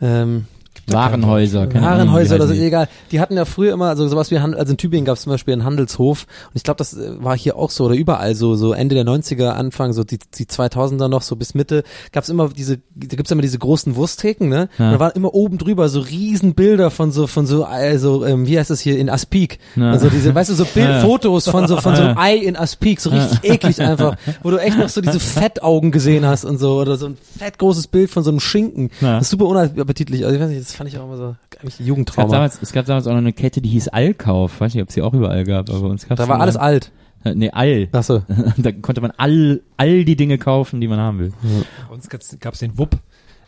Ähm, 0.00 0.46
Warenhäuser. 0.92 1.66
keine 1.66 1.86
Ahnung, 1.86 1.98
Warenhäuser 2.08 2.36
oder 2.36 2.46
so, 2.48 2.54
egal. 2.54 2.88
Die 3.10 3.20
hatten 3.20 3.36
ja 3.36 3.44
früher 3.44 3.72
immer, 3.72 3.86
also 3.88 4.06
sowas 4.08 4.30
wie, 4.30 4.38
Han- 4.40 4.54
also 4.54 4.72
in 4.72 4.76
Tübingen 4.76 5.04
gab 5.04 5.16
es 5.16 5.22
zum 5.22 5.30
Beispiel 5.32 5.52
einen 5.54 5.64
Handelshof 5.64 6.26
und 6.48 6.56
ich 6.56 6.62
glaube, 6.62 6.78
das 6.78 6.94
äh, 6.94 7.22
war 7.22 7.36
hier 7.36 7.56
auch 7.56 7.70
so 7.70 7.84
oder 7.84 7.94
überall 7.94 8.34
so, 8.34 8.54
so 8.54 8.72
Ende 8.72 8.94
der 8.94 9.04
90er, 9.04 9.50
Anfang, 9.50 9.92
so 9.92 10.04
die, 10.04 10.18
die 10.38 10.44
2000er 10.44 11.08
noch, 11.08 11.22
so 11.22 11.36
bis 11.36 11.54
Mitte, 11.54 11.84
gab 12.12 12.24
es 12.24 12.30
immer 12.30 12.48
diese, 12.48 12.78
da 12.94 13.16
gibt's 13.16 13.30
immer 13.30 13.42
diese 13.42 13.58
großen 13.58 13.96
Wursttheken, 13.96 14.48
ne? 14.48 14.68
Ja. 14.78 14.86
Und 14.86 14.92
da 14.94 15.00
waren 15.00 15.12
immer 15.14 15.34
oben 15.34 15.58
drüber 15.58 15.88
so 15.88 16.00
riesen 16.00 16.54
Bilder 16.54 16.90
von 16.90 17.12
so, 17.12 17.26
von 17.26 17.46
so, 17.46 17.64
also, 17.64 18.24
ähm, 18.24 18.46
wie 18.46 18.58
heißt 18.58 18.70
das 18.70 18.80
hier, 18.80 18.98
in 18.98 19.08
Aspik. 19.10 19.58
Ja. 19.76 19.90
Also 19.90 20.08
diese, 20.08 20.34
weißt 20.34 20.50
du, 20.50 20.54
so 20.54 20.64
Bildfotos 20.74 21.48
von 21.48 21.66
so, 21.68 21.76
von 21.80 21.94
so 21.96 22.02
einem 22.02 22.16
Ja. 22.16 22.20
Ei 22.22 22.36
in 22.36 22.56
Aspik, 22.56 23.00
so 23.00 23.10
richtig 23.10 23.38
eklig 23.44 23.80
einfach, 23.80 24.16
wo 24.42 24.50
du 24.50 24.58
echt 24.58 24.78
noch 24.78 24.88
so 24.88 25.00
diese 25.00 25.20
Fettaugen 25.44 25.90
gesehen 25.90 26.26
hast 26.26 26.44
und 26.44 26.58
so, 26.58 26.78
oder 26.80 26.96
so 26.96 27.06
ein 27.06 27.16
fett 27.38 27.58
großes 27.58 27.86
Bild 27.88 28.10
von 28.10 28.22
so 28.22 28.30
einem 28.30 28.40
Schinken. 28.40 28.90
Ja. 29.00 29.14
Das 29.14 29.22
ist 29.24 29.30
super 29.30 29.46
unappetitlich. 29.46 30.24
Also 30.24 30.36
ich 30.36 30.42
weiß 30.42 30.48
nicht, 30.50 30.73
das 30.74 30.78
fand 30.78 30.90
ich 30.90 30.98
auch 30.98 31.04
immer 31.04 31.16
so, 31.16 31.36
eigentlich 31.60 31.74
Es 31.74 31.78
gab, 31.78 31.86
Jugendtrauma. 31.86 32.32
damals, 32.32 32.58
es 32.60 32.72
gab 32.72 32.86
damals 32.86 33.06
auch 33.06 33.12
noch 33.12 33.18
eine 33.18 33.32
Kette, 33.32 33.60
die 33.62 33.68
hieß 33.68 33.88
Allkauf. 33.88 34.60
Weiß 34.60 34.74
nicht, 34.74 34.82
ob 34.82 34.90
sie 34.90 35.02
auch 35.02 35.14
überall 35.14 35.44
gab, 35.44 35.70
aber 35.70 35.88
uns 35.88 36.08
gab's 36.08 36.20
Da 36.20 36.26
war 36.28 36.40
alles 36.40 36.56
alt. 36.56 36.90
Nee, 37.22 37.50
All. 37.50 37.88
Ach 37.92 38.02
so. 38.02 38.22
da 38.56 38.72
konnte 38.72 39.00
man 39.00 39.12
all, 39.16 39.62
all 39.76 40.04
die 40.04 40.16
Dinge 40.16 40.36
kaufen, 40.36 40.80
die 40.80 40.88
man 40.88 40.98
haben 40.98 41.18
will. 41.20 41.32
Bei 41.88 41.94
uns 41.94 42.08
gab 42.08 42.52
es 42.54 42.58
den 42.58 42.76
WUP. 42.76 42.96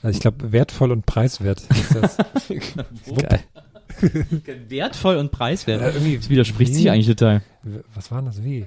Also 0.03 0.17
ich 0.17 0.21
glaube, 0.21 0.53
wertvoll 0.53 0.93
und 0.93 1.05
preiswert. 1.05 1.63
Ist 1.71 1.95
das. 1.95 2.17
Geil. 2.49 3.41
Wertvoll 4.69 5.17
und 5.17 5.33
preiswert. 5.33 5.81
Ja, 5.81 5.89
irgendwie- 5.89 6.17
das 6.19 6.29
widerspricht 6.31 6.75
sich 6.75 6.91
eigentlich 6.91 7.09
total. 7.09 7.43
Was 7.95 8.11
war 8.11 8.19
denn 8.19 8.27
das? 8.27 8.45
Wie? 8.45 8.67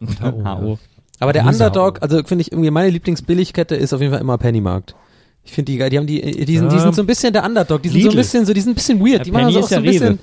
Und 0.00 0.20
HO. 0.20 0.78
Aber 1.20 1.32
der 1.32 1.46
Underdog, 1.46 2.02
also 2.02 2.24
finde 2.24 2.42
ich 2.42 2.50
irgendwie 2.50 2.70
meine 2.72 2.90
Lieblingsbilligkette 2.90 3.76
ist 3.76 3.92
auf 3.92 4.00
jeden 4.00 4.12
Fall 4.12 4.20
immer 4.20 4.38
Pennymarkt. 4.38 4.96
Ich 5.44 5.52
finde 5.52 5.72
die 5.72 5.78
geil, 5.78 5.90
die 5.90 5.98
haben 5.98 6.06
die, 6.06 6.20
die 6.20 6.56
sind, 6.56 6.70
die 6.70 6.76
Ja. 6.76 6.82
sind 6.82 6.94
so 6.94 7.02
ein 7.02 7.06
bisschen 7.06 7.32
der 7.32 7.44
Underdog, 7.44 7.82
die 7.82 7.88
sind 7.88 8.00
so 8.02 8.08
ein 8.08 8.10
Lidl. 8.12 8.22
bisschen 8.22 8.46
so, 8.46 8.52
die 8.54 8.60
sind 8.60 8.72
ein 8.72 8.74
bisschen 8.74 9.00
weird, 9.00 9.18
Ja, 9.18 9.24
die 9.24 9.30
machen 9.32 9.42
Penny 9.46 9.52
so 9.54 9.58
auch 9.60 9.62
ist 9.64 9.68
so 9.70 9.74
ja 9.74 9.80
ein 9.80 9.84
bisschen. 9.84 10.06
Rewe. 10.08 10.18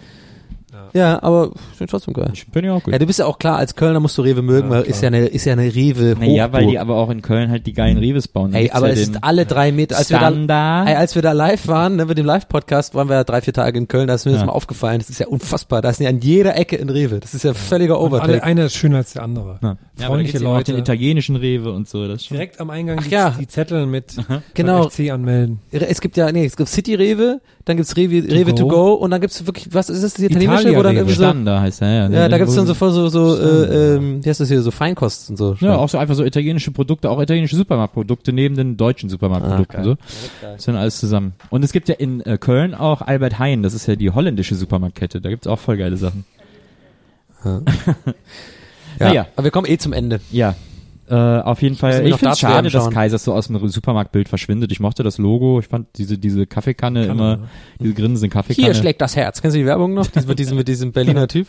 Ja, 0.93 1.21
aber 1.23 1.51
sind 1.77 1.89
trotzdem 1.89 2.13
geil. 2.13 2.29
Ich 2.33 2.47
bin 2.47 2.65
ja 2.65 2.73
auch 2.73 2.83
gut. 2.83 2.91
Ja, 2.93 2.99
du 2.99 3.05
bist 3.05 3.19
ja 3.19 3.25
auch 3.25 3.37
klar, 3.39 3.57
als 3.57 3.75
Kölner 3.75 3.99
musst 3.99 4.17
du 4.17 4.21
Rewe 4.21 4.41
mögen, 4.41 4.67
Ja, 4.69 4.75
weil 4.75 4.81
klar. 4.83 4.89
ist 4.95 5.01
ja 5.01 5.07
eine, 5.07 5.25
ist 5.27 5.45
ja 5.45 5.53
eine 5.53 5.73
Rewe 5.75 6.15
naja, 6.19 6.51
weil 6.51 6.67
die 6.67 6.79
aber 6.79 6.95
auch 6.95 7.09
in 7.09 7.21
Köln 7.21 7.49
halt 7.51 7.65
die 7.67 7.73
geilen 7.73 7.97
Reves 7.97 8.27
bauen. 8.27 8.53
Ey, 8.53 8.71
aber 8.71 8.87
ja 8.87 8.93
es 8.93 8.99
ist 9.01 9.23
alle 9.23 9.45
drei 9.45 9.71
Meter, 9.71 9.97
als 9.97 10.09
wir 10.09 10.19
da, 10.19 10.27
Standard. 10.29 10.87
ey, 10.89 10.95
als 10.95 11.15
wir 11.15 11.21
da 11.21 11.31
live 11.31 11.67
waren, 11.67 11.95
ne, 11.97 12.05
mit 12.05 12.17
dem 12.17 12.25
Live-Podcast, 12.25 12.95
waren 12.95 13.07
wir 13.09 13.15
ja 13.15 13.23
drei, 13.23 13.41
vier 13.41 13.53
Tage 13.53 13.77
in 13.77 13.87
Köln, 13.87 14.07
da 14.07 14.15
ist 14.15 14.25
mir 14.25 14.31
das 14.31 14.41
Ja. 14.41 14.47
mal 14.47 14.53
aufgefallen, 14.53 14.99
das 14.99 15.09
ist 15.09 15.19
ja 15.19 15.27
unfassbar, 15.27 15.81
da 15.81 15.89
ist 15.89 15.99
ja 15.99 16.09
an 16.09 16.19
jeder 16.19 16.55
Ecke 16.57 16.75
in 16.75 16.89
Rewe, 16.89 17.19
das 17.19 17.33
ist 17.33 17.43
ja 17.43 17.53
völliger 17.53 17.99
Und 17.99 18.13
alle, 18.13 18.21
Overtake. 18.23 18.43
einer 18.43 18.65
ist 18.65 18.75
schöner 18.75 18.97
als 18.97 19.13
der 19.13 19.23
andere. 19.23 19.59
Ja. 19.61 19.77
Ja, 19.99 20.05
Freundliche 20.07 20.37
auch 20.39 20.41
Leute. 20.43 20.71
den 20.71 20.79
italienischen 20.81 21.35
Rewe 21.35 21.71
und 21.73 21.89
so. 21.89 22.07
Das 22.07 22.25
schon 22.25 22.35
Direkt 22.37 22.59
am 22.61 22.69
Eingang 22.69 22.99
Ach 23.01 23.03
die, 23.05 23.09
ja. 23.11 23.35
die 23.37 23.47
Zettel 23.47 23.85
mit 23.85 24.15
Genau. 24.53 24.89
FC 24.89 25.11
anmelden. 25.11 25.59
Es 25.71 25.99
gibt 26.01 26.15
ja, 26.17 26.31
nee, 26.31 26.45
es 26.45 26.55
gibt 26.55 26.69
City 26.69 26.95
Rewe, 26.95 27.41
dann 27.69 27.77
gibt's 27.77 27.95
Rewe, 27.95 28.27
Rewe 28.27 28.55
to 28.55 28.67
go. 28.67 28.69
go 28.69 28.93
und 28.93 29.11
dann 29.11 29.21
gibt's 29.21 29.45
wirklich, 29.45 29.73
was 29.73 29.89
ist 29.89 30.03
das, 30.03 30.15
die 30.15 30.25
italienische, 30.25 30.61
Italia 30.63 30.79
wo 30.79 30.83
dann 30.83 30.95
irgendwie 30.95 31.15
so, 31.15 31.23
Standard 31.23 31.61
heißt 31.61 31.81
er, 31.81 31.87
ja. 31.87 32.09
ja, 32.09 32.29
da 32.29 32.37
gibt's 32.37 32.55
dann 32.55 32.65
so 32.65 32.73
voll 32.73 32.91
so, 32.91 33.09
so, 33.09 33.37
äh, 33.37 33.95
ähm, 33.95 34.25
wie 34.25 34.29
heißt 34.29 34.39
das 34.39 34.47
hier, 34.47 34.61
so 34.61 34.71
Feinkost 34.71 35.29
und 35.29 35.37
so. 35.37 35.55
Ja, 35.59 35.75
auch 35.75 35.87
so 35.87 35.97
einfach 35.97 36.15
so 36.15 36.25
italienische 36.25 36.71
Produkte, 36.71 37.09
auch 37.09 37.21
italienische 37.21 37.55
Supermarktprodukte 37.55 38.33
neben 38.33 38.55
den 38.55 38.75
deutschen 38.75 39.09
Supermarktprodukten. 39.09 39.79
Ah, 39.79 39.83
so. 39.83 39.95
Das 40.41 40.55
ist 40.57 40.67
dann 40.67 40.75
alles 40.75 40.99
zusammen. 40.99 41.33
Und 41.49 41.63
es 41.63 41.71
gibt 41.71 41.87
ja 41.89 41.95
in 41.95 42.21
äh, 42.21 42.37
Köln 42.37 42.73
auch 42.73 43.01
Albert 43.01 43.37
Heijn, 43.37 43.61
das 43.61 43.73
ist 43.73 43.87
ja 43.87 43.95
die 43.95 44.09
holländische 44.09 44.55
Supermarktkette. 44.55 45.21
Da 45.21 45.29
gibt's 45.29 45.47
auch 45.47 45.59
voll 45.59 45.77
geile 45.77 45.97
Sachen. 45.97 46.25
Ja. 47.45 47.61
Naja. 48.99 49.27
Aber 49.35 49.45
wir 49.45 49.51
kommen 49.51 49.67
eh 49.69 49.77
zum 49.77 49.93
Ende. 49.93 50.19
Ja. 50.29 50.55
Äh, 51.09 51.15
auf 51.15 51.61
jeden 51.61 51.75
Fall. 51.75 52.03
wir 52.03 52.05
Ich 52.05 52.15
finde 52.15 52.25
Darts 52.25 52.39
schade, 52.39 52.69
dass. 52.69 52.89
Kaisers 52.89 53.23
so 53.23 53.33
aus 53.33 53.47
dem 53.47 53.67
Supermarktbild 53.67 54.29
verschwindet. 54.29 54.71
Ich 54.71 54.79
mochte 54.79 55.03
das 55.03 55.17
Logo. 55.17 55.59
Ich 55.59 55.67
fand 55.67 55.87
diese, 55.97 56.17
diese 56.17 56.45
Kaffeekanne 56.45 57.07
Kanne, 57.07 57.11
immer, 57.11 57.37
ne? 57.37 57.49
diese 57.79 57.93
grinsende 57.93 58.29
Kaffeekanne. 58.29 58.67
Hier 58.67 58.75
schlägt 58.75 59.01
das 59.01 59.15
Herz. 59.15 59.41
Kennst 59.41 59.55
du 59.55 59.59
die 59.59 59.65
Werbung 59.65 59.93
noch? 59.93 60.07
Die, 60.07 60.25
mit 60.25 60.39
diesem, 60.39 60.57
mit 60.57 60.67
diesem 60.67 60.91
Berliner 60.91 61.27
Typ? 61.27 61.47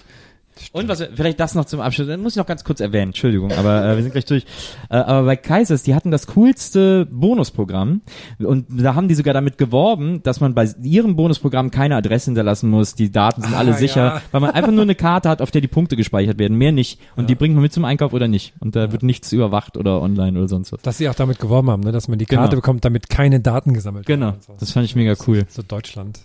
Und 0.72 0.88
was, 0.88 1.02
vielleicht 1.14 1.40
das 1.40 1.54
noch 1.54 1.64
zum 1.64 1.80
Abschluss, 1.80 2.06
das 2.08 2.18
muss 2.18 2.32
ich 2.34 2.36
noch 2.36 2.46
ganz 2.46 2.64
kurz 2.64 2.80
erwähnen, 2.80 3.08
Entschuldigung, 3.10 3.50
aber 3.52 3.84
äh, 3.84 3.96
wir 3.96 4.02
sind 4.02 4.12
gleich 4.12 4.26
durch. 4.26 4.44
Äh, 4.90 4.96
aber 4.96 5.24
bei 5.24 5.36
Kaisers, 5.36 5.82
die 5.84 5.94
hatten 5.94 6.10
das 6.10 6.26
coolste 6.26 7.06
Bonusprogramm 7.06 8.02
und 8.38 8.66
da 8.68 8.94
haben 8.94 9.08
die 9.08 9.14
sogar 9.14 9.32
damit 9.32 9.56
geworben, 9.56 10.22
dass 10.22 10.40
man 10.40 10.54
bei 10.54 10.68
ihrem 10.82 11.16
Bonusprogramm 11.16 11.70
keine 11.70 11.96
Adresse 11.96 12.26
hinterlassen 12.26 12.68
muss, 12.68 12.94
die 12.94 13.10
Daten 13.10 13.40
sind 13.42 13.54
Ah, 13.54 13.58
alle 13.58 13.74
sicher, 13.74 14.04
ja. 14.04 14.22
weil 14.32 14.40
man 14.42 14.50
einfach 14.50 14.70
nur 14.72 14.82
eine 14.82 14.94
Karte 14.94 15.28
hat, 15.28 15.40
auf 15.40 15.50
der 15.50 15.60
die 15.62 15.68
Punkte 15.68 15.96
gespeichert 15.96 16.38
werden, 16.38 16.58
mehr 16.58 16.72
nicht. 16.72 17.00
Und 17.16 17.30
die 17.30 17.34
bringt 17.34 17.54
man 17.54 17.62
mit 17.62 17.72
zum 17.72 17.84
Einkauf 17.86 18.12
oder 18.12 18.28
nicht. 18.28 18.52
Und 18.60 18.76
da 18.76 18.92
wird 18.92 19.02
nichts 19.02 19.32
überwacht 19.32 19.76
oder 19.78 20.02
online 20.02 20.38
oder 20.38 20.48
sonst 20.48 20.72
was. 20.72 20.82
Dass 20.82 20.98
sie 20.98 21.08
auch 21.08 21.14
damit 21.14 21.38
geworben 21.38 21.70
haben, 21.70 21.82
ne? 21.82 21.92
dass 21.92 22.08
man 22.08 22.18
die 22.18 22.26
Karte 22.26 22.50
Genau. 22.50 22.60
bekommt, 22.60 22.84
damit 22.84 23.08
keine 23.08 23.40
Daten 23.40 23.72
gesammelt 23.72 24.04
Genau, 24.06 24.26
werden. 24.26 24.36
und 24.36 24.42
so. 24.44 24.52
das 24.60 24.72
fand 24.72 24.84
ich 24.84 24.94
mega 24.94 25.14
cool. 25.26 25.44
So 25.48 25.62
Deutschland. 25.62 26.20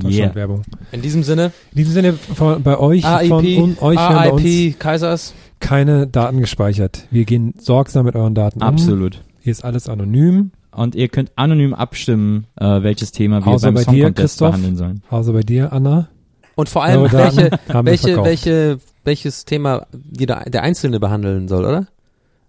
Yeah. 0.00 0.10
Deutschland-Werbung. 0.10 0.62
In 0.92 1.02
diesem 1.02 1.22
Sinne, 1.22 1.52
In 1.72 1.78
diesem 1.78 1.92
Sinne, 1.92 2.12
von, 2.12 2.62
bei 2.62 2.78
euch, 2.78 3.02
von 3.02 3.44
AIP, 3.44 3.62
und 3.62 3.82
euch 3.82 3.96
werden 3.98 4.16
bei 4.16 4.30
uns 4.32 4.44
AIP, 4.44 4.78
Kaisers. 4.78 5.34
keine 5.60 6.06
Daten 6.06 6.40
gespeichert. 6.40 7.06
Wir 7.10 7.24
gehen 7.24 7.54
sorgsam 7.58 8.06
mit 8.06 8.14
euren 8.14 8.34
Daten 8.34 8.60
um. 8.62 8.68
Absolut. 8.68 9.22
Hier 9.40 9.50
ist 9.52 9.64
alles 9.64 9.88
anonym. 9.88 10.52
Und 10.70 10.94
ihr 10.94 11.08
könnt 11.08 11.32
anonym 11.34 11.74
abstimmen, 11.74 12.46
äh, 12.56 12.82
welches 12.82 13.10
Thema 13.10 13.44
wir 13.44 13.52
Außer 13.52 13.68
beim 13.68 13.74
bei 13.74 13.82
Song 13.82 13.94
dir, 13.94 14.04
Contest 14.04 14.22
Christoph. 14.38 14.50
behandeln 14.50 14.76
sollen. 14.76 15.02
Außer 15.10 15.32
bei 15.32 15.40
dir, 15.40 15.72
Anna. 15.72 16.08
Und 16.54 16.68
vor 16.68 16.84
allem, 16.84 17.02
welche, 17.10 17.50
welche, 17.68 18.24
welche, 18.24 18.78
welches 19.04 19.44
Thema 19.44 19.86
jeder, 20.16 20.44
der 20.46 20.62
Einzelne 20.62 21.00
behandeln 21.00 21.48
soll, 21.48 21.64
oder? 21.64 21.86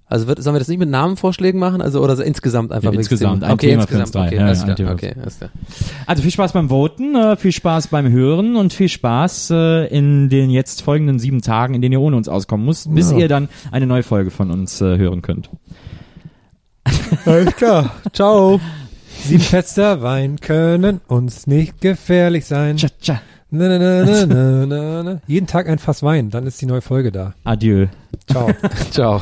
Also 0.10 0.26
wird, 0.28 0.42
sollen 0.42 0.56
wir 0.56 0.60
das 0.60 0.68
nicht 0.68 0.80
mit 0.80 0.90
Namenvorschlägen 0.90 1.60
machen? 1.60 1.82
Also, 1.84 2.02
oder 2.02 2.16
so 2.16 2.24
insgesamt 2.24 2.72
einfach? 2.72 2.92
Ja, 2.92 2.98
insgesamt, 2.98 3.44
ein 3.44 3.52
okay, 3.54 3.70
Thema 3.70 3.86
für 3.88 3.94
insgesamt, 3.98 4.02
uns 4.08 4.12
drei. 4.12 4.26
okay, 4.28 4.36
Ja, 4.38 4.46
alles 4.46 4.66
ja, 4.68 4.74
klar, 4.74 4.94
okay, 4.94 5.14
alles 5.22 5.38
klar. 5.38 5.50
Also 6.08 6.22
viel 6.24 6.32
Spaß 6.32 6.54
beim 6.54 6.70
Voten, 6.70 7.16
äh, 7.16 7.36
viel 7.38 7.52
Spaß 7.52 7.88
beim 7.90 8.10
Hören 8.12 8.56
und 8.56 8.74
viel 8.74 8.90
Spaß 8.90 9.52
äh, 9.52 9.86
in 9.96 10.30
den 10.30 10.50
jetzt 10.50 10.82
folgenden 10.82 11.20
sieben 11.20 11.42
Tagen, 11.44 11.76
in 11.76 11.82
denen 11.84 11.94
ihr 11.94 12.02
ohne 12.02 12.16
uns 12.18 12.28
auskommen 12.28 12.66
müsst, 12.66 12.94
bis 12.94 13.12
Ja. 13.12 13.18
ihr 13.18 13.28
dann 13.28 13.50
eine 13.72 13.86
neue 13.86 14.02
Folge 14.04 14.32
von 14.32 14.50
uns 14.50 14.82
äh, 14.82 14.98
hören 14.98 15.22
könnt. 15.22 15.50
Alles 17.26 17.56
klar. 17.56 17.92
Ciao. 18.12 18.60
Sieben 19.26 19.40
Fester 19.44 20.02
Wein 20.02 20.40
können 20.42 21.02
uns 21.08 21.46
nicht 21.46 21.82
gefährlich 21.82 22.46
sein. 22.46 22.78
Tja, 22.78 22.90
tja. 23.00 23.22
Na, 23.52 23.68
na, 23.68 23.78
na, 23.80 24.06
na, 24.06 24.26
na, 24.26 24.66
na, 24.66 25.04
na. 25.04 25.22
Jeden 25.28 25.46
Tag 25.48 25.68
ein 25.68 25.78
Fass 25.80 26.02
Wein, 26.04 26.30
dann 26.30 26.46
ist 26.48 26.62
die 26.62 26.66
neue 26.68 26.82
Folge 26.82 27.12
da. 27.12 27.34
Adieu. 27.44 27.88
Ciao. 28.28 28.50
Ciao. 28.92 29.22